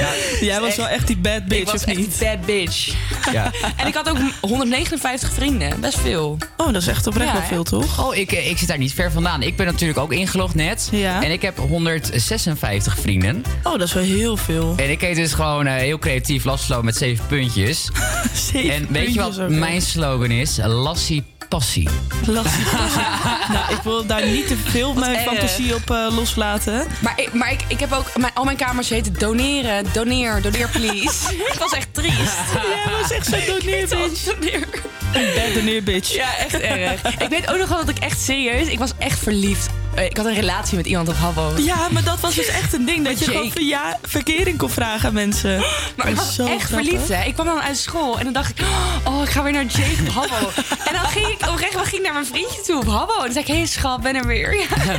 Jij 0.40 0.60
was 0.60 0.76
wel 0.76 0.88
echt 0.88 1.06
die 1.06 1.16
bad 1.16 1.44
bitch, 1.44 1.60
ik 1.60 1.64
was 1.66 1.74
of 1.74 1.84
echt 1.88 1.96
niet? 1.98 2.18
die 2.18 2.28
bad 2.28 2.46
bitch. 2.46 2.94
Ja. 3.32 3.52
En 3.76 3.86
ik 3.86 3.94
had 3.94 4.08
ook 4.08 4.18
159 4.40 5.32
vrienden. 5.32 5.80
Best 5.80 5.98
veel. 5.98 6.38
Oh, 6.56 6.66
dat 6.72 6.82
is 6.82 6.88
echt 6.88 7.06
oprecht 7.06 7.32
Ja, 7.32 7.38
wel 7.38 7.46
veel, 7.46 7.62
toch? 7.62 8.06
Oh, 8.06 8.16
ik, 8.16 8.32
eh, 8.32 8.50
ik 8.50 8.58
zit 8.58 8.68
daar 8.68 8.78
niet 8.78 8.94
ver 8.94 9.12
vandaan. 9.12 9.42
Ik 9.42 9.56
ben 9.56 9.66
natuurlijk 9.66 9.98
ook 9.98 10.12
ingelogd 10.12 10.54
net. 10.54 10.88
Ja. 10.92 11.22
En 11.22 11.30
ik 11.30 11.42
heb 11.42 11.58
156 11.58 12.98
vrienden. 12.98 13.44
Oh, 13.62 13.72
dat 13.72 13.82
is 13.82 13.92
wel 13.92 14.02
heel 14.02 14.36
veel. 14.36 14.74
En 14.76 14.90
ik 14.90 15.00
heet 15.00 15.16
dus 15.16 15.32
gewoon 15.32 15.66
eh, 15.66 15.74
heel 15.74 15.98
creatief 15.98 16.44
Laszlo 16.44 16.82
met 16.82 16.96
zeven 16.96 17.26
puntjes. 17.26 17.90
Zeven 18.52 18.70
en 18.74 18.86
weet 18.90 19.14
je 19.14 19.20
wat 19.20 19.48
mijn 19.48 19.82
slogan 19.82 20.30
is? 20.30 20.58
Lassie 20.64 21.24
passie. 21.50 21.88
Lassie 22.26 22.64
passie. 22.76 23.02
nou, 23.48 23.72
ik 23.72 23.80
wil 23.82 24.06
daar 24.06 24.26
niet 24.26 24.48
te 24.48 24.56
veel 24.56 24.94
mijn 24.94 25.14
erg. 25.14 25.22
fantasie 25.22 25.74
op 25.74 25.90
eh, 25.90 26.06
loslaten. 26.16 26.86
Maar, 27.00 27.12
ik, 27.16 27.32
maar 27.32 27.52
ik, 27.52 27.60
ik 27.68 27.80
heb 27.80 27.92
ook... 27.92 28.16
Mijn, 28.16 28.32
al 28.34 28.44
mijn 28.44 28.56
kamers 28.56 28.88
heten 28.88 29.12
doneren. 29.18 29.84
Doneer. 29.92 30.42
Doneer, 30.42 30.68
please. 30.68 31.34
ik 31.52 31.56
was 31.58 31.72
echt 31.72 31.94
triest. 31.94 32.36
Jij 32.52 32.92
was 33.00 33.10
echt 33.10 33.26
zo'n. 33.26 34.16
Doneer. 34.34 34.68
Een 35.12 35.34
bad 35.34 35.54
doneer 35.54 35.82
bitch. 35.82 36.14
Ja, 36.14 36.36
echt 36.36 36.60
erg. 36.60 37.02
ik 37.18 37.28
weet 37.28 37.50
ook 37.50 37.58
nog 37.58 37.68
wel 37.68 37.78
dat 37.78 37.88
ik 37.88 37.98
echt 37.98 38.20
serieus... 38.20 38.68
Ik 38.68 38.78
was 38.78 38.92
echt 38.98 39.18
verliefd. 39.18 39.68
Eh, 39.94 40.04
Ik 40.04 40.16
had 40.16 40.26
een 40.26 40.34
relatie 40.34 40.76
met 40.76 40.86
iemand 40.86 41.08
op 41.08 41.16
Habbo. 41.16 41.52
Ja, 41.56 41.88
maar 41.90 42.04
dat 42.04 42.20
was 42.20 42.34
dus 42.34 42.46
echt 42.46 42.72
een 42.72 42.84
ding. 42.86 43.04
Dat 43.04 43.18
je 43.18 43.24
Jake. 43.24 43.36
gewoon 43.36 43.50
verja- 43.52 43.98
verkering 44.02 44.58
kon 44.58 44.70
vragen 44.70 45.08
aan 45.08 45.14
mensen. 45.14 45.58
Maar 45.96 46.08
ik 46.08 46.14
Dat 46.16 46.24
was 46.24 46.28
is 46.28 46.34
zo 46.34 46.46
echt 46.46 46.62
grappig. 46.62 46.88
verliefd, 46.88 47.08
hè. 47.08 47.24
Ik 47.24 47.34
kwam 47.34 47.46
dan 47.46 47.60
uit 47.60 47.76
school 47.76 48.18
en 48.18 48.24
dan 48.24 48.32
dacht 48.32 48.50
ik... 48.50 48.64
Oh, 49.04 49.22
ik 49.22 49.28
ga 49.30 49.42
weer 49.42 49.52
naar 49.52 49.64
Jake 49.64 49.96
op 50.00 50.08
Habbo. 50.08 50.50
en 50.88 50.92
dan 50.92 51.04
ging 51.06 51.26
ik 51.26 51.46
oprecht 51.48 51.74
wel 51.74 51.84
ging 51.84 52.02
naar 52.02 52.12
mijn 52.12 52.26
vriendje 52.26 52.60
toe 52.66 52.76
op 52.76 52.86
Habbo. 52.86 53.12
En 53.16 53.22
dan 53.24 53.32
zei 53.32 53.44
ik, 53.44 53.50
hé 53.50 53.56
hey, 53.56 53.66
schat, 53.66 54.00
ben 54.02 54.14
er 54.16 54.26
weer. 54.26 54.54
Ja. 54.56 54.66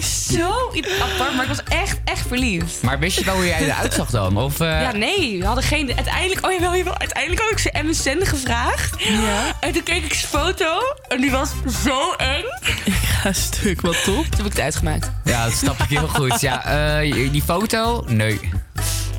Zo 0.32 0.72
apart, 1.00 1.34
maar 1.34 1.42
ik 1.42 1.48
was 1.48 1.62
echt, 1.68 1.98
echt 2.04 2.26
verliefd. 2.26 2.82
Maar 2.82 2.98
wist 2.98 3.18
je 3.18 3.24
wel 3.24 3.34
hoe 3.34 3.46
jij 3.46 3.60
eruit 3.64 3.94
zag 3.94 4.10
dan? 4.10 4.36
Of, 4.36 4.60
eh, 4.60 4.80
Ja, 4.80 4.92
nee, 4.92 5.38
we 5.38 5.44
hadden 5.46 5.64
geen... 5.64 5.92
Uiteindelijk, 5.96 6.46
oh 6.46 6.52
jawel, 6.52 6.76
jawel. 6.76 6.98
Uiteindelijk 6.98 7.42
had 7.42 7.50
ik 7.50 7.58
zijn 7.58 7.86
MSN 7.86 8.24
gevraagd. 8.24 8.94
Ja. 9.02 9.56
En 9.60 9.72
toen 9.72 9.82
keek 9.82 10.04
ik 10.04 10.14
zijn 10.14 10.28
foto 10.44 10.78
en 11.08 11.20
die 11.20 11.30
was 11.30 11.48
zo 11.84 12.12
eng. 12.16 12.44
Ik 12.84 12.94
ga 13.22 13.32
stuk, 13.32 13.80
wat 13.80 14.04
top. 14.04 14.19
Toen 14.22 14.36
heb 14.36 14.46
ik 14.46 14.52
het 14.52 14.60
uitgemaakt. 14.60 15.10
Ja, 15.24 15.44
dat 15.44 15.52
snap 15.52 15.78
ik 15.78 15.88
heel 15.88 16.08
goed. 16.08 16.40
Ja, 16.40 16.64
eh, 17.00 17.30
die 17.30 17.42
foto? 17.42 18.04
Nee. 18.06 18.40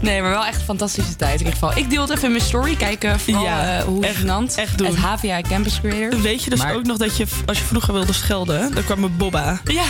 Nee, 0.02 0.22
maar 0.22 0.32
wel 0.32 0.46
echt 0.46 0.56
een 0.58 0.62
fantastische 0.66 1.16
tijd 1.16 1.32
in 1.32 1.38
ieder 1.46 1.54
geval. 1.54 1.78
Ik 1.78 1.90
deel 1.90 2.02
het 2.02 2.10
even 2.12 2.24
in 2.24 2.32
mijn 2.32 2.44
story. 2.44 2.76
Kijken 2.76 3.20
vooral 3.20 3.44
Ja, 3.44 3.78
eh, 3.78 3.84
hoe 3.84 4.06
echt- 4.06 4.16
genant. 4.16 4.56
echt 4.56 4.78
doen. 4.78 4.88
Het 4.88 4.96
HVA 4.98 5.42
Campus 5.42 5.80
Creator. 5.82 6.22
Weet 6.22 6.44
je 6.44 6.50
dus 6.50 6.60
Maar- 6.60 6.76
ook 6.76 6.84
nog 6.86 6.98
dat 6.98 7.18
je, 7.18 7.26
als 7.46 7.58
je 7.58 7.64
vroeger 7.64 7.94
wilde 7.94 8.14
schelden, 8.14 8.74
dan 8.74 8.84
kwam 8.84 9.04
er 9.04 9.12
Bobba. 9.12 9.60
Ja, 9.64 9.84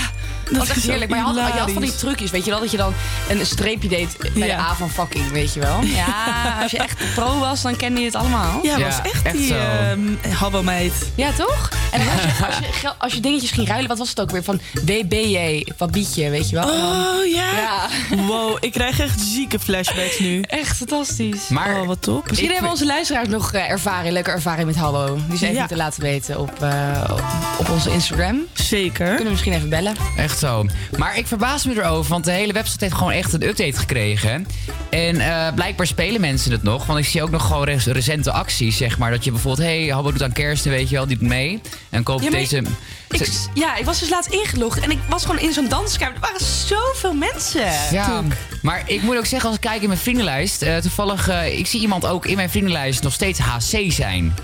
dat 0.45 0.57
was 0.57 0.67
echt 0.67 0.77
is 0.77 0.88
heerlijk. 0.88 1.09
Maar 1.09 1.19
je 1.19 1.25
had, 1.25 1.53
je 1.53 1.59
had 1.59 1.71
van 1.71 1.81
die 1.81 1.95
trucjes, 1.95 2.31
weet 2.31 2.45
je 2.45 2.51
wel? 2.51 2.59
Dat 2.59 2.71
je 2.71 2.77
dan 2.77 2.93
een 3.29 3.45
streepje 3.45 3.88
deed 3.89 4.17
bij 4.33 4.47
Ja. 4.47 4.55
de 4.55 4.61
A 4.61 4.75
van 4.75 4.89
fucking, 4.89 5.31
weet 5.31 5.53
je 5.53 5.59
wel? 5.59 5.81
Ja, 5.83 6.05
als 6.61 6.71
je 6.71 6.77
echt 6.77 7.13
pro 7.15 7.39
was, 7.39 7.61
dan 7.61 7.75
kende 7.75 7.99
je 7.99 8.05
het 8.05 8.15
allemaal. 8.15 8.59
Ja, 8.63 8.79
was 8.79 8.95
echt, 9.13 9.31
die 9.38 9.55
ehm 9.57 9.99
habbo-meid. 10.33 10.93
Ja, 11.15 11.31
toch? 11.31 11.69
En 11.91 12.01
als 12.01 12.21
je, 12.21 12.45
als, 12.45 12.57
je, 12.57 12.65
gel- 12.71 12.95
als 12.97 13.13
je 13.13 13.19
dingetjes 13.19 13.51
ging 13.51 13.67
ruilen, 13.67 13.88
wat 13.88 13.97
was 13.97 14.09
het 14.09 14.19
ook 14.21 14.31
weer? 14.31 14.43
Van 14.43 14.59
WBJ, 14.85 15.65
wat 15.77 15.91
bied 15.91 16.15
je, 16.15 16.29
weet 16.29 16.49
je 16.49 16.55
wel? 16.55 16.69
Oh 16.69 17.25
ja. 17.33 17.49
Ja. 17.51 17.88
Wow, 18.25 18.57
ik 18.59 18.71
krijg 18.71 18.99
echt 18.99 19.19
zieke 19.21 19.59
flashbacks 19.59 19.99
nu. 20.19 20.41
Echt 20.41 20.77
fantastisch. 20.77 21.47
Maar 21.49 21.81
oh, 21.81 21.87
wat 21.87 22.01
top. 22.01 22.29
Misschien 22.29 22.51
hebben 22.51 22.69
onze 22.69 22.85
luisteraars 22.85 23.27
nog 23.27 23.53
eh, 23.53 23.69
ervaring, 23.69 24.13
leuke 24.13 24.31
ervaring 24.31 24.65
met 24.67 24.75
Habbo. 24.75 25.15
Die 25.27 25.33
even 25.35 25.53
Ja. 25.53 25.59
moeten 25.59 25.77
laten 25.77 26.01
weten 26.01 26.39
op, 26.39 26.61
eh, 26.61 27.03
op, 27.11 27.23
op 27.59 27.69
onze 27.69 27.91
Instagram. 27.91 28.39
Zeker. 28.53 29.05
Kunnen 29.05 29.23
we 29.23 29.29
misschien 29.29 29.53
even 29.53 29.69
bellen. 29.69 29.95
Echt 30.17 30.39
zo. 30.39 30.65
Maar 30.97 31.17
ik 31.17 31.27
verbaas 31.27 31.65
me 31.65 31.73
erover, 31.75 32.11
want 32.11 32.25
de 32.25 32.31
hele 32.31 32.53
website 32.53 32.83
heeft 32.83 32.95
gewoon 32.97 33.11
echt 33.11 33.33
een 33.33 33.47
update 33.47 33.77
gekregen. 33.79 34.47
En 34.89 35.19
eh, 35.19 35.53
blijkbaar 35.55 35.87
spelen 35.87 36.21
mensen 36.21 36.51
het 36.51 36.63
nog. 36.63 36.85
Want 36.85 36.99
ik 36.99 37.05
zie 37.05 37.23
ook 37.23 37.29
nog 37.31 37.45
gewoon 37.47 37.63
recente 37.85 38.31
acties, 38.31 38.77
zeg 38.77 38.97
maar. 38.97 39.11
Dat 39.11 39.23
je 39.23 39.31
bijvoorbeeld, 39.31 39.67
hé, 39.67 39.83
hey, 39.83 39.93
Habbo 39.93 40.11
doet 40.11 40.23
aan 40.23 40.31
kerst, 40.31 40.63
weet 40.65 40.89
je 40.89 40.95
wel, 40.95 41.07
die 41.07 41.17
doet 41.17 41.27
mee. 41.27 41.61
En 41.89 42.03
koopt 42.03 42.23
Ja, 42.23 42.29
maar 42.29 42.39
deze... 42.39 42.61
Ik, 43.11 43.29
ja, 43.53 43.75
ik 43.75 43.85
was 43.85 43.99
dus 43.99 44.09
laatst 44.09 44.31
ingelogd 44.31 44.79
en 44.79 44.91
ik 44.91 44.99
was 45.09 45.25
gewoon 45.25 45.39
in 45.39 45.53
zo'n 45.53 45.67
danskamer. 45.67 46.15
Er 46.15 46.21
waren 46.21 46.45
zoveel 46.45 47.13
mensen. 47.13 47.71
Ja, 47.91 48.23
maar 48.61 48.83
ik 48.85 49.01
moet 49.01 49.17
ook 49.17 49.25
zeggen, 49.25 49.49
als 49.49 49.57
ik 49.57 49.63
kijk 49.63 49.81
in 49.81 49.88
mijn 49.88 49.99
vriendenlijst... 49.99 50.61
eh, 50.61 50.77
toevallig, 50.77 51.27
eh, 51.27 51.59
ik 51.59 51.67
zie 51.67 51.81
iemand 51.81 52.05
ook 52.05 52.25
in 52.25 52.35
mijn 52.35 52.49
vriendenlijst 52.49 53.03
nog 53.03 53.13
steeds 53.13 53.39
HC 53.39 53.91
zijn. 53.91 54.35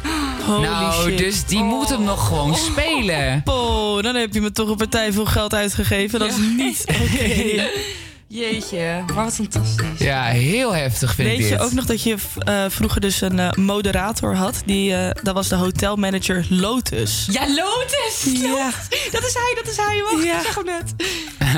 Holy 0.45 0.61
nou, 0.61 1.10
shit. 1.10 1.18
dus 1.18 1.45
die 1.45 1.64
moet 1.64 1.89
hem 1.89 2.03
nog 2.03 2.27
gewoon 2.27 2.56
spelen. 2.56 3.41
Oh, 3.45 4.02
dan 4.02 4.15
heb 4.15 4.34
je 4.34 4.41
me 4.41 4.52
toch 4.52 4.69
een 4.69 4.76
partij 4.77 5.14
veel 5.14 5.26
geld 5.26 5.53
uitgegeven. 5.53 6.19
Dat 6.19 6.30
is 6.30 6.38
niet 6.57 6.84
oké. 6.88 7.64
Jeetje, 8.30 9.04
wat 9.14 9.34
fantastisch. 9.34 9.99
Ja, 9.99 10.24
heel 10.24 10.76
heftig 10.76 11.14
vind 11.16 11.30
ik 11.30 11.38
Weet 11.38 11.48
je 11.48 11.54
dit. 11.56 11.64
ook 11.64 11.72
nog 11.72 11.86
dat 11.86 12.04
je 12.04 12.16
eh, 12.38 12.64
vroeger 12.68 13.02
dus 13.02 13.22
een 13.22 13.40
eh, 13.40 13.52
moderator 13.52 14.36
had? 14.36 14.62
Die, 14.66 14.95
eh, 14.95 15.10
dat 15.24 15.34
was 15.34 15.48
de 15.48 15.56
hotelmanager 15.56 16.45
Lotus. 16.49 17.28
Ja, 17.32 17.48
Lotus! 17.48 18.41
Ja. 18.41 18.70
Dat 19.12 19.24
is 19.24 19.34
hij, 19.34 19.54
dat 19.64 19.68
is 19.72 19.78
hij. 19.78 20.04
Wacht, 20.12 20.24
Ja. 20.24 20.38
ik 20.40 20.45
zeg 20.45 20.56
hem 20.56 20.66
net. 20.66 20.94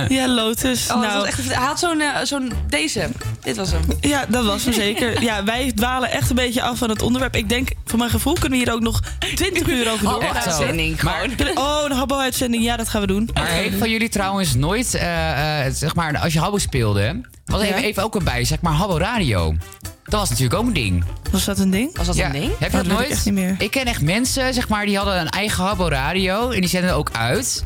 Ja, 0.10 0.28
Lotus. 0.28 0.91
Oh, 0.91 1.02
nou, 1.02 1.28
echt, 1.28 1.46
hij 1.54 1.66
had 1.66 1.80
zo'n, 1.80 2.02
zo'n 2.24 2.52
deze. 2.68 3.10
Dit 3.44 3.56
was 3.58 3.72
hem. 3.72 3.82
Ja, 4.02 4.26
dat 4.30 4.46
was 4.46 4.64
hem 4.64 4.74
zeker. 4.74 5.22
Ja, 5.22 5.44
wij 5.44 5.72
dwalen 5.76 6.12
echt 6.12 6.30
een 6.30 6.36
beetje 6.36 6.62
af 6.62 6.78
van 6.78 6.90
het 6.90 7.02
onderwerp. 7.02 7.36
Ik 7.36 7.50
denk, 7.50 7.70
voor 7.86 8.00
mijn 8.00 8.10
gevoel 8.12 8.34
kunnen 8.34 8.52
we 8.60 8.66
hier 8.66 8.74
ook 8.74 8.82
nog 8.82 9.00
20 9.36 9.68
uur 9.68 9.91
over 9.91 10.04
door. 10.04 10.24
Habbo-uitzending 10.24 11.02
Maar- 11.02 11.30
Oh, 11.56 11.82
een 11.86 11.91
habbo-uitzending. 11.91 12.64
Ja, 12.64 12.78
dat 12.78 12.90
gaan 12.90 13.02
we 13.02 13.08
doen. 13.08 13.30
Maar 13.34 13.48
heeft 13.48 13.78
van 13.78 13.90
jullie 13.90 14.10
trouwens 14.10 14.56
nooit, 14.56 14.94
eh, 14.94 15.66
eh, 15.66 15.74
zeg 15.74 15.96
maar, 15.96 16.18
als 16.18 16.34
je 16.34 16.40
Habbo 16.40 16.58
speelde, 16.60 17.22
was 17.45 17.61
even, 17.61 17.76
Ja. 17.81 17.84
even 17.88 18.03
ook 18.03 18.15
erbij, 18.15 18.44
zeg 18.44 18.61
maar, 18.61 18.73
Habbo 18.73 18.98
Radio. 18.98 19.56
Dat 20.03 20.19
was 20.19 20.30
natuurlijk 20.30 20.60
ook 20.60 20.68
een 20.68 20.73
ding. 20.73 21.03
Was 21.31 21.45
dat 21.45 21.60
een 21.60 21.69
ding? 21.69 21.98
Was 21.98 22.06
dat 22.06 22.15
Ja, 22.15 22.26
een 22.26 22.31
ding? 22.31 22.52
Heb 22.60 22.72
je 22.72 22.77
Oh, 22.77 22.84
dat 22.84 22.84
dat 22.84 22.84
weet 22.84 22.91
ik 22.94 22.98
nooit? 22.99 23.11
echt 23.11 23.26
niet 23.26 23.34
meer. 23.34 23.56
Ik 23.57 23.72
ken 23.72 23.86
echt 23.86 24.02
mensen, 24.02 24.53
zeg 24.53 24.68
maar, 24.69 24.86
die 24.86 24.95
hadden 24.98 25.19
een 25.19 25.30
eigen 25.30 25.64
Habbo 25.64 25.88
Radio 25.88 26.49
en 26.49 26.60
die 26.60 26.69
zenden 26.69 26.94
ook 26.94 27.10
uit. 27.11 27.64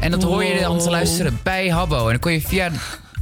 En 0.00 0.10
dat 0.10 0.22
hoor 0.22 0.44
je 0.44 0.60
dan 0.60 0.76
te 0.78 0.82
Wow. 0.84 0.92
luisteren 0.92 1.40
bij 1.42 1.68
Habbo. 1.68 2.04
En 2.04 2.10
dan 2.10 2.18
kon 2.18 2.32
je 2.32 2.40
via 2.40 2.70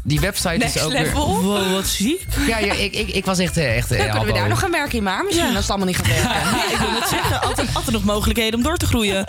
die 0.02 0.20
website 0.20 0.56
Next 0.56 0.74
dus 0.74 0.82
ook 0.82 0.92
level. 0.92 1.26
weer... 1.40 1.42
Wow, 1.44 1.72
wat 1.72 1.86
ziek. 1.86 2.26
Ja, 2.46 2.58
ja 2.58 2.72
ik, 2.72 2.94
ik, 2.94 3.08
ik 3.10 3.24
was 3.24 3.38
echt, 3.38 3.56
eh, 3.56 3.76
echt 3.76 3.90
eh, 3.90 3.98
Dan 3.98 4.08
kunnen 4.10 4.26
we 4.26 4.32
daar 4.32 4.48
nog 4.48 4.58
gaan 4.58 4.70
werken 4.70 4.98
in 4.98 5.02
maar 5.04 5.24
misschien 5.24 5.46
Ja. 5.46 5.50
als 5.54 5.60
het 5.60 5.68
allemaal 5.70 5.86
niet 5.88 5.96
gaat 5.96 6.06
werken. 6.06 6.30
Ja, 6.30 6.70
ik 6.72 6.76
wil 6.78 7.00
het 7.00 7.08
zeggen. 7.08 7.40
Altijd, 7.42 7.68
altijd 7.74 7.92
nog 7.92 8.04
mogelijkheden 8.04 8.54
om 8.54 8.62
door 8.64 8.76
te 8.76 8.86
groeien. 8.86 9.24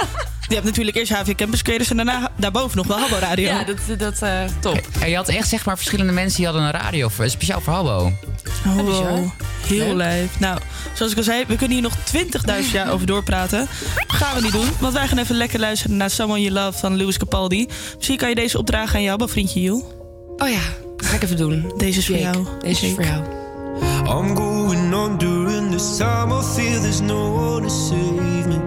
Je 0.48 0.54
hebt 0.58 0.66
natuurlijk 0.66 0.98
eerst 0.98 1.12
HV 1.12 1.36
Campus 1.36 1.62
Creators 1.62 1.90
en 1.90 1.96
daarna 1.96 2.32
daarboven 2.38 2.78
nog 2.78 2.88
wel 2.88 3.00
Habbo 3.00 3.16
Radio. 3.16 3.46
Ja, 3.46 3.64
dat, 3.64 3.78
dat 4.00 4.22
eh 4.22 4.44
top. 4.60 4.82
En 5.00 5.10
je 5.10 5.16
had 5.16 5.28
echt, 5.30 5.48
zeg 5.50 5.66
maar, 5.66 5.76
verschillende 5.78 6.14
mensen 6.14 6.38
die 6.38 6.46
hadden 6.46 6.64
een 6.64 6.72
radio 6.72 7.08
voor, 7.10 7.30
speciaal 7.30 7.62
voor 7.62 7.74
Habbo. 7.74 8.12
Oh, 8.68 8.76
wow. 8.76 9.30
Heel 9.68 9.86
Leuk. 9.86 9.96
lijf. 9.96 10.40
Nou, 10.40 10.60
zoals 10.94 11.12
ik 11.12 11.18
al 11.18 11.24
zei, 11.24 11.44
we 11.48 11.56
kunnen 11.56 11.78
hier 11.78 11.82
nog 11.82 11.98
20.000 12.64 12.72
jaar 12.72 12.92
over 12.92 13.06
doorpraten. 13.08 13.68
Gaan 14.08 14.36
we 14.36 14.42
niet 14.42 14.52
doen, 14.52 14.68
want 14.80 14.94
wij 14.94 15.08
gaan 15.08 15.18
even 15.18 15.36
lekker 15.36 15.60
luisteren 15.60 15.98
naar 15.98 16.10
Someone 16.10 16.42
You 16.42 16.54
Love 16.54 16.78
van 16.80 16.98
Louis 16.98 17.18
Capaldi. 17.18 17.68
Misschien 17.96 18.18
kan 18.18 18.30
je 18.30 18.36
deze 18.36 18.58
opdragen 18.58 18.96
aan 18.96 19.02
je 19.02 19.10
Habbo 19.10 19.28
vriendje 19.28 19.62
Joel. 19.62 20.01
Oh 20.42 20.50
ja, 20.50 20.62
dat 20.98 21.06
ga 21.06 21.16
ik 21.16 21.24
even 21.24 21.38
doen. 21.38 21.72
Deze 21.78 22.00
is 22.00 22.06
voor 22.06 22.18
Jake, 22.18 22.38
jou. 22.38 22.60
Deze 22.60 22.86
is 22.86 22.94
voor 22.94 23.04
jou. 23.04 23.24
I'm 24.06 24.36
going 24.36 24.94
on 24.94 25.18
during 25.18 25.72
this 25.72 25.98
time. 25.98 26.34
I 26.34 26.42
feel 26.42 26.82
there's 26.82 27.02
no 27.02 27.34
one 27.34 27.62
to 27.62 27.70
save 27.70 28.48
me. 28.48 28.60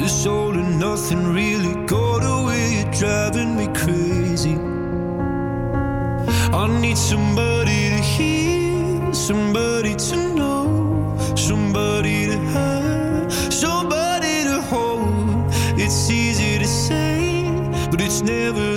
This 0.00 0.26
all 0.26 0.52
and 0.52 0.78
nothing 0.78 1.32
really 1.32 1.86
got 1.86 2.24
away. 2.24 2.70
You're 2.72 2.98
driving 2.98 3.54
me 3.56 3.68
crazy. 3.72 4.56
I 6.52 6.80
need 6.80 6.98
somebody 6.98 7.90
to 7.90 8.02
hear, 8.02 9.14
somebody 9.14 9.69
never 18.22 18.69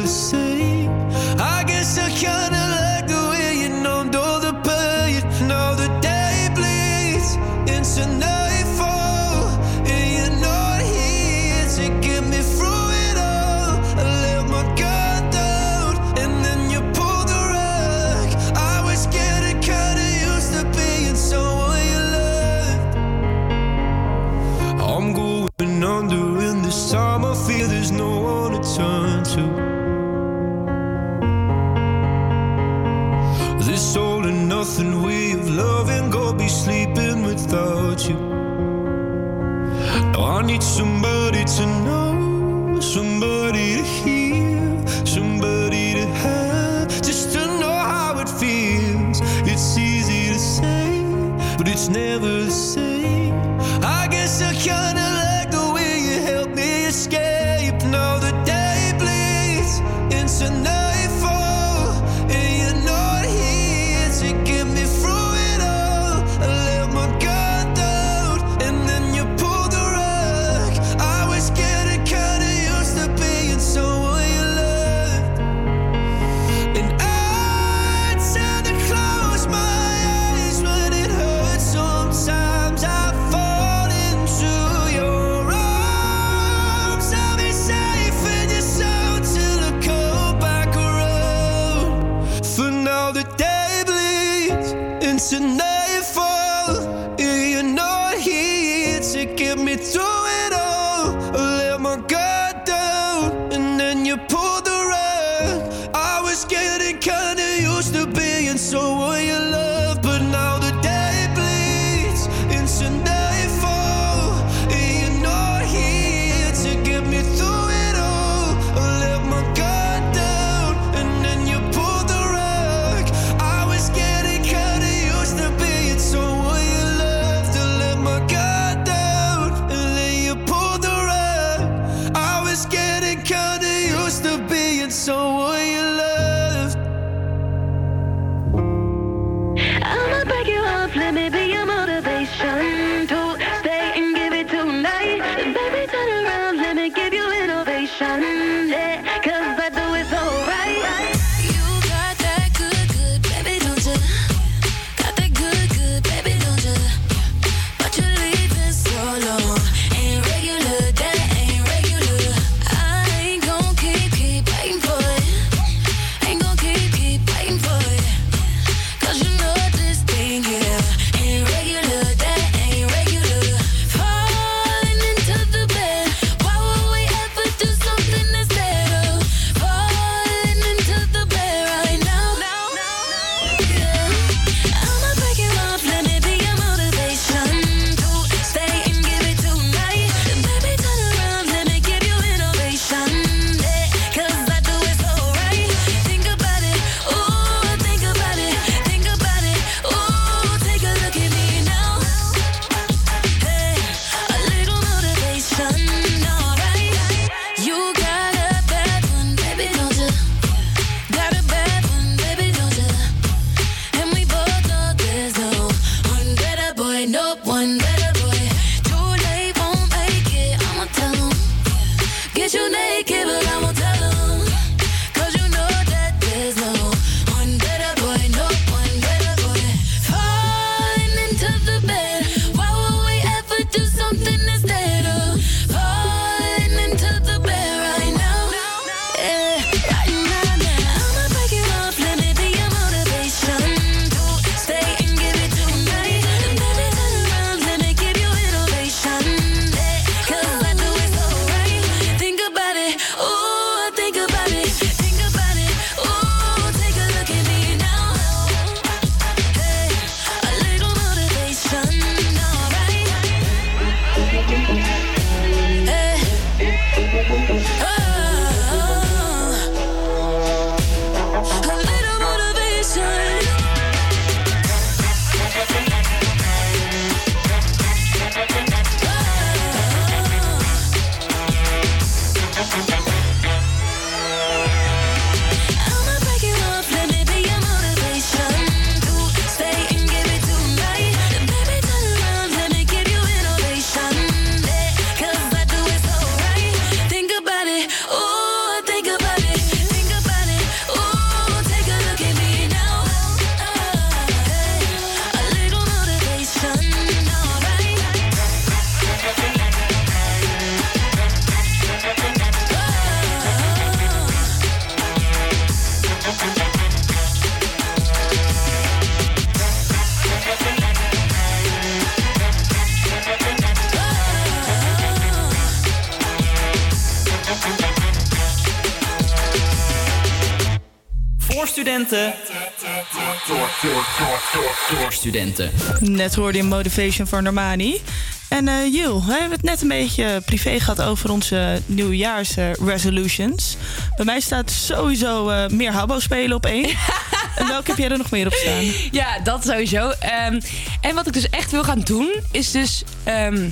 Net 335.99 336.35
hoorde 336.35 336.57
je 336.57 336.63
Motivation 336.63 337.27
van 337.27 337.43
Normani. 337.43 338.01
En 338.49 338.65
Jill, 338.91 339.13
we 339.25 339.31
hebben 339.31 339.51
het 339.51 339.61
net 339.63 339.81
een 339.81 339.87
beetje 339.87 340.41
privé 340.45 340.79
gehad 340.79 341.01
over 341.01 341.31
onze 341.31 341.81
nieuwjaarsresolutions. 341.85 343.77
Bij 344.15 344.25
mij 344.25 344.39
staat 344.39 344.71
sowieso 344.71 345.49
eh, 345.49 345.67
meer 345.69 345.91
Habbo 345.91 346.19
spelen 346.19 346.55
op 346.55 346.65
één. 346.65 346.89
en 347.57 347.67
welke 347.67 347.89
heb 347.89 347.97
jij 347.99 348.09
er 348.09 348.17
nog 348.17 348.31
meer 348.31 348.45
op 348.45 348.53
staan? 348.53 348.83
Ja, 349.11 349.39
dat 349.43 349.65
sowieso. 349.65 350.09
Ehm, 350.19 350.59
en 351.01 351.15
wat 351.15 351.27
ik 351.27 351.33
dus 351.33 351.49
echt 351.49 351.71
wil 351.71 351.83
gaan 351.83 351.99
doen, 352.01 352.33
is 352.51 352.71
dus 352.71 353.03
ehm, 353.23 353.69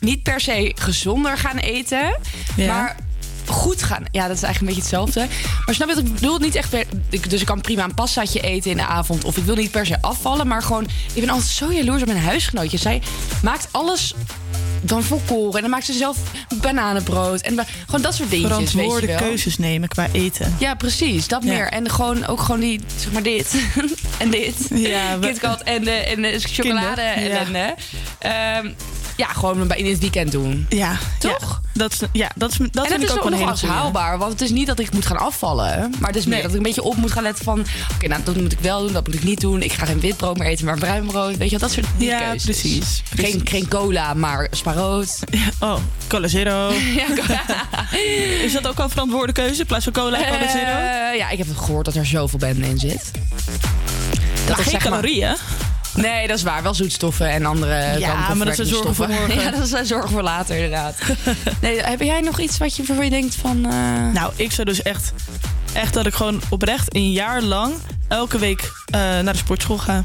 niet 0.00 0.22
per 0.22 0.40
se 0.40 0.72
gezonder 0.74 1.38
gaan 1.38 1.56
eten, 1.58 2.18
Ja. 2.56 2.66
maar 2.74 2.96
goed 3.46 3.82
gaan. 3.82 4.04
Ja, 4.10 4.26
dat 4.28 4.36
is 4.36 4.42
eigenlijk 4.42 4.60
een 4.60 4.66
beetje 4.82 4.96
hetzelfde. 4.98 5.26
Maar 5.66 5.74
snap 5.74 5.88
je 5.88 5.94
wat 5.94 6.04
ik 6.04 6.14
bedoel? 6.14 6.38
Niet 6.38 6.54
echt 6.54 6.74
ik, 7.10 7.30
dus 7.30 7.40
ik 7.40 7.46
kan 7.46 7.60
prima 7.60 7.84
een 7.84 7.94
pastaatje 7.94 8.40
eten 8.40 8.70
in 8.70 8.76
de 8.76 8.86
avond. 8.86 9.24
Of 9.24 9.36
ik 9.36 9.44
wil 9.44 9.54
niet 9.54 9.70
per 9.70 9.86
se 9.86 9.96
afvallen, 10.02 10.46
maar 10.46 10.62
gewoon... 10.62 10.86
Ik 11.14 11.20
ben 11.20 11.28
altijd 11.30 11.48
zo 11.50 11.72
jaloers 11.72 12.00
op 12.02 12.08
mijn 12.08 12.20
huisgenootje. 12.20 12.76
Zij 12.78 13.02
maakt 13.42 13.68
alles 13.70 14.14
dan 14.80 15.02
volkoren. 15.02 15.54
En 15.54 15.60
dan 15.60 15.70
maakt 15.70 15.84
ze 15.86 15.92
zelf 15.92 16.16
bananenbrood. 16.60 17.40
En 17.40 17.54
ba- 17.54 17.66
gewoon 17.86 18.02
dat 18.02 18.14
soort 18.14 18.30
dingetjes, 18.30 18.56
weet 18.58 18.66
je 18.66 18.70
Verantwoorde 18.70 19.06
wel. 19.06 19.16
keuzes 19.18 19.58
nemen 19.58 19.88
qua 19.88 20.08
eten. 20.12 20.56
Ja, 20.58 20.74
precies. 20.74 21.28
Dat 21.28 21.42
Ja. 21.42 21.52
meer. 21.52 21.68
En 21.68 21.90
gewoon 21.90 22.26
ook 22.26 22.40
gewoon 22.40 22.60
die, 22.60 22.80
zeg 22.96 23.12
maar 23.12 23.22
dit. 23.22 23.54
en 24.18 24.30
dit. 24.30 24.54
Ja, 24.74 25.16
KitKat 25.20 25.62
en 25.62 25.84
de, 25.84 25.90
en 25.90 26.22
de 26.22 26.38
chocolade 26.40 27.02
Kinder, 27.14 27.52
ja. 27.52 27.74
Ehm, 28.18 28.70
ja, 29.16 29.26
gewoon 29.26 29.72
in 29.74 29.86
het 29.86 29.98
weekend 29.98 30.32
doen. 30.32 30.66
Ja, 30.68 30.98
Toch? 31.18 31.60
dat, 31.72 31.92
is, 31.92 32.00
ja, 32.12 32.30
dat, 32.34 32.50
is, 32.50 32.56
dat 32.56 32.66
en 32.66 32.70
vind 32.72 32.82
dat 32.88 32.92
ik 32.96 33.02
is 33.02 33.10
ook 33.10 33.28
wel 33.38 33.46
goeie. 33.56 33.70
haalbaar. 33.74 34.18
Want 34.18 34.32
het 34.32 34.40
is 34.40 34.50
niet 34.50 34.66
dat 34.66 34.78
ik 34.78 34.92
moet 34.92 35.06
gaan 35.06 35.18
afvallen. 35.18 35.92
Maar 35.98 36.08
het 36.08 36.16
is 36.18 36.24
meer 36.24 36.32
Nee. 36.34 36.42
dat 36.42 36.50
ik 36.50 36.56
een 36.56 36.62
beetje 36.62 36.82
op 36.82 36.96
moet 36.96 37.12
gaan 37.12 37.22
letten 37.22 37.44
van... 37.44 37.64
Oké, 37.94 38.06
nou, 38.08 38.22
dat 38.24 38.36
moet 38.36 38.52
ik 38.52 38.58
wel 38.60 38.82
doen, 38.82 38.92
dat 38.92 39.06
moet 39.06 39.14
ik 39.14 39.22
niet 39.24 39.40
doen. 39.40 39.62
Ik 39.62 39.72
ga 39.72 39.86
geen 39.86 40.00
wit 40.00 40.16
brood 40.16 40.38
meer 40.38 40.48
eten, 40.48 40.64
maar 40.64 40.78
bruin 40.78 41.06
brood. 41.06 41.36
Weet 41.36 41.50
je 41.50 41.58
wel, 41.58 41.68
dat 41.68 41.70
soort 41.70 41.86
Ja, 41.98 42.18
keuzes. 42.18 42.42
precies, 42.44 43.02
precies. 43.10 43.32
Geen, 43.32 43.40
geen 43.48 43.68
cola, 43.68 44.14
maar 44.14 44.46
sparoot. 44.50 45.18
Oh, 45.60 45.76
cola 46.08 46.28
zero. 46.28 46.72
ja, 46.96 47.06
Is 48.44 48.52
dat 48.52 48.66
ook 48.68 48.78
al 48.78 48.84
een 48.84 48.90
verantwoorde 48.90 49.32
keuze? 49.32 49.60
In 49.60 49.66
plaats 49.66 49.84
van 49.84 49.92
cola, 49.92 50.16
cola 50.18 50.50
zero? 50.50 50.78
Eh, 50.78 51.16
ja, 51.18 51.28
ik 51.30 51.38
heb 51.38 51.46
gehoord 51.56 51.84
dat 51.84 51.94
er 51.94 52.06
zoveel 52.06 52.38
bende 52.38 52.66
in 52.68 52.78
zit. 52.78 53.10
Maar 54.48 54.58
is 54.58 54.64
geen 54.64 54.64
zeg 54.64 54.72
maar- 54.72 54.80
calorieën. 55.00 55.34
Nee, 55.96 56.26
dat 56.26 56.36
is 56.36 56.42
waar. 56.42 56.62
Wel 56.62 56.74
zoetstoffen 56.74 57.28
en 57.30 57.44
andere 57.46 57.98
Ja, 57.98 58.34
maar 58.34 58.46
dat 58.46 58.58
is 58.58 58.58
een 58.58 58.66
zorg 58.76 58.94
voor 58.96 59.08
morgen. 59.08 59.34
Ja, 59.42 59.50
dat 59.50 59.64
is 59.64 59.72
een 59.72 59.86
zorg 59.86 60.10
voor 60.10 60.22
later, 60.22 60.54
inderdaad. 60.56 60.96
nee, 61.60 61.80
heb 61.80 62.00
jij 62.00 62.20
nog 62.20 62.38
iets 62.40 62.58
wat 62.58 62.76
je, 62.76 62.82
waarvan 62.86 63.04
je 63.04 63.10
denkt 63.10 63.34
van... 63.34 63.64
eh, 63.66 64.12
Nou, 64.12 64.32
ik 64.36 64.52
zou 64.52 64.66
dus 64.66 64.82
echt, 64.82 65.12
echt 65.72 65.94
dat 65.94 66.06
ik 66.06 66.14
gewoon 66.14 66.40
oprecht 66.48 66.94
een 66.94 67.12
jaar 67.12 67.42
lang 67.42 67.74
elke 68.08 68.38
week 68.38 68.60
eh, 68.86 69.00
naar 69.00 69.32
de 69.32 69.36
sportschool 69.36 69.78
ga. 69.78 70.04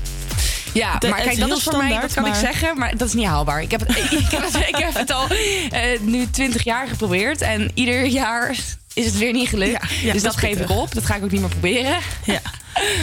Ja, 0.73 0.97
De- 0.97 1.07
maar 1.09 1.21
kijk, 1.21 1.39
dat 1.39 1.57
is 1.57 1.63
voor 1.63 1.77
mij, 1.77 1.99
dat 2.01 2.13
kan 2.13 2.25
ik 2.25 2.33
zeggen, 2.35 2.77
maar 2.77 2.97
dat 2.97 3.07
is 3.07 3.13
niet 3.13 3.25
haalbaar. 3.25 3.61
Ik 3.61 3.71
heb 3.71 3.79
het, 3.87 3.97
ik 4.11 4.31
heb 4.31 4.43
het, 4.51 4.55
ik 4.67 4.75
heb 4.75 4.93
het 4.93 5.11
al 5.11 5.27
eh, 5.71 5.99
nu 6.01 6.29
20 6.29 6.63
jaar 6.63 6.87
geprobeerd 6.87 7.41
en 7.41 7.71
ieder 7.73 8.05
jaar 8.05 8.55
is 8.93 9.05
het 9.05 9.17
weer 9.17 9.33
niet 9.33 9.49
gelukt. 9.49 9.71
ja, 10.01 10.13
dus 10.13 10.21
dat 10.23 10.31
dat, 10.31 10.35
geef 10.41 10.59
ik 10.59 10.69
op. 10.69 10.93
Dat 10.93 11.05
ga 11.05 11.15
ik 11.15 11.23
ook 11.23 11.31
niet 11.31 11.41
meer 11.41 11.49
proberen. 11.49 11.97
Ja. 12.23 12.39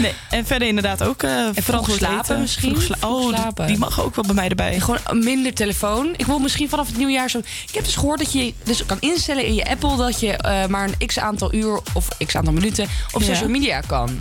Nee, 0.00 0.12
en 0.30 0.46
verder 0.46 0.68
inderdaad 0.68 1.02
ook 1.02 1.22
eh 1.22 1.30
vroeg 1.54 1.90
slapen 1.90 2.18
eten. 2.18 2.40
misschien? 2.40 2.70
Vroeg 2.70 2.82
sla- 2.82 2.96
Vroeg 2.98 3.10
oh, 3.12 3.26
die- 3.28 3.36
slapen. 3.36 3.66
die 3.66 3.78
mag 3.78 4.02
ook 4.02 4.14
wel 4.14 4.24
bij 4.24 4.34
mij 4.34 4.48
erbij. 4.48 4.80
Gewoon 4.80 4.98
minder 5.24 5.54
telefoon. 5.54 6.14
Ik 6.16 6.26
wil 6.26 6.38
misschien 6.38 6.68
vanaf 6.68 6.86
het 6.86 6.96
nieuwjaar 6.96 7.30
zo. 7.30 7.38
Ik 7.38 7.74
heb 7.74 7.84
dus 7.84 7.94
gehoord 7.96 8.18
dat 8.18 8.32
je 8.32 8.54
dus 8.64 8.86
kan 8.86 8.96
instellen 9.00 9.44
in 9.44 9.54
je 9.54 9.68
Apple 9.70 9.96
dat 9.96 10.20
je 10.20 10.32
eh, 10.32 10.66
maar 10.66 10.88
een 10.98 11.06
x 11.06 11.18
aantal 11.18 11.54
uur 11.54 11.80
of 11.92 12.08
x 12.26 12.36
aantal 12.36 12.52
minuten 12.52 12.86
op 13.12 13.20
Ja. 13.20 13.26
social 13.26 13.48
media 13.50 13.80
kan. 13.80 14.18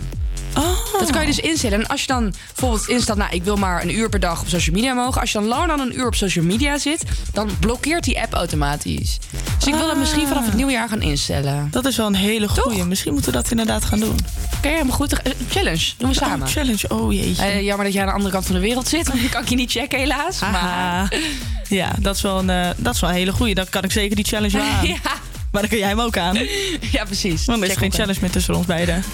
Oh. 0.58 0.98
Dat 0.98 1.10
kan 1.10 1.20
je 1.20 1.26
dus 1.26 1.38
instellen. 1.38 1.78
En 1.80 1.86
als 1.86 2.00
je 2.00 2.06
dan 2.06 2.34
bijvoorbeeld 2.54 2.88
instelt, 2.88 3.18
nou, 3.18 3.34
ik 3.34 3.42
wil 3.44 3.56
maar 3.56 3.82
een 3.82 3.94
uur 3.94 4.08
per 4.08 4.20
dag 4.20 4.40
op 4.40 4.48
social 4.48 4.74
media 4.76 4.92
mogen. 4.94 5.20
Als 5.20 5.32
je 5.32 5.38
dan 5.38 5.46
langer 5.48 5.66
dan 5.66 5.80
een 5.80 5.98
uur 5.98 6.06
op 6.06 6.14
social 6.14 6.44
media 6.44 6.78
zit, 6.78 7.02
dan 7.32 7.50
blokkeert 7.60 8.04
die 8.04 8.20
app 8.20 8.32
automatisch. 8.34 9.18
Dus 9.58 9.66
ik 9.66 9.74
wil 9.74 9.82
dat 9.86 9.92
Ah. 9.92 9.98
misschien 9.98 10.26
vanaf 10.26 10.44
het 10.44 10.54
nieuwjaar 10.54 10.88
gaan 10.88 11.02
instellen. 11.02 11.68
Dat 11.70 11.84
is 11.84 11.96
wel 11.96 12.06
een 12.06 12.14
hele 12.14 12.48
goeie. 12.48 12.84
Misschien 12.84 13.12
moeten 13.12 13.30
we 13.32 13.36
dat 13.36 13.50
inderdaad 13.50 13.84
gaan 13.84 14.00
doen. 14.00 14.16
Oké, 14.56 14.68
helemaal 14.68 14.96
goed. 14.96 15.12
Eh, 15.22 15.32
Challenge, 15.50 15.90
doen 15.96 16.08
we 16.08 16.14
samen. 16.14 16.46
Oh, 16.46 16.52
challenge, 16.52 16.88
oh 16.88 17.12
jeetje. 17.12 17.42
Eh, 17.42 17.62
jammer 17.62 17.84
dat 17.84 17.92
jij 17.94 18.02
aan 18.02 18.08
de 18.08 18.14
andere 18.14 18.32
kant 18.32 18.46
van 18.46 18.54
de 18.54 18.60
wereld 18.60 18.88
zit. 18.88 19.08
want 19.08 19.20
Dan 19.20 19.30
kan 19.30 19.42
ik 19.42 19.48
je 19.48 19.56
niet 19.56 19.70
checken, 19.70 19.98
helaas. 19.98 20.40
Maar... 20.40 21.14
Ja, 21.68 21.92
dat 21.98 22.16
is, 22.16 22.22
wel 22.22 22.38
een, 22.38 22.50
eh, 22.50 22.68
dat 22.76 22.94
is 22.94 23.00
wel 23.00 23.10
een 23.10 23.16
hele 23.16 23.32
goeie. 23.32 23.54
Dan 23.54 23.66
kan 23.70 23.82
ik 23.82 23.92
zeker 23.92 24.16
die 24.16 24.24
challenge 24.24 24.60
aan. 24.62 24.86
Ja. 24.86 24.94
Maar 25.52 25.60
dan 25.60 25.70
kun 25.70 25.78
jij 25.78 25.88
hem 25.88 26.00
ook 26.00 26.16
aan. 26.16 26.36
Ja, 26.92 27.04
precies. 27.04 27.44
Want 27.44 27.58
er 27.58 27.64
is 27.66 27.70
Check 27.72 27.82
geen 27.82 27.92
challenge 27.92 28.18
meer 28.20 28.30
tussen 28.30 28.54
ons 28.54 28.66
beiden. 28.66 29.04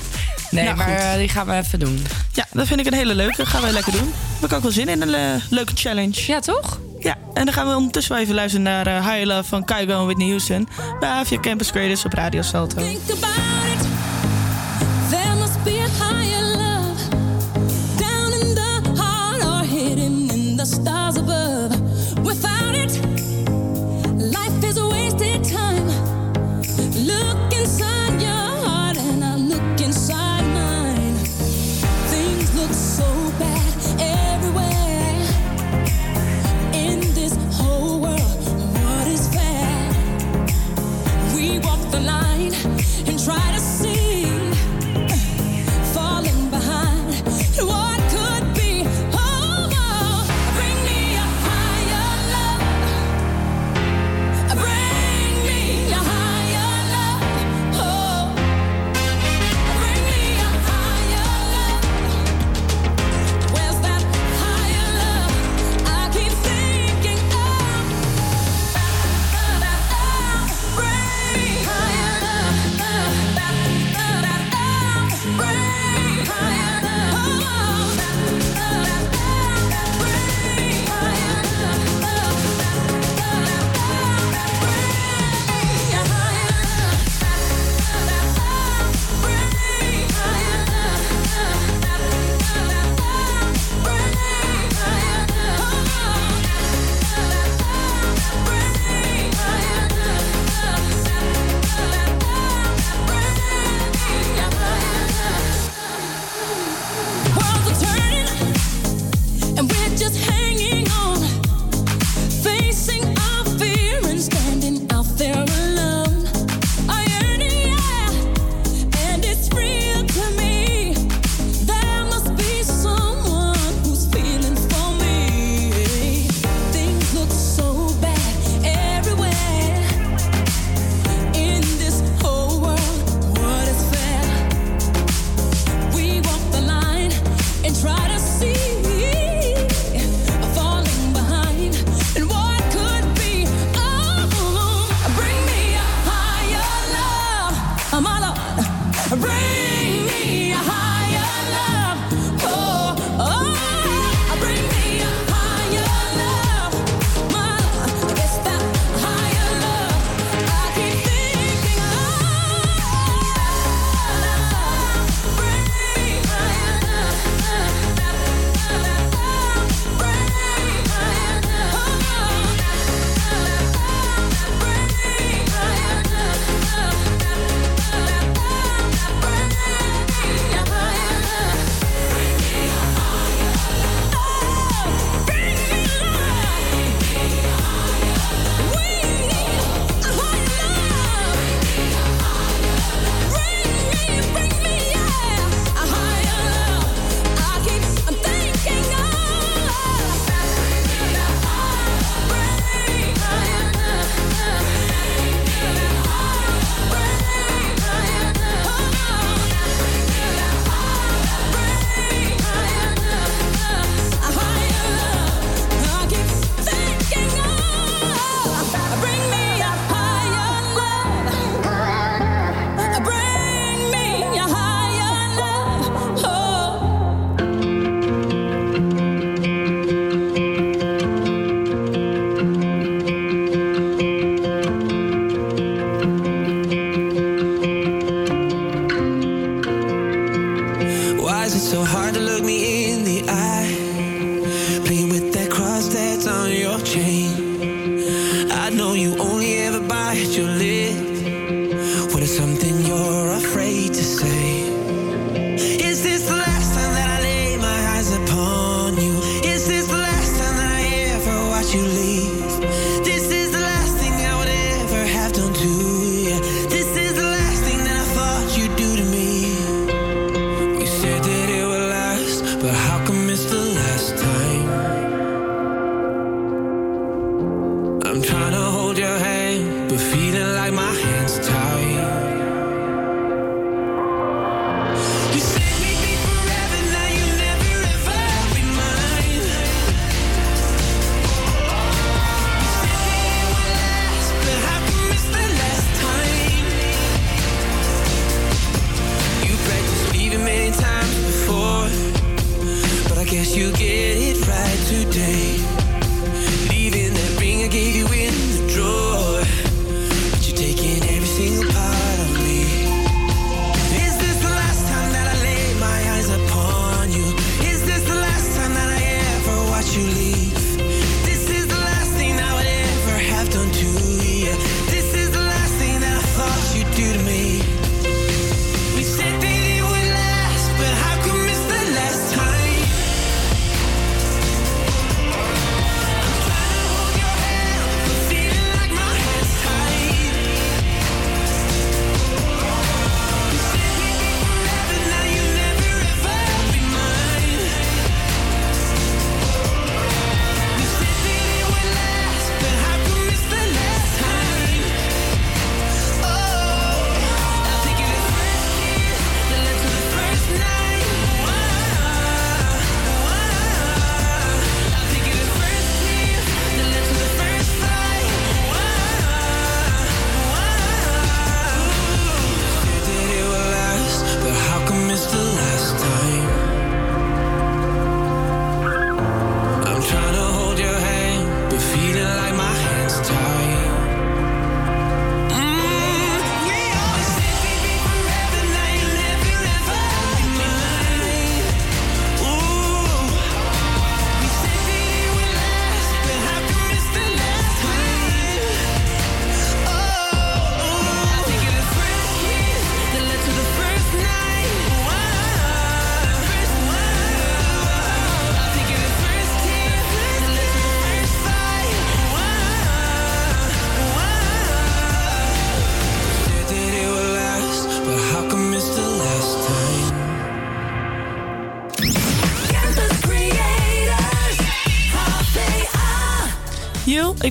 Nee, 0.50 0.64
Nou, 0.64 0.76
maar 0.76 0.86
goed. 0.88 0.96
eh, 0.96 1.14
die 1.16 1.28
gaan 1.28 1.46
we 1.46 1.52
even 1.54 1.78
doen. 1.78 2.06
Ja, 2.32 2.46
dat 2.52 2.66
vind 2.66 2.80
ik 2.80 2.86
een 2.86 2.94
hele 2.94 3.14
leuke. 3.14 3.46
Gaan 3.46 3.62
we 3.62 3.72
lekker 3.72 3.92
doen. 3.92 4.12
Heb 4.40 4.50
ik 4.50 4.56
ook 4.56 4.62
wel 4.62 4.72
zin 4.72 4.88
in 4.88 5.02
een 5.02 5.14
eh, 5.14 5.42
leuke 5.50 5.72
challenge. 5.74 6.22
Ja, 6.26 6.40
toch? 6.40 6.80
Ja, 7.00 7.16
en 7.34 7.44
dan 7.44 7.54
gaan 7.54 7.68
we 7.68 7.74
ondertussen 7.76 8.12
wel 8.12 8.22
even 8.22 8.34
luisteren 8.34 8.64
naar 8.64 8.86
eh, 8.86 9.08
High 9.12 9.24
Love 9.26 9.44
van 9.48 9.64
Kygo 9.64 9.98
en 9.98 10.04
Whitney 10.04 10.26
Houston. 10.28 10.68
Bij 11.00 11.08
Avia 11.08 11.38
Campus 11.40 11.70
Creators 11.70 12.04
op 12.04 12.12
Radio 12.12 12.42
Salto. 12.42 12.76
Think 12.76 13.00
about 13.10 13.80
it. 13.80 13.86
There 15.10 15.34
must 15.34 15.62
be 15.64 15.70
a 15.70 16.04
higher 16.04 16.42
love 16.56 17.08
down 17.96 18.32
in 18.48 18.54
the 18.54 18.80
heart 19.02 19.44
or 19.44 19.78
hidden 19.78 20.30
in 20.30 20.56
the 20.56 20.64
stars 20.64 20.93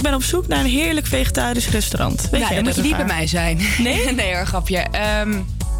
ben 0.04 0.14
op 0.14 0.24
zoek 0.24 0.48
naar 0.48 0.60
een 0.60 0.66
heerlijk 0.66 1.08
vegetarisch 1.08 1.70
restaurant. 1.70 2.22
Weet 2.32 2.42
nou, 2.42 2.54
dan 2.56 2.64
moet 2.64 2.76
je 2.76 2.82
dat 2.82 2.90
niet 2.90 2.96
bij 3.06 3.16
mij 3.16 3.28
zijn. 3.28 3.60
Nee? 3.78 4.12
nee 4.16 4.36
hoor, 4.36 4.46
grapje. 4.46 4.78
Ehm, 4.78 5.30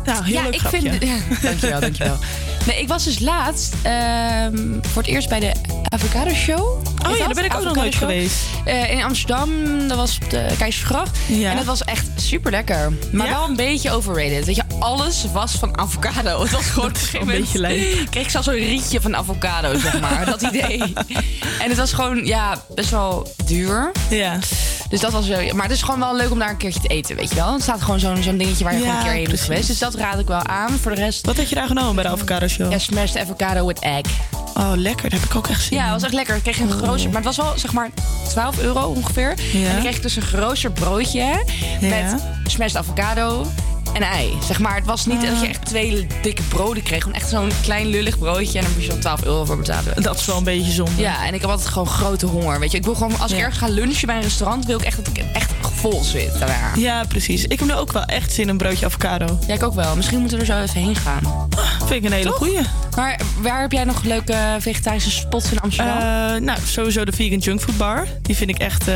nou, 0.06 0.24
heel 0.24 0.34
ja, 0.34 0.44
leuk 0.44 0.54
ik 0.54 0.60
grapje. 0.60 0.90
vind. 0.90 1.04
Ja, 1.04 1.16
dankjewel, 1.42 1.80
dankjewel. 1.80 2.18
Nee, 2.66 2.80
ik 2.82 2.88
was 2.88 3.04
dus 3.04 3.20
laatst 3.20 3.74
ehm, 3.82 4.58
voor 4.82 5.02
het 5.02 5.12
eerst 5.12 5.30
bij 5.30 5.40
de 5.40 5.52
Avocado 5.90 6.34
Show. 6.34 6.83
Oh 7.06 7.12
ja, 7.12 7.18
dat? 7.18 7.36
daar 7.36 7.44
ben 7.44 7.46
ik 7.46 7.54
ook 7.54 7.64
nog 7.64 7.78
Avocado 7.78 7.82
nooit 7.82 7.96
geweest. 7.96 8.36
Eh, 8.66 8.92
in 8.92 9.04
Amsterdam, 9.04 9.50
dat 9.88 9.98
was 9.98 10.18
op 10.24 10.30
de 10.30 10.46
Keizersgracht. 10.58 11.18
En 11.44 11.56
dat 11.56 11.66
was 11.66 11.84
echt 11.84 12.08
super 12.16 12.52
lekker. 12.52 12.94
Maar 13.12 13.30
wel 13.30 13.48
een 13.48 13.56
beetje 13.56 13.92
overrated. 13.92 14.46
Weet 14.46 14.56
je, 14.56 14.64
alles 14.80 15.26
was 15.34 15.52
van 15.52 15.78
avocado. 15.78 16.40
Het 16.44 16.52
was 16.52 16.66
gewoon 16.66 16.90
op 16.90 17.22
een 17.22 17.28
beetje 17.28 17.60
lijp. 17.60 18.10
kreeg 18.10 18.24
ik 18.24 18.30
zelfs 18.30 18.48
een 18.48 18.54
rietje 18.54 19.02
van 19.02 19.16
avocado, 19.16 19.80
zeg 19.80 20.00
maar. 20.00 20.26
dat 20.36 20.42
idee. 20.42 20.94
En 21.60 21.70
het 21.70 21.78
was 21.78 21.94
gewoon, 21.94 22.26
ja, 22.26 22.64
best 22.76 22.90
wel 22.90 23.34
duur. 23.46 23.92
Ja. 24.10 24.40
Dus 24.90 25.00
dat 25.00 25.12
was 25.12 25.28
wel. 25.28 25.54
Maar 25.54 25.64
het 25.64 25.76
is 25.76 25.82
gewoon 25.82 26.00
wel 26.00 26.16
leuk 26.16 26.32
om 26.32 26.40
daar 26.40 26.50
een 26.50 26.58
keertje 26.58 26.80
te 26.80 26.88
eten, 26.88 27.16
weet 27.16 27.30
je 27.30 27.36
wel. 27.36 27.54
Het 27.54 27.62
staat 27.62 27.82
gewoon 27.82 28.00
zo'n 28.00 28.24
zo'n 28.24 28.38
dingetje 28.38 28.64
waar 28.64 28.74
je 28.74 28.80
Ja, 28.80 28.86
gewoon 28.86 28.98
een 28.98 29.04
keer 29.04 29.14
heen 29.14 29.24
bent 29.24 29.40
geweest. 29.40 29.68
Dus 29.68 29.80
dat 29.80 29.96
raad 29.96 30.20
ik 30.20 30.28
wel 30.28 30.46
aan. 30.46 30.72
Voor 30.82 30.96
de 30.96 31.02
rest. 31.02 31.26
Wat 31.26 31.38
had 31.38 31.50
je 31.50 31.56
daar 31.56 31.68
genomen 31.68 31.96
bij 31.96 32.04
de 32.04 32.10
avocado 32.10 32.48
show? 32.48 32.72
Ja, 32.72 32.80
smashed 32.80 33.18
avocado 33.18 33.66
with 33.66 33.80
egg. 33.80 34.06
Oh, 34.58 34.72
lekker. 34.76 35.10
Daar 35.10 35.20
heb 35.20 35.30
ik 35.30 35.36
ook 35.36 35.48
echt 35.48 35.64
zin 35.64 35.78
Ja, 35.78 35.84
het 35.84 35.94
was 35.94 36.04
echt 36.04 36.14
lekker. 36.14 36.36
Ik 36.36 36.42
kreeg 36.42 36.60
een 36.60 36.72
geroosterd, 36.72 37.14
maar 37.14 37.24
het 37.24 37.36
was 37.36 37.46
wel 37.46 37.58
zeg 37.58 37.74
maar 37.74 37.90
12 38.28 38.60
euro 38.60 38.86
ongeveer. 38.88 39.30
En 39.54 39.72
dan 39.72 39.80
kreeg 39.80 39.96
ik 39.96 40.02
dus 40.02 40.16
een 40.16 40.22
geroosterd 40.22 40.74
broodje 40.74 41.44
met 41.82 42.22
smashed 42.46 42.78
avocado 42.78 43.46
en 43.94 44.02
ei. 44.02 44.38
Zeg 44.48 44.60
maar, 44.60 44.76
het 44.76 44.86
was 44.86 45.06
niet 45.06 45.22
dat 45.22 45.42
je 45.42 45.48
echt 45.48 45.66
twee 45.66 46.08
dikke 46.22 46.42
broden 46.44 46.84
kreeg. 46.84 47.02
Gewoon 47.04 47.18
echt 47.18 47.30
zo'n 47.30 47.52
klein 47.62 47.88
lullig 47.88 48.20
broodje 48.20 48.58
en 48.58 48.64
dan 48.64 48.74
moet 48.74 48.84
je 48.84 48.90
dan 48.90 49.00
12 49.00 49.26
euro 49.26 49.46
voor 49.46 49.58
betalen. 49.58 50.02
Dat 50.02 50.20
is 50.20 50.26
wel 50.26 50.38
een 50.38 50.44
beetje 50.44 50.72
zonde. 50.72 51.02
Ja, 51.02 51.26
en 51.26 51.34
ik 51.34 51.42
heb 51.42 51.50
altijd 51.50 51.70
gewoon 51.70 51.88
grote 51.88 52.26
honger. 52.26 52.60
Weet 52.60 52.72
je, 52.72 52.78
ik 52.78 52.84
wil 52.84 52.96
gewoon 52.96 53.20
als 53.20 53.32
ik 53.32 53.38
ergens 53.38 53.58
ga 53.58 53.68
lunchen 53.68 54.08
bij 54.08 54.16
een 54.16 54.22
restaurant, 54.22 54.66
wil 54.66 54.80
ik 54.80 54.86
echt 54.86 54.98
dat 54.98 55.08
ik 55.08 55.18
echt 55.34 55.52
vol 55.62 56.04
zit 56.04 56.40
daarna. 56.40 56.72
Ja, 56.76 57.04
precies. 57.08 57.44
Ik 57.44 57.60
heb 57.60 57.68
nu 57.68 57.74
ook 57.74 57.92
wel 57.92 58.04
echt 58.04 58.32
zin 58.32 58.44
in 58.44 58.50
een 58.50 58.58
broodje 58.58 58.86
avocado. 58.86 59.40
Ja, 59.48 59.54
ik 59.54 59.64
ook 59.64 59.74
wel. 59.74 59.96
Misschien 59.96 60.20
moeten 60.20 60.38
we 60.38 60.46
er 60.46 60.54
zo 60.56 60.62
even 60.62 60.82
heen 60.82 60.96
gaan. 60.96 61.50
Vind 61.78 61.92
ik 61.92 62.04
een 62.04 62.12
hele 62.12 62.30
Toch? 62.30 62.38
goeie. 62.38 62.60
Maar 62.96 63.22
waar 63.42 63.62
heb 63.62 63.72
jij 63.72 63.84
nog 63.84 64.04
leuke 64.04 64.36
vegetarische 64.60 65.12
spots 65.12 65.52
in 65.52 65.60
Amsterdam? 65.60 65.98
Eh, 65.98 66.42
nou, 66.42 66.60
sowieso 66.66 67.06
de 67.06 67.12
vegan 67.12 67.38
junkfood 67.38 67.78
bar. 67.78 68.08
Die 68.22 68.36
vind 68.36 68.50
ik 68.50 68.58
echt 68.58 68.88
eh, 68.88 68.96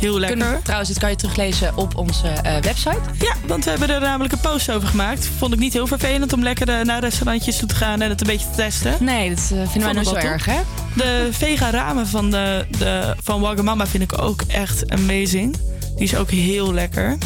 heel 0.00 0.18
lekker. 0.18 0.38
Kunnen- 0.38 0.62
trouwens, 0.62 0.88
dit 0.90 0.98
kan 0.98 1.10
je 1.10 1.16
teruglezen 1.16 1.76
op 1.76 1.96
onze 1.96 2.28
eh, 2.28 2.52
website. 2.56 2.98
Ja, 3.18 3.34
want 3.46 3.64
we 3.64 3.70
hebben 3.70 3.90
er 3.90 4.00
namelijk 4.00 4.32
een 4.32 4.40
post 4.40 4.70
over 4.70 4.88
gemaakt. 4.88 5.28
Vond 5.38 5.52
ik 5.52 5.58
niet 5.58 5.72
heel 5.72 5.86
vervelend 5.86 6.32
om 6.32 6.42
lekker 6.42 6.84
naar 6.84 7.00
restaurantjes 7.00 7.56
toe 7.58 7.68
te 7.68 7.74
gaan 7.74 8.00
en 8.00 8.08
het 8.08 8.20
een 8.20 8.26
beetje 8.26 8.50
te 8.50 8.56
testen. 8.56 8.94
Nee, 9.00 9.28
dat 9.28 9.38
eh, 9.38 9.48
vinden 9.48 9.82
wij 9.82 9.92
nooit 9.92 10.16
ik 10.16 10.20
zo 10.20 10.26
erg, 10.26 10.44
hè? 10.44 10.60
De 10.96 11.28
vega 11.30 11.70
ramen 11.70 12.06
van, 12.06 12.30
de, 12.30 12.66
de, 12.78 13.14
van 13.22 13.40
Wagamama 13.40 13.86
vind 13.86 14.12
ik 14.12 14.22
ook 14.22 14.42
echt 14.48 14.90
amazing. 14.90 15.56
Die 15.96 16.04
is 16.04 16.16
ook 16.16 16.30
heel 16.30 16.74
lekker. 16.74 17.18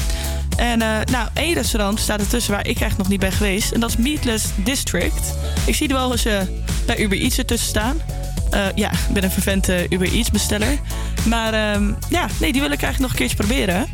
En 0.57 0.83
eh, 0.83 0.89
nou, 1.11 1.29
één 1.35 1.55
restaurant 1.55 2.01
staat 2.01 2.21
ertussen 2.21 2.53
waar 2.53 2.61
ik 2.61 2.67
eigenlijk 2.67 2.99
nog 2.99 3.09
niet 3.09 3.21
ben 3.21 3.33
geweest. 3.33 3.73
En 3.73 3.81
dat 3.81 3.91
is 3.91 3.97
Meatless 3.97 4.45
District. 4.57 5.35
Ik 5.67 5.75
zie 5.75 5.89
er 5.89 5.95
wel 5.95 6.13
eens 6.13 6.25
eh, 6.25 6.41
bij 6.87 6.99
Uber 6.99 7.19
Eats 7.19 7.39
ertussen 7.39 7.69
staan. 7.69 8.01
Eh, 8.55 8.67
ja, 8.75 8.91
ik 8.93 9.13
ben 9.13 9.25
een 9.25 9.31
vervente 9.31 9.87
Uber 9.89 10.13
Eats 10.13 10.31
besteller. 10.31 10.79
Maar 11.27 11.53
ehm, 11.55 11.93
ja, 12.09 12.27
nee, 12.41 12.53
die 12.53 12.61
wil 12.61 12.71
ik 12.71 12.83
eigenlijk 12.83 12.99
nog 13.01 13.11
een 13.11 13.17
keertje 13.17 13.37
proberen. 13.37 13.87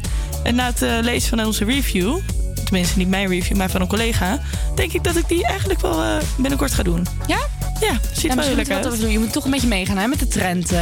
En 0.42 0.54
na 0.54 0.66
het 0.66 0.82
eh, 0.82 0.90
lezen 1.00 1.28
van 1.28 1.44
onze 1.46 1.64
review, 1.64 2.18
tenminste 2.64 2.98
niet 2.98 3.08
mijn 3.08 3.28
review, 3.28 3.56
maar 3.56 3.70
van 3.70 3.80
een 3.80 3.86
collega, 3.86 4.38
denk 4.74 4.92
ik 4.92 5.04
dat 5.04 5.16
ik 5.16 5.28
die 5.28 5.46
eigenlijk 5.46 5.80
wel 5.80 6.02
eh, 6.02 6.16
binnenkort 6.36 6.72
ga 6.72 6.82
doen. 6.82 7.06
Ja? 7.26 7.38
Ja, 7.80 7.92
ziet 8.12 8.22
Ja, 8.32 8.42
er 8.42 8.54
wel 8.56 8.64
dat 8.82 8.92
uit. 8.92 9.00
doen. 9.00 9.10
Je 9.10 9.18
moet 9.18 9.32
toch 9.32 9.44
een 9.44 9.50
beetje 9.50 9.66
meegaan 9.66 9.96
hè, 9.96 10.06
met 10.06 10.18
de 10.18 10.28
trend 10.28 10.72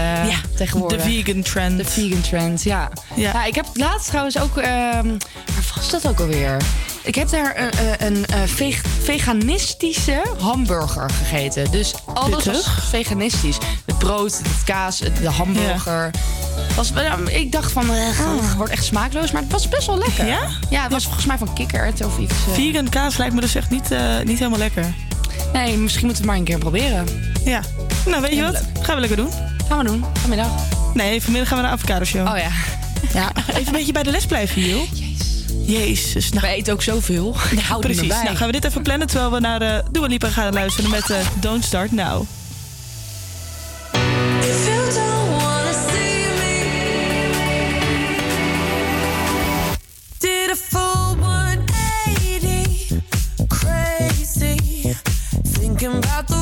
tegenwoordig. 0.56 1.02
De 1.04 1.10
vegan 1.10 1.42
trend. 1.42 1.78
De 1.78 1.84
vegan 1.84 2.20
trend, 2.20 2.62
ja. 2.62 2.90
ja. 3.14 3.44
ik 3.44 3.54
heb 3.54 3.66
laatst 3.74 4.08
trouwens 4.08 4.38
ook... 4.38 4.56
ehm 4.56 5.06
waar 5.54 5.72
was 5.76 5.90
dat 5.90 6.08
ook 6.08 6.20
alweer? 6.20 6.56
Ik 7.08 7.14
heb 7.14 7.30
daar 7.30 7.54
een, 7.56 7.70
een, 8.06 8.06
een 8.16 8.26
eh, 8.26 8.38
veg- 8.46 8.82
veganistische 9.02 10.22
hamburger 10.38 11.10
gegeten. 11.10 11.70
Dus 11.70 11.94
alles 12.14 12.44
was 12.44 12.68
veganistisch. 12.90 13.58
Het 13.86 13.98
brood, 13.98 14.38
het 14.38 14.64
kaas, 14.64 14.98
het- 14.98 15.16
de 15.16 15.30
hamburger. 15.30 16.10
Was, 16.76 16.92
ik 17.26 17.52
dacht 17.52 17.72
van, 17.72 17.90
eh, 17.94 17.96
het 18.06 18.54
wordt 18.56 18.72
echt 18.72 18.84
smaakloos. 18.84 19.30
Maar 19.30 19.42
het 19.42 19.52
was 19.52 19.68
best 19.68 19.86
wel 19.86 19.98
lekker. 19.98 20.26
Ja? 20.26 20.40
Ja, 20.70 20.82
het 20.82 20.92
was 20.92 21.04
volgens 21.04 21.26
mij 21.26 21.38
van 21.38 21.52
kikkerd 21.54 22.04
of 22.04 22.18
iets. 22.18 22.32
eh. 22.48 22.54
Vegan 22.54 22.88
kaas 22.88 23.16
lijkt 23.16 23.34
me 23.34 23.40
dus 23.40 23.54
echt 23.54 23.70
niet, 23.70 23.90
eh, 23.90 24.00
niet 24.24 24.38
helemaal 24.38 24.58
lekker. 24.58 24.94
Nee, 25.52 25.76
misschien 25.76 26.06
moeten 26.06 26.06
we 26.06 26.12
het 26.14 26.24
maar 26.24 26.36
een 26.36 26.44
keer 26.44 26.58
proberen. 26.58 27.06
Ja. 27.44 27.60
Nou, 28.06 28.20
weet 28.22 28.34
je 28.34 28.42
wat? 28.42 28.62
Gaan 28.80 28.94
we 28.94 29.00
lekker 29.00 29.16
doen. 29.16 29.30
Gaan 29.68 29.78
we 29.78 29.84
doen, 29.84 30.04
vanmiddag. 30.20 30.48
Nee, 30.94 31.22
vanmiddag 31.22 31.48
gaan 31.48 31.56
we 31.58 31.64
naar 31.64 31.76
de 31.76 31.82
avocado 31.82 32.04
show. 32.04 32.28
Oh 32.28 32.38
ja. 32.38 32.50
Ja, 33.14 33.30
even 33.48 33.66
een 33.66 33.72
beetje 33.72 33.92
bij 33.92 34.02
de 34.02 34.10
les 34.10 34.26
blijven, 34.26 34.62
joh. 34.62 34.82
Jezus. 34.92 35.26
Nou, 36.30 36.40
Wij 36.40 36.54
eten 36.54 36.72
ook 36.72 36.82
zoveel. 36.82 37.36
Er 37.70 37.78
precies. 37.78 38.08
Nou, 38.08 38.36
gaan 38.36 38.46
we 38.46 38.52
dit 38.52 38.64
even 38.64 38.82
plannen 38.82 39.06
terwijl 39.06 39.30
we 39.32 39.40
naar 39.40 39.58
de 39.58 39.82
Dua 39.90 40.06
Lipa 40.06 40.28
gaan 40.28 40.52
luisteren 40.52 40.90
met 40.90 41.10
eh, 41.10 41.18
Don't 41.40 41.64
Start 41.64 41.92
Now. 41.92 42.26
You 55.80 56.37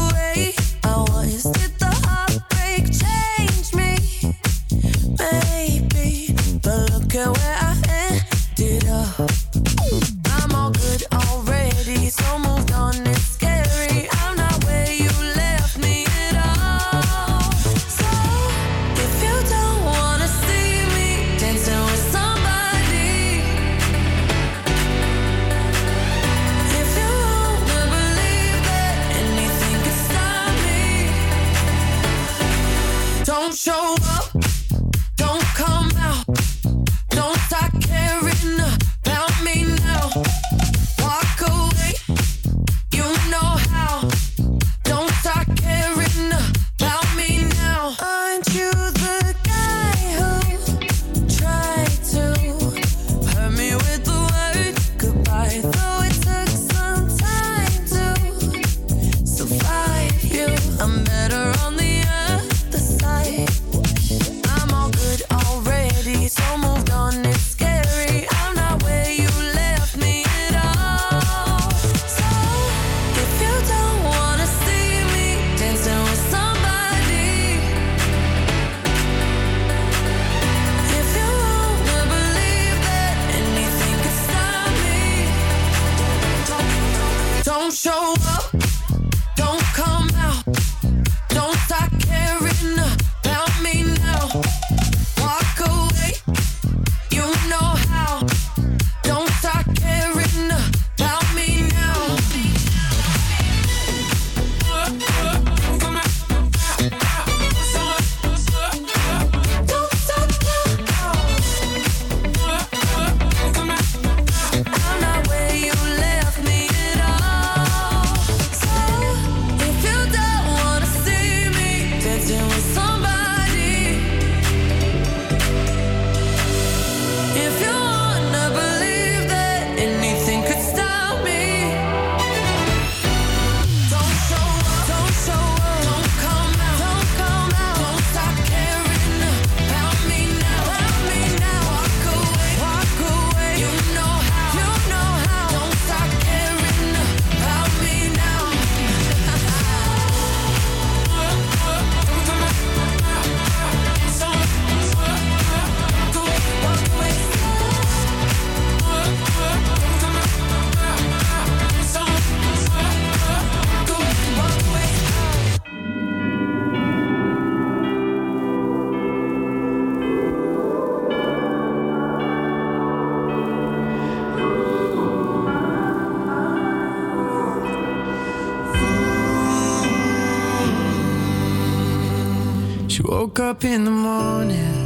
woke 183.36 183.56
up 183.56 183.64
in 183.64 183.84
the 183.84 183.90
morning 183.90 184.76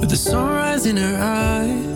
with 0.00 0.10
the 0.10 0.16
sunrise 0.16 0.84
in 0.84 0.96
her 0.96 1.16
eyes. 1.18 1.86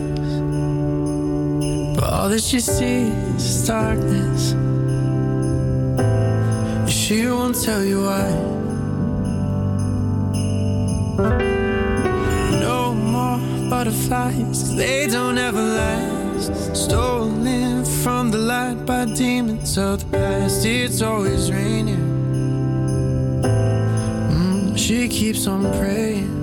But 1.94 2.04
all 2.10 2.28
that 2.30 2.42
she 2.42 2.60
sees 2.60 3.44
is 3.44 3.66
darkness. 3.66 4.52
And 6.80 6.90
she 6.90 7.26
won't 7.26 7.62
tell 7.62 7.84
you 7.84 8.04
why. 8.04 8.30
No 12.60 12.94
more 12.94 13.38
butterflies, 13.68 14.74
they 14.74 15.06
don't 15.06 15.36
ever 15.36 15.60
last. 15.60 16.74
Stolen 16.74 17.84
from 17.84 18.30
the 18.30 18.38
light 18.38 18.86
by 18.86 19.04
demons 19.04 19.76
of 19.76 19.98
the 20.00 20.06
past. 20.16 20.64
It's 20.64 21.02
always 21.02 21.52
raining. 21.52 21.83
She 24.94 25.08
keeps 25.08 25.48
on 25.48 25.62
praying. 25.72 26.33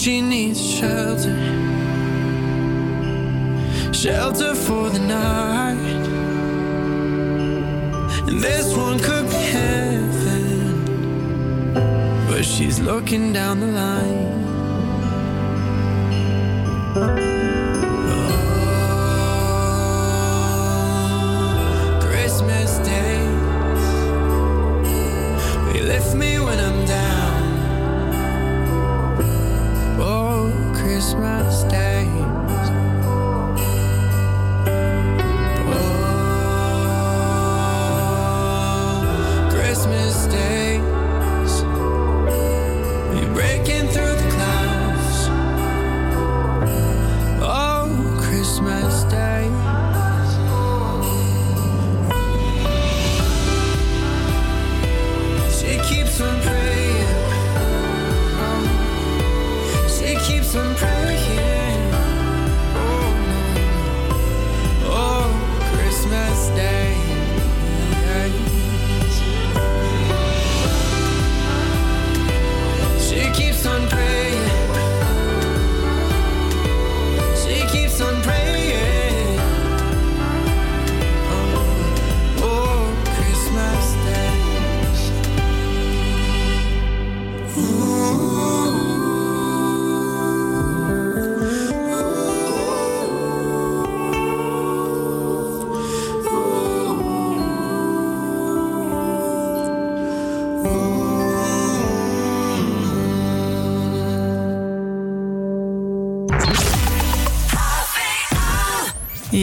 She 0.00 0.22
needs 0.22 0.58
shelter, 0.58 1.36
shelter 3.92 4.54
for 4.54 4.88
the 4.88 4.98
night. 4.98 5.76
And 8.26 8.40
this 8.40 8.74
one 8.74 8.98
could 8.98 9.28
be 9.28 9.42
heaven, 9.58 10.84
but 12.30 12.46
she's 12.46 12.80
looking 12.80 13.34
down 13.34 13.60
the 13.60 13.66
line. 13.66 14.44
Oh, 16.96 17.58
Christmas 22.00 22.78
days, 22.78 23.84
they 25.74 25.82
lift 25.82 26.14
me 26.14 26.38
when 26.38 26.58
I'm 26.58 26.86
down. 26.86 27.19
Christmas 31.10 31.69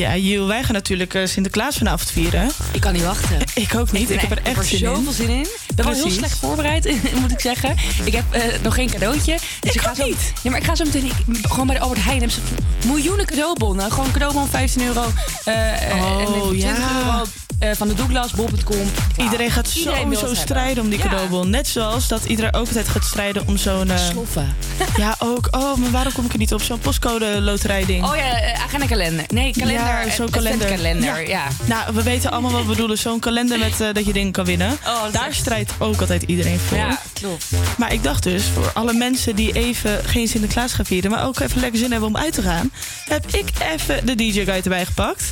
Ja, 0.07 0.15
Jiel, 0.17 0.47
wij 0.47 0.63
gaan 0.63 0.73
natuurlijk 0.73 1.13
eh, 1.13 1.25
Sinterklaas 1.25 1.77
vanavond 1.77 2.11
vieren. 2.11 2.49
Ik 2.71 2.81
kan 2.81 2.93
niet 2.93 3.03
wachten. 3.03 3.37
Ik 3.55 3.75
ook 3.75 3.91
niet. 3.91 4.09
Ik, 4.09 4.19
heb 4.21 4.31
er 4.31 4.41
echt 4.43 4.65
zin 4.65 4.79
in. 4.79 4.85
zoveel 4.95 5.11
zin 5.11 5.29
in. 5.29 5.39
Ik 5.67 5.75
ben 5.75 5.85
wel 5.85 5.93
heel 5.93 6.09
slecht 6.09 6.37
voorbereid, 6.39 6.85
moet 7.21 7.31
ik 7.31 7.39
zeggen. 7.39 7.75
Ik 8.03 8.13
heb 8.13 8.23
eh, 8.31 8.41
nog 8.63 8.73
geen 8.73 8.89
cadeautje. 8.89 9.37
Dus 9.59 9.73
ik, 9.75 9.81
ga 9.81 9.93
zo, 9.95 10.05
niet. 10.05 10.17
Nee, 10.43 10.51
maar 10.51 10.61
ik 10.61 10.67
ga 10.67 10.75
zo 10.75 10.83
meteen 10.83 11.05
ik- 11.05 11.13
gewoon 11.49 11.67
bij 11.67 11.75
de 11.75 11.81
Albert 11.81 12.03
Heijn. 12.03 12.19
Hebben 12.21 12.37
ze 12.37 12.87
miljoenen 12.87 13.25
cadeaubonnen. 13.25 13.91
Gewoon 13.91 14.05
een 14.05 14.11
cadeaubon 14.11 14.47
15 14.47 14.81
euro. 14.83 15.01
eh, 15.43 15.53
Oh, 15.93 16.21
en 16.21 16.49
20 16.49 16.77
ja. 16.77 16.97
euro 17.05 17.25
eh, 17.69 17.75
van 17.75 17.87
de 17.87 17.93
Douglas, 17.93 18.31
bol.com. 18.31 18.91
Iedereen 19.17 19.51
gaat 19.51 19.73
Iedereen 19.75 20.01
sowieso 20.01 20.25
het 20.27 20.37
strijden 20.37 20.83
om 20.83 20.89
die 20.89 20.99
Ja. 20.99 21.03
cadeaubon. 21.05 21.49
Net 21.49 21.67
zoals 21.67 22.07
dat 22.07 22.25
iedereen 22.25 22.53
ook 22.53 22.67
altijd 22.67 22.87
gaat 22.87 23.03
strijden 23.05 23.47
om 23.47 23.57
zo'n... 23.57 23.89
eh, 23.91 23.97
Sloffen. 24.09 24.55
Ja, 24.97 25.15
ook. 25.19 25.47
Oh, 25.51 25.75
maar 25.77 25.91
waarom 25.91 26.13
kom 26.13 26.25
ik 26.25 26.31
er 26.33 26.37
niet 26.37 26.53
op? 26.53 26.61
Zo'n 26.61 26.79
postcode 26.79 27.41
loterijding. 27.41 28.05
Oh 28.05 28.15
ja, 28.15 28.41
eh, 28.41 28.63
agenda 28.63 28.85
kalender. 28.85 29.25
Nee, 29.27 29.51
kalender. 29.53 29.83
Ja, 29.85 30.09
zo'n 30.09 30.29
kalender. 30.29 30.67
kalender, 30.67 31.27
ja. 31.27 31.47
Nou, 31.65 31.93
we 31.93 32.03
weten 32.03 32.31
allemaal 32.31 32.51
wat 32.51 32.61
we 32.61 32.67
bedoelen. 32.67 32.97
Zo'n 32.97 33.19
kalender 33.19 33.59
met 33.59 33.77
dat 33.95 34.05
je 34.05 34.13
dingen 34.13 34.31
kan 34.31 34.45
winnen. 34.45 34.71
Oh, 34.85 35.03
Daar 35.11 35.27
echt- 35.27 35.35
strijdt 35.37 35.71
ook 35.77 35.99
altijd 35.99 36.23
iedereen 36.23 36.59
voor. 36.59 36.77
Ja, 36.77 36.99
klopt. 37.13 37.45
Maar 37.77 37.93
ik 37.93 38.03
dacht 38.03 38.23
dus, 38.23 38.43
voor 38.53 38.71
alle 38.73 38.93
mensen 38.93 39.35
die 39.35 39.53
even 39.53 40.05
geen 40.05 40.27
Sinterklaas 40.27 40.73
gaan 40.73 40.85
vieren... 40.85 41.11
maar 41.11 41.25
ook 41.25 41.39
even 41.39 41.59
lekker 41.61 41.79
zin 41.79 41.91
hebben 41.91 42.09
om 42.09 42.17
uit 42.17 42.33
te 42.33 42.41
gaan... 42.41 42.71
heb 43.09 43.25
ik 43.35 43.49
even 43.75 44.05
de 44.05 44.15
DJ-guide 44.15 44.51
erbij 44.63 44.85
gepakt. 44.85 45.23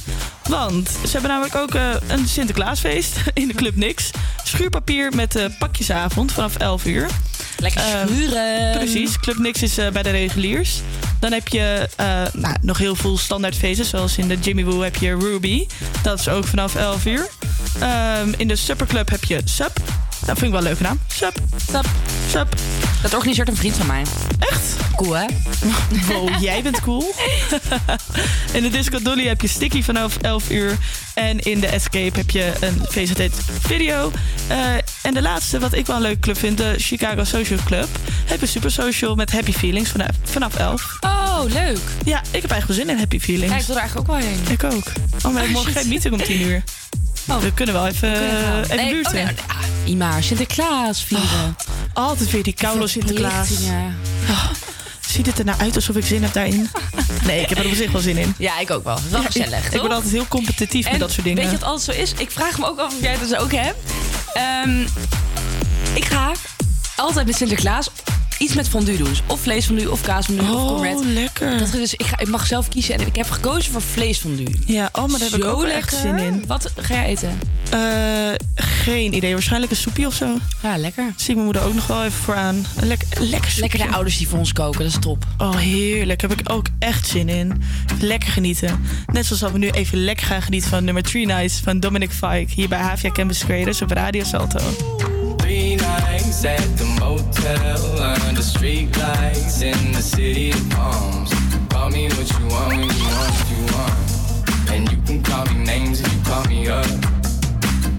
Want 0.50 0.90
ze 0.90 1.12
hebben 1.12 1.30
namelijk 1.30 1.56
ook 1.56 1.76
eh, 1.76 1.90
een 2.08 2.28
Sinterklaasfeest 2.28 3.18
in 3.34 3.48
de 3.48 3.54
Club 3.54 3.76
Nix. 3.76 4.10
Schuurpapier 4.44 5.16
met 5.16 5.36
eh, 5.36 5.46
pakjesavond 5.60 6.32
vanaf 6.32 6.56
11 6.58 6.86
uur. 6.86 7.08
Lekker 7.58 7.82
Eh, 7.82 8.06
schuren. 8.08 8.78
precies, 8.78 9.20
Club 9.20 9.38
Nix 9.38 9.62
is 9.62 9.78
eh, 9.78 9.90
bij 9.90 10.04
de 10.04 10.10
reguliers. 10.10 10.80
Dan 11.20 11.32
heb 11.32 11.48
je 11.48 11.90
nou, 12.34 12.56
nog 12.62 12.78
heel 12.78 12.96
veel 12.96 13.18
standaardfeesten. 13.18 13.86
Zoals 13.86 14.18
in 14.18 14.28
de 14.28 14.38
Jimmy 14.40 14.64
Woo 14.64 14.82
heb 14.82 14.96
je 14.96 15.18
Ruby. 15.18 15.66
Dat 16.02 16.20
is 16.20 16.28
ook 16.30 16.46
vanaf 16.48 16.76
11 16.76 17.06
uur. 17.06 17.28
Ehm, 17.80 18.30
in 18.38 18.48
de 18.48 18.56
Supperclub 18.56 19.10
heb 19.10 19.24
je 19.24 19.42
Sup. 19.46 19.76
Dat 20.26 20.38
vind 20.38 20.42
ik 20.42 20.50
wel 20.50 20.58
een 20.60 20.64
leuke 20.64 20.84
naam. 20.84 21.00
Sup. 21.08 21.38
Sup. 21.72 21.86
Sup. 22.30 22.56
Dat 23.02 23.14
organiseert 23.14 23.48
een 23.48 23.56
vriend 23.56 23.76
van 23.76 23.86
mij. 23.86 24.04
Echt? 24.40 24.76
Cool, 24.96 25.14
hè? 25.14 25.26
Wow, 26.08 26.42
jij 26.42 26.62
bent 26.64 26.82
cool. 26.82 27.04
in 28.54 28.62
de 28.62 28.70
Disco 28.70 29.02
Dolly 29.02 29.28
heb 29.28 29.42
je 29.42 29.48
Sticky 29.48 29.84
vanaf 29.84 30.18
11 30.18 30.50
uur. 30.50 30.78
En 31.14 31.40
in 31.40 31.60
de 31.60 31.68
Escape 31.68 32.18
heb 32.18 32.30
je 32.30 32.54
een 32.60 32.82
VZT 32.90 33.30
video. 33.62 34.12
Eh, 34.48 34.58
en 35.02 35.14
de 35.14 35.22
laatste, 35.22 35.60
wat 35.60 35.74
ik 35.74 35.86
wel 35.86 35.96
een 35.96 36.02
leuke 36.02 36.20
club 36.20 36.38
vind, 36.38 36.58
de 36.58 36.74
Chicago 36.78 37.24
Social 37.24 37.60
Club. 37.66 37.88
Heb 38.26 38.40
je 38.40 38.46
Super 38.46 38.72
Social 38.72 39.16
met 39.16 39.32
Happy 39.32 39.52
Feelings 39.52 39.90
vanaf, 39.90 40.10
vanaf 40.24 40.56
11. 40.56 40.98
Oh, 41.00 41.42
leuk. 41.44 41.80
Ja, 42.06 42.20
ik 42.32 42.42
heb 42.42 42.52
eigenlijk 42.52 42.68
wel 42.68 42.76
zin 42.78 42.90
in 42.90 42.98
Happy 42.98 43.20
Feelings. 43.20 43.54
Ja, 43.54 43.60
ik 43.60 43.66
wil 43.66 43.76
er 43.76 43.82
eigenlijk 43.82 44.10
ook 44.10 44.20
wel 44.20 44.30
heen. 44.30 44.40
Ik 44.50 44.64
ook. 44.64 44.92
Oh, 45.26 45.34
maar 45.34 45.42
ik 45.42 45.48
heb 45.48 45.50
morgen 45.50 45.74
geen 45.74 45.88
meeting 45.88 46.14
om 46.14 46.24
10 46.24 46.42
uur. 46.42 46.64
We 47.26 47.52
kunnen 47.54 47.76
wel 47.76 47.88
even, 47.88 48.14
eh, 48.14 48.58
even 48.60 48.76
Nee, 48.76 48.90
buurten. 48.90 49.18
oh, 49.18 49.24
nee, 49.26 49.36
ah, 49.48 49.56
Ima, 49.90 50.22
Sinterklaas 50.22 51.04
vieren. 51.04 51.56
Altijd 51.94 52.32
weer 52.32 52.44
die 52.44 52.54
koude 52.54 52.88
Sinterklaas. 52.88 53.50
Oh, 54.30 54.46
ziet 55.10 55.26
het 55.26 55.40
er 55.40 55.46
nou 55.46 55.60
uit 55.60 55.76
alsof 55.76 55.96
ik 55.96 56.06
zin 56.06 56.24
heb 56.24 56.34
daarin? 56.34 56.70
Nee, 57.26 57.42
ik 57.42 57.50
heb 57.50 57.58
er 57.58 57.66
op 57.66 57.74
zich 57.74 57.92
wel 57.92 58.02
zin 58.02 58.18
in. 58.18 58.34
Ja, 58.38 58.60
ik 58.60 58.72
ook 58.72 58.84
wel. 58.84 58.96
Het 58.96 59.04
is 59.06 59.12
wel 59.12 59.22
Ja, 59.22 59.28
gezellig, 59.28 59.66
ik, 59.66 59.82
ben 59.82 59.92
altijd 59.92 60.12
heel 60.12 60.28
competitief 60.28 60.92
met 60.92 61.00
dat 61.00 61.12
soort 61.12 61.24
dingen. 61.24 61.42
Weet 61.42 61.52
je 61.52 61.58
wat 61.58 61.68
altijd 61.68 61.96
zo 61.96 62.02
is? 62.02 62.14
Ik 62.18 62.32
vraag 62.32 62.58
me 62.60 62.66
ook 62.68 62.80
af 62.80 62.94
of 62.94 63.02
jij 63.02 63.18
dat 63.20 63.36
ook 63.36 63.52
hebt. 63.52 63.92
Ehm, 64.34 64.82
ik 65.94 66.06
ga 66.06 66.32
altijd 66.96 67.26
met 67.26 67.36
Sinterklaas 67.36 67.90
iets 68.40 68.54
met 68.54 68.70
fondue 68.70 68.98
doen. 68.98 69.08
Dus 69.10 69.22
of 69.28 69.40
vleesfondue, 69.42 69.92
of 69.92 70.02
kaasfondue, 70.02 70.46
of 70.46 70.56
Oh, 70.56 70.68
cornbread. 70.68 71.04
lekker. 71.06 71.58
Dat, 71.58 71.72
dus, 71.72 71.94
ik, 71.94 72.06
ga, 72.06 72.20
ik 72.20 72.28
mag 72.28 72.46
zelf 72.48 72.68
kiezen 72.70 72.94
en 73.00 73.08
ik 73.08 73.16
heb 73.16 73.30
gekozen 73.30 73.72
voor 73.72 73.82
vleesfondue. 73.82 74.48
Ja, 74.66 74.90
oh, 74.92 75.06
maar 75.08 75.20
daar 75.20 75.30
heb 75.30 75.40
ik 75.40 75.46
ook 75.46 75.62
lekker. 75.62 75.78
echt 75.78 75.96
zin 75.96 76.18
in. 76.18 76.44
Wat 76.48 76.72
ga 76.76 76.94
jij 76.94 77.06
eten? 77.06 77.40
Eh, 77.70 77.80
geen 78.56 79.14
idee. 79.14 79.34
Waarschijnlijk 79.34 79.72
een 79.72 79.78
soepje 79.78 80.06
of 80.08 80.14
zo. 80.14 80.38
Ja, 80.64 80.78
lekker. 80.78 81.14
Zie 81.16 81.34
mijn 81.34 81.46
moeder 81.46 81.64
ook 81.64 81.74
nog 81.74 81.88
wel 81.88 82.00
even 82.04 82.12
voor 82.24 82.36
aan. 82.36 82.66
Lekker, 82.82 83.08
lekker 83.22 83.50
soepje. 83.52 83.62
Lekker 83.62 83.80
de 83.80 83.94
ouders 83.94 84.18
die 84.18 84.28
voor 84.28 84.40
ons 84.40 84.54
koken, 84.54 84.80
dat 84.80 84.90
is 84.90 84.98
top. 85.00 85.26
Oh, 85.38 85.56
heerlijk. 85.56 86.22
Heb 86.22 86.32
ik 86.40 86.52
ook 86.52 86.66
echt 86.80 87.08
zin 87.08 87.30
in. 87.30 87.62
Lekker 88.00 88.30
genieten. 88.30 88.86
Net 89.12 89.26
zoals 89.26 89.42
dat 89.42 89.52
we 89.52 89.58
nu 89.58 89.70
even 89.70 89.98
lekker 90.04 90.26
gaan 90.26 90.42
genieten 90.42 90.70
van 90.70 90.84
nummer 90.84 91.04
3 91.04 91.26
Nights 91.26 91.60
van 91.64 91.80
Dominic 91.80 92.12
Fike. 92.12 92.46
Hier 92.56 92.68
bij 92.70 92.80
Havia 92.80 93.12
Campus 93.12 93.44
Creators 93.46 93.82
op 93.82 93.92
Radio 93.92 94.24
Salto. 94.24 94.60
Nights 96.06 96.46
at 96.46 96.78
the 96.78 96.86
motel 97.00 98.00
under 98.28 98.42
street 98.42 98.96
lights 98.98 99.62
in 99.64 99.92
the 99.92 100.02
city 100.02 100.52
of 100.52 100.70
palms. 100.70 101.34
Call 101.70 101.90
me 101.90 102.08
what 102.10 102.30
you 102.38 102.46
want 102.48 102.70
when 102.78 102.90
you 103.00 103.08
want 103.16 103.32
what 103.38 103.50
you 103.54 103.62
want. 103.74 104.70
And 104.72 104.92
you 104.92 104.98
can 105.08 105.24
call 105.24 105.46
me 105.48 105.64
names 105.66 106.02
if 106.02 106.14
you 106.14 106.22
call 106.22 106.46
me 106.46 106.68
up. 106.68 106.86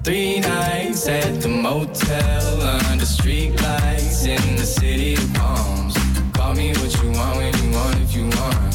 Three 0.04 0.38
nights 0.38 1.08
at 1.08 1.40
the 1.42 1.48
motel 1.48 2.62
under 2.90 3.04
street 3.04 3.60
lights 3.60 4.24
in 4.24 4.56
the 4.56 4.66
city 4.78 5.14
of 5.14 5.34
palms. 5.34 5.94
Call 6.32 6.54
me 6.54 6.68
what 6.78 6.92
you 7.02 7.10
want 7.10 7.36
when 7.38 7.52
you 7.60 7.70
want 7.76 7.96
if 8.04 8.14
you 8.14 8.26
want. 8.38 8.74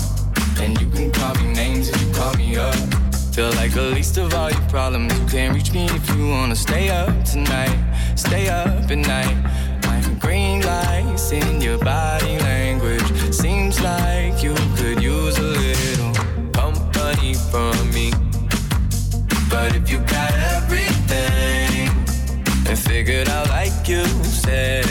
And 0.60 0.80
you 0.82 0.90
can 0.90 1.10
call 1.12 1.34
me 1.36 1.54
names 1.54 1.88
if 1.88 2.02
you 2.02 2.14
call 2.14 2.34
me 2.34 2.58
up. 2.58 2.76
Feel 3.34 3.52
like 3.52 3.74
the 3.74 3.92
least 3.96 4.18
of 4.18 4.34
all 4.34 4.52
your 4.52 4.68
problems. 4.68 5.18
You 5.18 5.26
can't 5.28 5.56
reach 5.56 5.72
me 5.72 5.86
if 5.86 6.10
you 6.16 6.28
wanna 6.28 6.56
stay 6.56 6.90
up 6.90 7.24
tonight. 7.24 7.91
Stay 8.16 8.50
up 8.50 8.90
at 8.90 8.98
night. 8.98 9.38
Like 9.86 10.20
green 10.20 10.62
lights 10.62 11.32
in 11.32 11.62
your 11.62 11.78
body 11.78 12.38
language. 12.40 13.10
Seems 13.34 13.80
like 13.82 14.44
you 14.44 14.54
could 14.76 15.02
use 15.02 15.38
a 15.38 15.42
little 15.42 16.14
company 16.52 17.34
from 17.34 17.76
me. 17.92 18.12
But 19.50 19.76
if 19.76 19.90
you 19.92 20.00
got 20.00 20.34
everything 20.56 21.90
and 22.68 22.78
figured 22.78 23.30
out 23.30 23.50
like 23.50 23.88
you 23.88 24.06
say, 24.24 24.91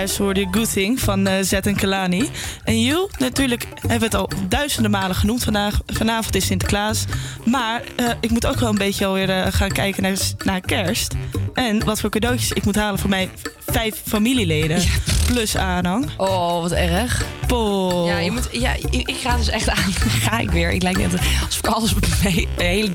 Zojuist 0.00 0.18
hoorde 0.18 0.40
je 0.40 0.46
Good 0.50 0.72
Thing 0.72 1.00
van 1.00 1.26
eh 1.26 1.34
Zet 1.40 1.66
en 1.66 1.76
Kalani. 1.76 2.30
En 2.64 2.80
Jul, 2.80 3.10
natuurlijk 3.18 3.66
hebben 3.74 3.98
we 3.98 4.04
het 4.04 4.14
al 4.14 4.30
duizenden 4.48 4.90
malen 4.90 5.16
genoemd 5.16 5.44
vandaag. 5.44 5.80
Vanavond 5.86 6.34
is 6.34 6.46
Sinterklaas. 6.46 7.04
Maar 7.44 7.82
eh, 7.96 8.08
ik 8.20 8.30
moet 8.30 8.46
ook 8.46 8.58
wel 8.58 8.68
een 8.68 8.78
beetje 8.78 9.06
alweer 9.06 9.30
eh, 9.30 9.52
gaan 9.52 9.68
kijken 9.68 10.02
naar, 10.02 10.16
naar 10.44 10.60
kerst. 10.60 11.14
En 11.54 11.84
wat 11.84 12.00
voor 12.00 12.10
cadeautjes 12.10 12.52
ik 12.52 12.64
moet 12.64 12.76
halen 12.76 12.98
voor 12.98 13.10
mijn 13.10 13.30
vijf 13.66 14.02
familieleden. 14.06 14.82
Plus 15.26 15.56
aanhang. 15.56 16.10
Oh, 16.16 16.60
wat 16.60 16.72
erg. 16.72 17.24
Po. 17.46 18.04
Ja, 18.06 18.18
je 18.18 18.30
moet, 18.30 18.48
ja, 18.52 18.74
ik 18.74 19.08
ik 19.08 19.16
ga 19.16 19.36
dus 19.36 19.48
echt 19.48 19.68
aan. 19.68 19.92
Ga 20.28 20.38
ik 20.38 20.50
weer. 20.50 20.70
Ik 20.70 20.82
lijk 20.82 20.98
net 20.98 21.12
alsof 21.44 21.58
ik 21.58 21.66
alles 21.66 21.94
mee, 22.22 22.48
een 22.56 22.64
hele 22.64 22.90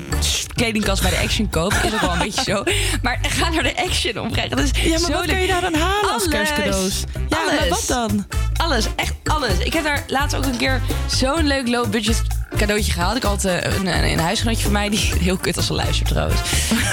kledingkast 0.56 1.02
bij 1.02 1.10
de 1.10 1.18
Action 1.18 1.48
koop. 1.50 1.72
Is 1.84 1.94
ook 1.94 2.00
wel 2.00 2.12
een 2.12 2.18
beetje 2.18 2.42
zo. 2.42 2.62
Maar 3.02 3.18
ga 3.22 3.48
naar 3.48 3.62
de 3.62 3.76
Action 3.76 4.18
om. 4.18 4.30
Dat 4.48 4.58
is 4.58 4.70
Ja, 4.82 4.88
maar 4.90 4.98
zo 4.98 5.12
wat 5.12 5.26
leuk. 5.26 5.26
kun 5.28 5.40
je 5.40 5.46
daar 5.46 5.60
dan 5.60 5.74
halen 5.74 6.12
als 6.12 6.22
Alles. 6.22 6.28
kerstcadeaus? 6.28 7.04
Ja, 7.28 7.36
alles. 7.38 7.58
maar 7.58 7.68
wat 7.68 7.84
dan? 7.88 8.26
Alles, 8.56 8.86
echt 8.96 9.12
alles. 9.24 9.58
Ik 9.58 9.72
heb 9.72 9.84
daar 9.84 10.04
laatst 10.06 10.36
ook 10.36 10.44
een 10.44 10.56
keer 10.56 10.80
zo'n 11.10 11.46
leuk 11.46 11.68
low 11.68 11.90
budget 11.90 12.22
cadeautje 12.56 12.92
gehaald. 12.92 13.16
Ik 13.16 13.22
had 13.22 13.44
eh, 13.44 13.54
een, 13.62 13.86
een, 13.86 14.04
een 14.12 14.18
huisgenootje 14.18 14.62
van 14.62 14.72
mij, 14.72 14.88
die 14.88 15.12
heel 15.26 15.36
kut 15.36 15.56
als 15.56 15.66
ze 15.66 15.72
luistert 15.72 16.08
trouwens. 16.08 16.40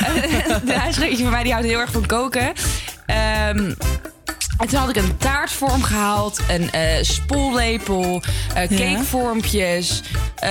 een 0.65 0.75
huisgenootje 0.79 1.23
van 1.23 1.31
mij 1.31 1.43
die 1.43 1.51
houdt 1.51 1.67
heel 1.67 1.79
erg 1.79 1.91
van 1.91 2.05
koken. 2.05 2.53
Ehm, 3.05 3.73
en 4.63 4.69
toen 4.69 4.79
had 4.79 4.89
ik 4.89 4.95
een 4.95 5.17
taartvorm 5.17 5.83
gehaald, 5.83 6.39
een 6.47 6.71
eh 6.71 6.81
spoellepel, 7.03 8.21
eh, 8.55 8.67
cakevormpjes. 8.77 10.01
eh, 10.35 10.49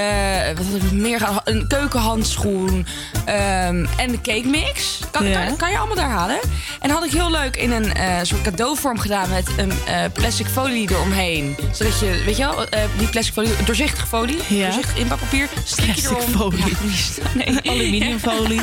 wat 0.56 0.66
had 0.66 0.74
ik 0.76 0.82
nog 0.82 0.92
meer 0.92 1.18
gehaald? 1.18 1.40
Een 1.44 1.66
keukenhandschoen 1.68 2.86
ehm, 3.24 3.86
en 3.96 4.10
de 4.10 4.20
cake 4.22 4.46
mix. 4.48 4.98
Kan, 5.10 5.26
Ja. 5.26 5.44
kan, 5.44 5.56
kan 5.56 5.70
je 5.70 5.76
allemaal 5.78 5.96
daar 5.96 6.10
halen. 6.10 6.38
En 6.80 6.90
had 6.90 7.04
ik 7.04 7.10
heel 7.12 7.30
leuk 7.30 7.56
in 7.56 7.70
een 7.70 7.92
soort 8.26 8.42
cadeauvorm 8.42 8.98
gedaan 8.98 9.28
met 9.30 9.48
een 9.56 9.72
plastic 10.12 10.46
folie 10.46 10.90
eromheen. 10.90 11.56
Zodat 11.72 11.98
je, 12.00 12.22
weet 12.24 12.36
je 12.36 12.42
wel, 12.44 12.66
die 12.98 13.08
plastic 13.08 13.32
folie, 13.34 13.50
doorzichtige 13.64 14.06
folie, 14.06 14.38
Ja. 14.48 14.64
doorzichtig 14.64 14.98
je 14.98 15.48
Plastic 15.84 16.04
erom. 16.10 16.20
folie. 16.30 16.64
Ja, 16.66 17.44
nee. 17.44 17.60
Aluminiumfolie. 17.72 18.60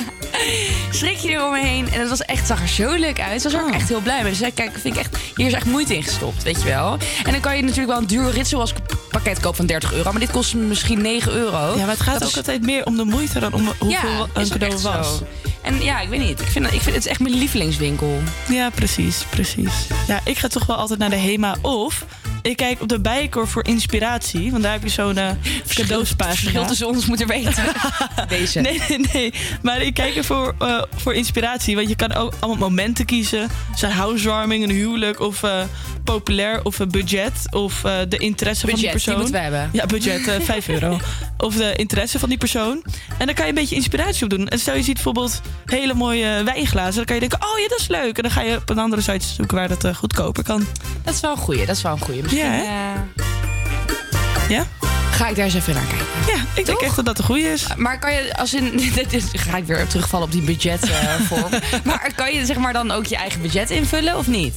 Strik 0.91 1.18
je 1.18 1.30
eromheen. 1.30 1.91
En 1.91 1.99
het 1.99 2.10
was 2.10 2.22
echt, 2.22 2.48
zag 2.48 2.61
er 2.61 2.68
zo 2.68 2.94
leuk 2.95 3.20
uit. 3.22 3.41
Ze 3.41 3.49
was 3.49 3.60
er 3.61 3.68
ook 3.68 3.74
echt 3.74 3.90
heel 3.90 3.99
blij 4.02 4.22
mee. 4.22 4.30
Dus 4.30 4.40
zei, 4.40 4.53
kijk, 4.53 4.72
vind 4.82 4.95
ik 4.95 4.99
echt, 5.02 5.18
hier 5.36 5.48
is 5.48 5.53
echt 5.53 5.66
moeite 5.66 5.95
in 5.95 6.03
gestopt, 6.03 6.44
weet 6.44 6.61
je 6.61 6.68
wel. 6.68 6.98
En 7.26 7.32
dan 7.32 7.40
kan 7.41 7.56
je 7.56 7.61
natuurlijk 7.61 7.88
wel 7.90 7.98
een 7.98 8.07
duur 8.07 8.32
rituals 8.32 8.74
pakket 9.10 9.40
kopen 9.40 9.56
van 9.57 9.66
30 9.66 9.94
euro. 9.94 10.11
Maar 10.11 10.20
dit 10.20 10.32
kost 10.32 10.53
misschien 10.53 11.02
9 11.02 11.32
euro. 11.32 11.74
Ja, 11.78 11.80
maar 11.86 11.90
het 11.90 11.99
gaat 11.99 12.14
Dat 12.14 12.24
ook 12.24 12.30
is- 12.30 12.38
altijd 12.38 12.61
meer 12.61 12.86
om 12.86 12.95
de 12.98 13.03
moeite 13.03 13.40
dan 13.40 13.53
om 13.53 13.61
hoeveel 13.80 13.90
ja, 13.90 14.28
een 14.34 14.49
cadeau 14.49 14.74
echt 14.74 14.82
was. 14.82 15.18
zo. 15.18 15.24
En 15.61 15.84
ja, 15.84 15.99
ik 16.02 16.10
weet 16.10 16.20
niet. 16.20 16.40
Ik 16.40 16.48
vind, 16.48 16.66
ik 16.66 16.82
vind 16.82 16.95
het 16.95 17.06
is 17.06 17.07
echt 17.11 17.20
mijn 17.20 17.34
lievelingswinkel. 17.36 18.20
Ja, 18.48 18.70
precies, 18.70 19.24
precies. 19.30 19.74
Ja, 20.07 20.20
ik 20.24 20.38
ga 20.38 20.48
toch 20.48 20.66
wel 20.66 20.76
altijd 20.76 20.99
naar 20.99 21.10
de 21.10 21.16
HEMA 21.16 21.56
of 21.61 22.06
ik 22.41 22.57
kijk 22.57 22.82
op 22.82 22.88
de 22.90 22.99
Bijenkorf 22.99 23.49
voor 23.49 23.66
inspiratie. 23.66 24.52
Want 24.52 24.64
daar 24.64 24.72
heb 24.72 24.84
je 24.84 24.90
zo'n 24.90 25.18
eh 25.18 25.30
cadeauspagina. 25.68 26.36
verschil 26.36 26.66
tussen 26.66 26.88
ons 26.88 27.06
moet 27.06 27.22
er 27.22 27.28
weten. 27.28 27.64
Deze. 28.28 28.60
Nee, 28.60 28.82
nee, 28.90 28.99
nee. 29.14 29.34
Maar 29.61 29.82
ik 29.82 29.94
kijk 29.94 30.16
ervoor 30.16 30.56
eh, 30.60 30.82
voor 30.95 31.14
inspiratie. 31.14 31.76
Want 31.76 31.90
je 31.90 31.95
kan 31.95 32.14
ook 32.14 32.34
allemaal 32.40 32.70
momenten 32.70 33.06
kiezen. 33.06 33.48
Zijn 33.76 33.91
housewarming, 33.91 34.64
een 34.64 34.70
huwelijk 34.70 35.20
of 35.20 35.44
eh, 35.44 35.61
populair 36.03 36.64
of 36.64 36.80
een 36.80 36.90
budget. 36.91 37.32
Of 37.49 37.82
de 38.10 38.18
interesse 38.18 38.68
van 38.68 38.76
die 38.80 38.84
Budget, 38.90 39.03
persoon. 39.03 39.22
moeten 39.22 39.34
we 39.34 39.41
hebben. 39.41 39.70
Ja, 39.74 39.86
budget, 39.86 40.28
eh 40.28 40.36
5 40.41 40.68
euro. 40.68 40.98
Of 41.38 41.56
de 41.56 41.76
interesse 41.76 42.20
van 42.20 42.30
die 42.30 42.38
persoon. 42.38 42.84
En 43.18 43.26
dan 43.26 43.36
kan 43.36 43.44
je 43.45 43.49
een 43.49 43.56
beetje 43.57 43.76
inspiratie 43.76 44.24
op 44.24 44.30
doen. 44.30 44.48
En 44.48 44.60
stel 44.60 44.76
je 44.76 44.84
ziet 44.84 44.94
bijvoorbeeld 44.94 45.41
hele 45.66 45.94
mooie 45.94 46.44
wijnglazen. 46.44 46.95
Dan 46.95 47.06
kan 47.06 47.16
je 47.16 47.22
denken, 47.22 47.48
oh 47.48 47.60
ja, 47.60 47.68
dat 47.68 47.80
is 47.80 47.88
leuk. 47.88 48.16
En 48.18 48.24
dan 48.24 48.32
ga 48.32 48.41
je 48.41 48.56
op 48.56 48.70
een 48.70 48.78
andere 48.80 49.02
site 49.02 49.26
zoeken 49.26 49.57
waar 49.57 49.68
dat 49.68 49.95
goedkoper 49.95 50.44
kan. 50.44 50.68
Dat 51.03 51.14
is 51.14 51.20
wel 51.20 51.32
een 51.32 51.38
goeie. 51.38 51.66
Dat 51.66 51.76
is 51.76 51.82
wel 51.82 51.91
een 51.91 51.99
goeie. 51.99 52.22
Misschien, 52.31 52.51
Ja, 52.51 52.57
hè? 52.57 52.93
eh, 52.95 54.49
Ja? 54.49 54.65
Ga 55.11 55.27
ik 55.27 55.35
daar 55.35 55.45
eens 55.45 55.53
even 55.53 55.73
naar 55.73 55.84
kijken. 55.85 56.06
Ja, 56.27 56.41
ik 56.56 56.65
denk 56.65 56.80
echt 56.80 56.95
dat 56.95 57.06
dat 57.06 57.18
de 57.18 57.23
goede 57.23 57.41
is. 57.51 57.65
Maar 57.77 57.99
kan 57.99 58.14
je, 58.14 58.38
als 58.38 58.53
in, 58.53 58.80
ga 59.34 59.57
ik 59.57 59.65
weer 59.65 59.88
terugvallen 59.88 60.26
op 60.26 60.31
die 60.31 60.41
budgetvorm. 60.41 61.49
maar 61.84 62.11
kan 62.15 62.34
je 62.34 62.45
zeg 62.45 62.57
maar 62.57 62.73
dan 62.73 62.91
ook 62.91 63.06
je 63.06 63.15
eigen 63.15 63.41
budget 63.41 63.69
invullen 63.69 64.18
of 64.18 64.27
niet? 64.27 64.53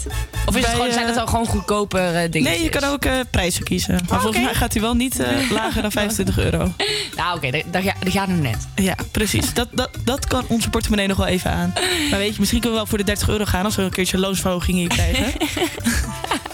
Of 0.46 0.56
is 0.56 0.62
het 0.64 0.72
gewoon, 0.72 0.92
zijn 0.92 1.06
het 1.06 1.14
eh, 1.14 1.20
al 1.20 1.26
gewoon 1.26 1.46
goedkoper 1.46 2.14
eh, 2.14 2.30
dingetjes? 2.30 2.42
Nee, 2.56 2.62
je 2.62 2.68
kan 2.68 2.84
ook 2.84 3.04
eh, 3.04 3.12
prijzen 3.30 3.64
kiezen. 3.64 3.94
Maar 3.94 4.04
volgens 4.20 4.36
oké. 4.36 4.44
mij 4.44 4.54
gaat 4.54 4.72
hij 4.72 4.82
wel 4.82 4.94
niet 4.94 5.16
lager 5.50 5.82
dan 5.82 5.92
25 5.92 6.38
euro. 6.38 6.72
Nou 7.16 7.36
oké, 7.36 7.50
dat, 7.50 7.62
dat, 7.70 7.82
dat 7.82 8.12
gaat 8.12 8.26
hem 8.28 8.40
net. 8.40 8.66
Ja, 8.74 8.94
precies. 9.10 9.54
Dat, 9.54 9.68
dat, 9.72 9.90
dat 10.04 10.26
kan 10.26 10.44
onze 10.48 10.70
portemonnee 10.70 11.06
nog 11.06 11.16
wel 11.16 11.26
even 11.26 11.50
aan. 11.50 11.72
Maar 12.10 12.18
weet 12.18 12.32
je, 12.34 12.40
misschien 12.40 12.60
kunnen 12.60 12.70
we 12.78 12.84
wel 12.84 12.86
voor 12.86 12.98
de 12.98 13.04
30 13.04 13.28
euro 13.28 13.44
gaan 13.44 13.64
als 13.64 13.76
we 13.76 13.82
een 13.82 13.90
keertje 13.90 14.18
loonsverhoging 14.18 14.76
hier 14.78 14.88
krijgen. 14.88 15.32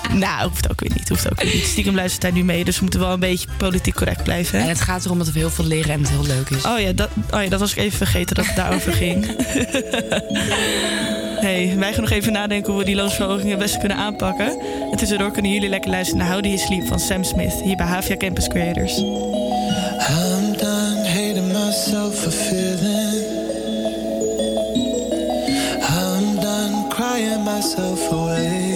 nou, 0.24 0.48
hoeft 0.48 0.70
ook 0.70 0.80
weer 0.80 0.90
niet. 0.94 1.08
Hoeft 1.08 1.30
ook 1.30 1.42
weer 1.42 1.54
niet. 1.54 1.64
Stiekem 1.64 1.94
luistert 1.94 2.22
hij 2.22 2.30
nu 2.32 2.44
mee, 2.44 2.64
dus 2.64 2.76
we 2.76 2.82
moeten 2.82 3.00
wel 3.00 3.12
een 3.12 3.20
beetje 3.20 3.48
politiek 3.56 3.94
correct 3.94 4.22
blijven. 4.22 4.58
hè? 4.58 4.62
En 4.64 4.68
het 4.70 4.80
gaat 4.80 5.04
erom 5.04 5.18
dat 5.18 5.30
we 5.30 5.38
heel 5.38 5.50
veel 5.50 5.64
leren 5.64 5.92
en 5.92 6.00
het 6.00 6.10
heel 6.10 6.24
leuk 6.26 6.50
is. 6.50 6.64
Oh 6.64 6.80
ja, 6.80 6.92
dat, 6.92 7.08
oh 7.30 7.42
ja, 7.42 7.48
dat 7.48 7.60
was 7.60 7.70
ik 7.72 7.78
even 7.78 7.96
vergeten 7.98 8.36
dat 8.36 8.46
het 8.46 8.56
daarover 8.56 8.92
ging. 9.02 9.26
hey, 11.46 11.74
wij 11.78 11.92
gaan 11.92 12.00
nog 12.02 12.10
even 12.10 12.32
nadenken 12.32 12.70
hoe 12.72 12.80
we 12.80 12.86
die 12.86 12.96
loonsverhoging 12.96 13.50
het 13.50 13.58
beste 13.58 13.78
kunnen 13.78 13.96
aanpakken. 13.96 14.58
En 14.90 14.96
tussendoor 14.96 15.30
kunnen 15.30 15.52
jullie 15.52 15.68
lekker 15.68 15.90
luisteren 15.90 16.22
naar 16.24 16.32
How 16.32 16.42
Do 16.42 16.48
You 16.48 16.60
Sleep 16.60 16.86
van 16.86 17.00
Sam 17.00 17.24
Smith 17.24 17.54
hier 17.62 17.76
bij 17.76 17.86
Havia 17.86 18.16
Campus 18.16 18.48
Creators. 18.48 18.96
I'm 18.96 20.56
done 20.56 21.06
hating 21.08 21.52
myself 21.52 22.14
for 22.20 22.30
feeling. 22.30 23.24
I'm 25.80 26.34
done 26.40 26.88
crying 26.88 27.44
myself 27.44 28.10
away. 28.12 28.67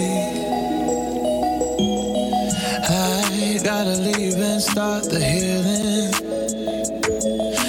Gotta 3.63 3.95
leave 3.95 4.35
and 4.35 4.61
start 4.61 5.03
the 5.05 5.19
healing. 5.23 6.11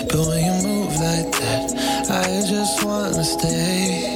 But 0.08 0.26
when 0.26 0.44
you 0.44 0.68
move 0.68 0.92
like 0.96 1.30
that, 1.38 2.10
I 2.10 2.46
just 2.50 2.84
wanna 2.84 3.22
stay. 3.24 4.13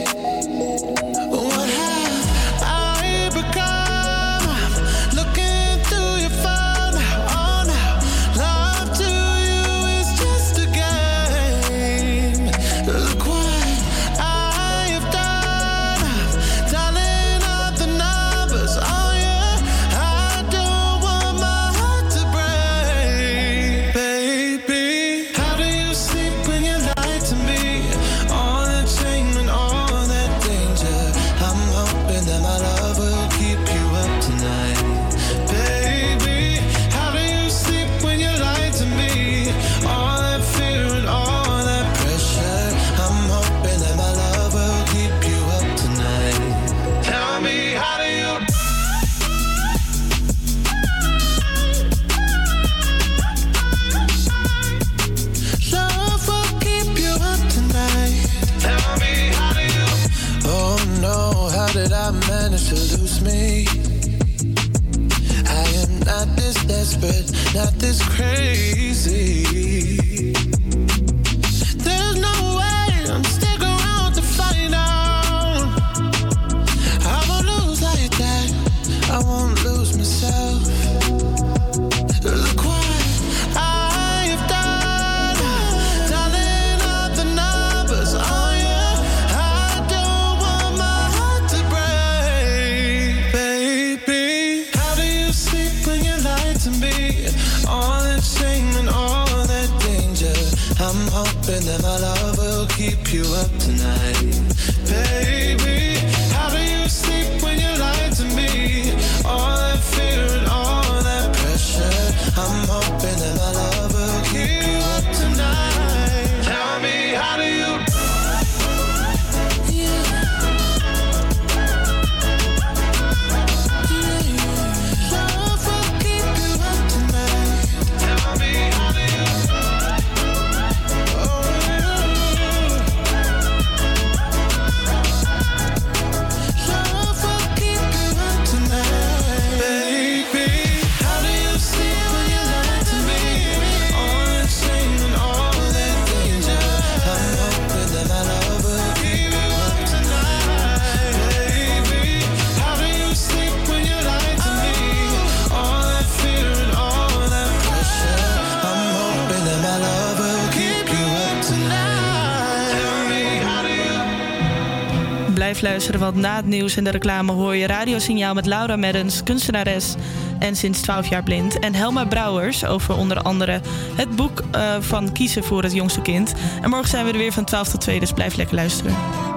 luisteren, 165.78 166.12
want 166.12 166.22
na 166.22 166.36
het 166.36 166.46
nieuws 166.46 166.76
en 166.76 166.84
de 166.84 166.90
reclame 166.90 167.32
hoor 167.32 167.56
je 167.56 167.66
Radiosignaal 167.66 168.34
met 168.34 168.46
Laura 168.46 168.76
Meddens, 168.76 169.22
kunstenares 169.22 169.94
en 170.38 170.56
sinds 170.56 170.80
12 170.80 171.08
jaar 171.08 171.22
blind. 171.22 171.58
En 171.58 171.74
Helma 171.74 172.04
Brouwers 172.04 172.64
over 172.64 172.96
onder 172.96 173.22
andere 173.22 173.60
het 173.94 174.16
boek 174.16 174.42
eh, 174.50 174.76
van 174.80 175.12
Kiezen 175.12 175.44
voor 175.44 175.62
het 175.62 175.72
jongste 175.72 176.02
kind. 176.02 176.34
En 176.62 176.70
morgen 176.70 176.88
zijn 176.88 177.04
we 177.04 177.12
er 177.12 177.18
weer 177.18 177.32
van 177.32 177.44
12 177.44 177.68
tot 177.68 177.80
2, 177.80 178.00
dus 178.00 178.12
blijf 178.12 178.36
lekker 178.36 178.54
luisteren. 178.54 179.27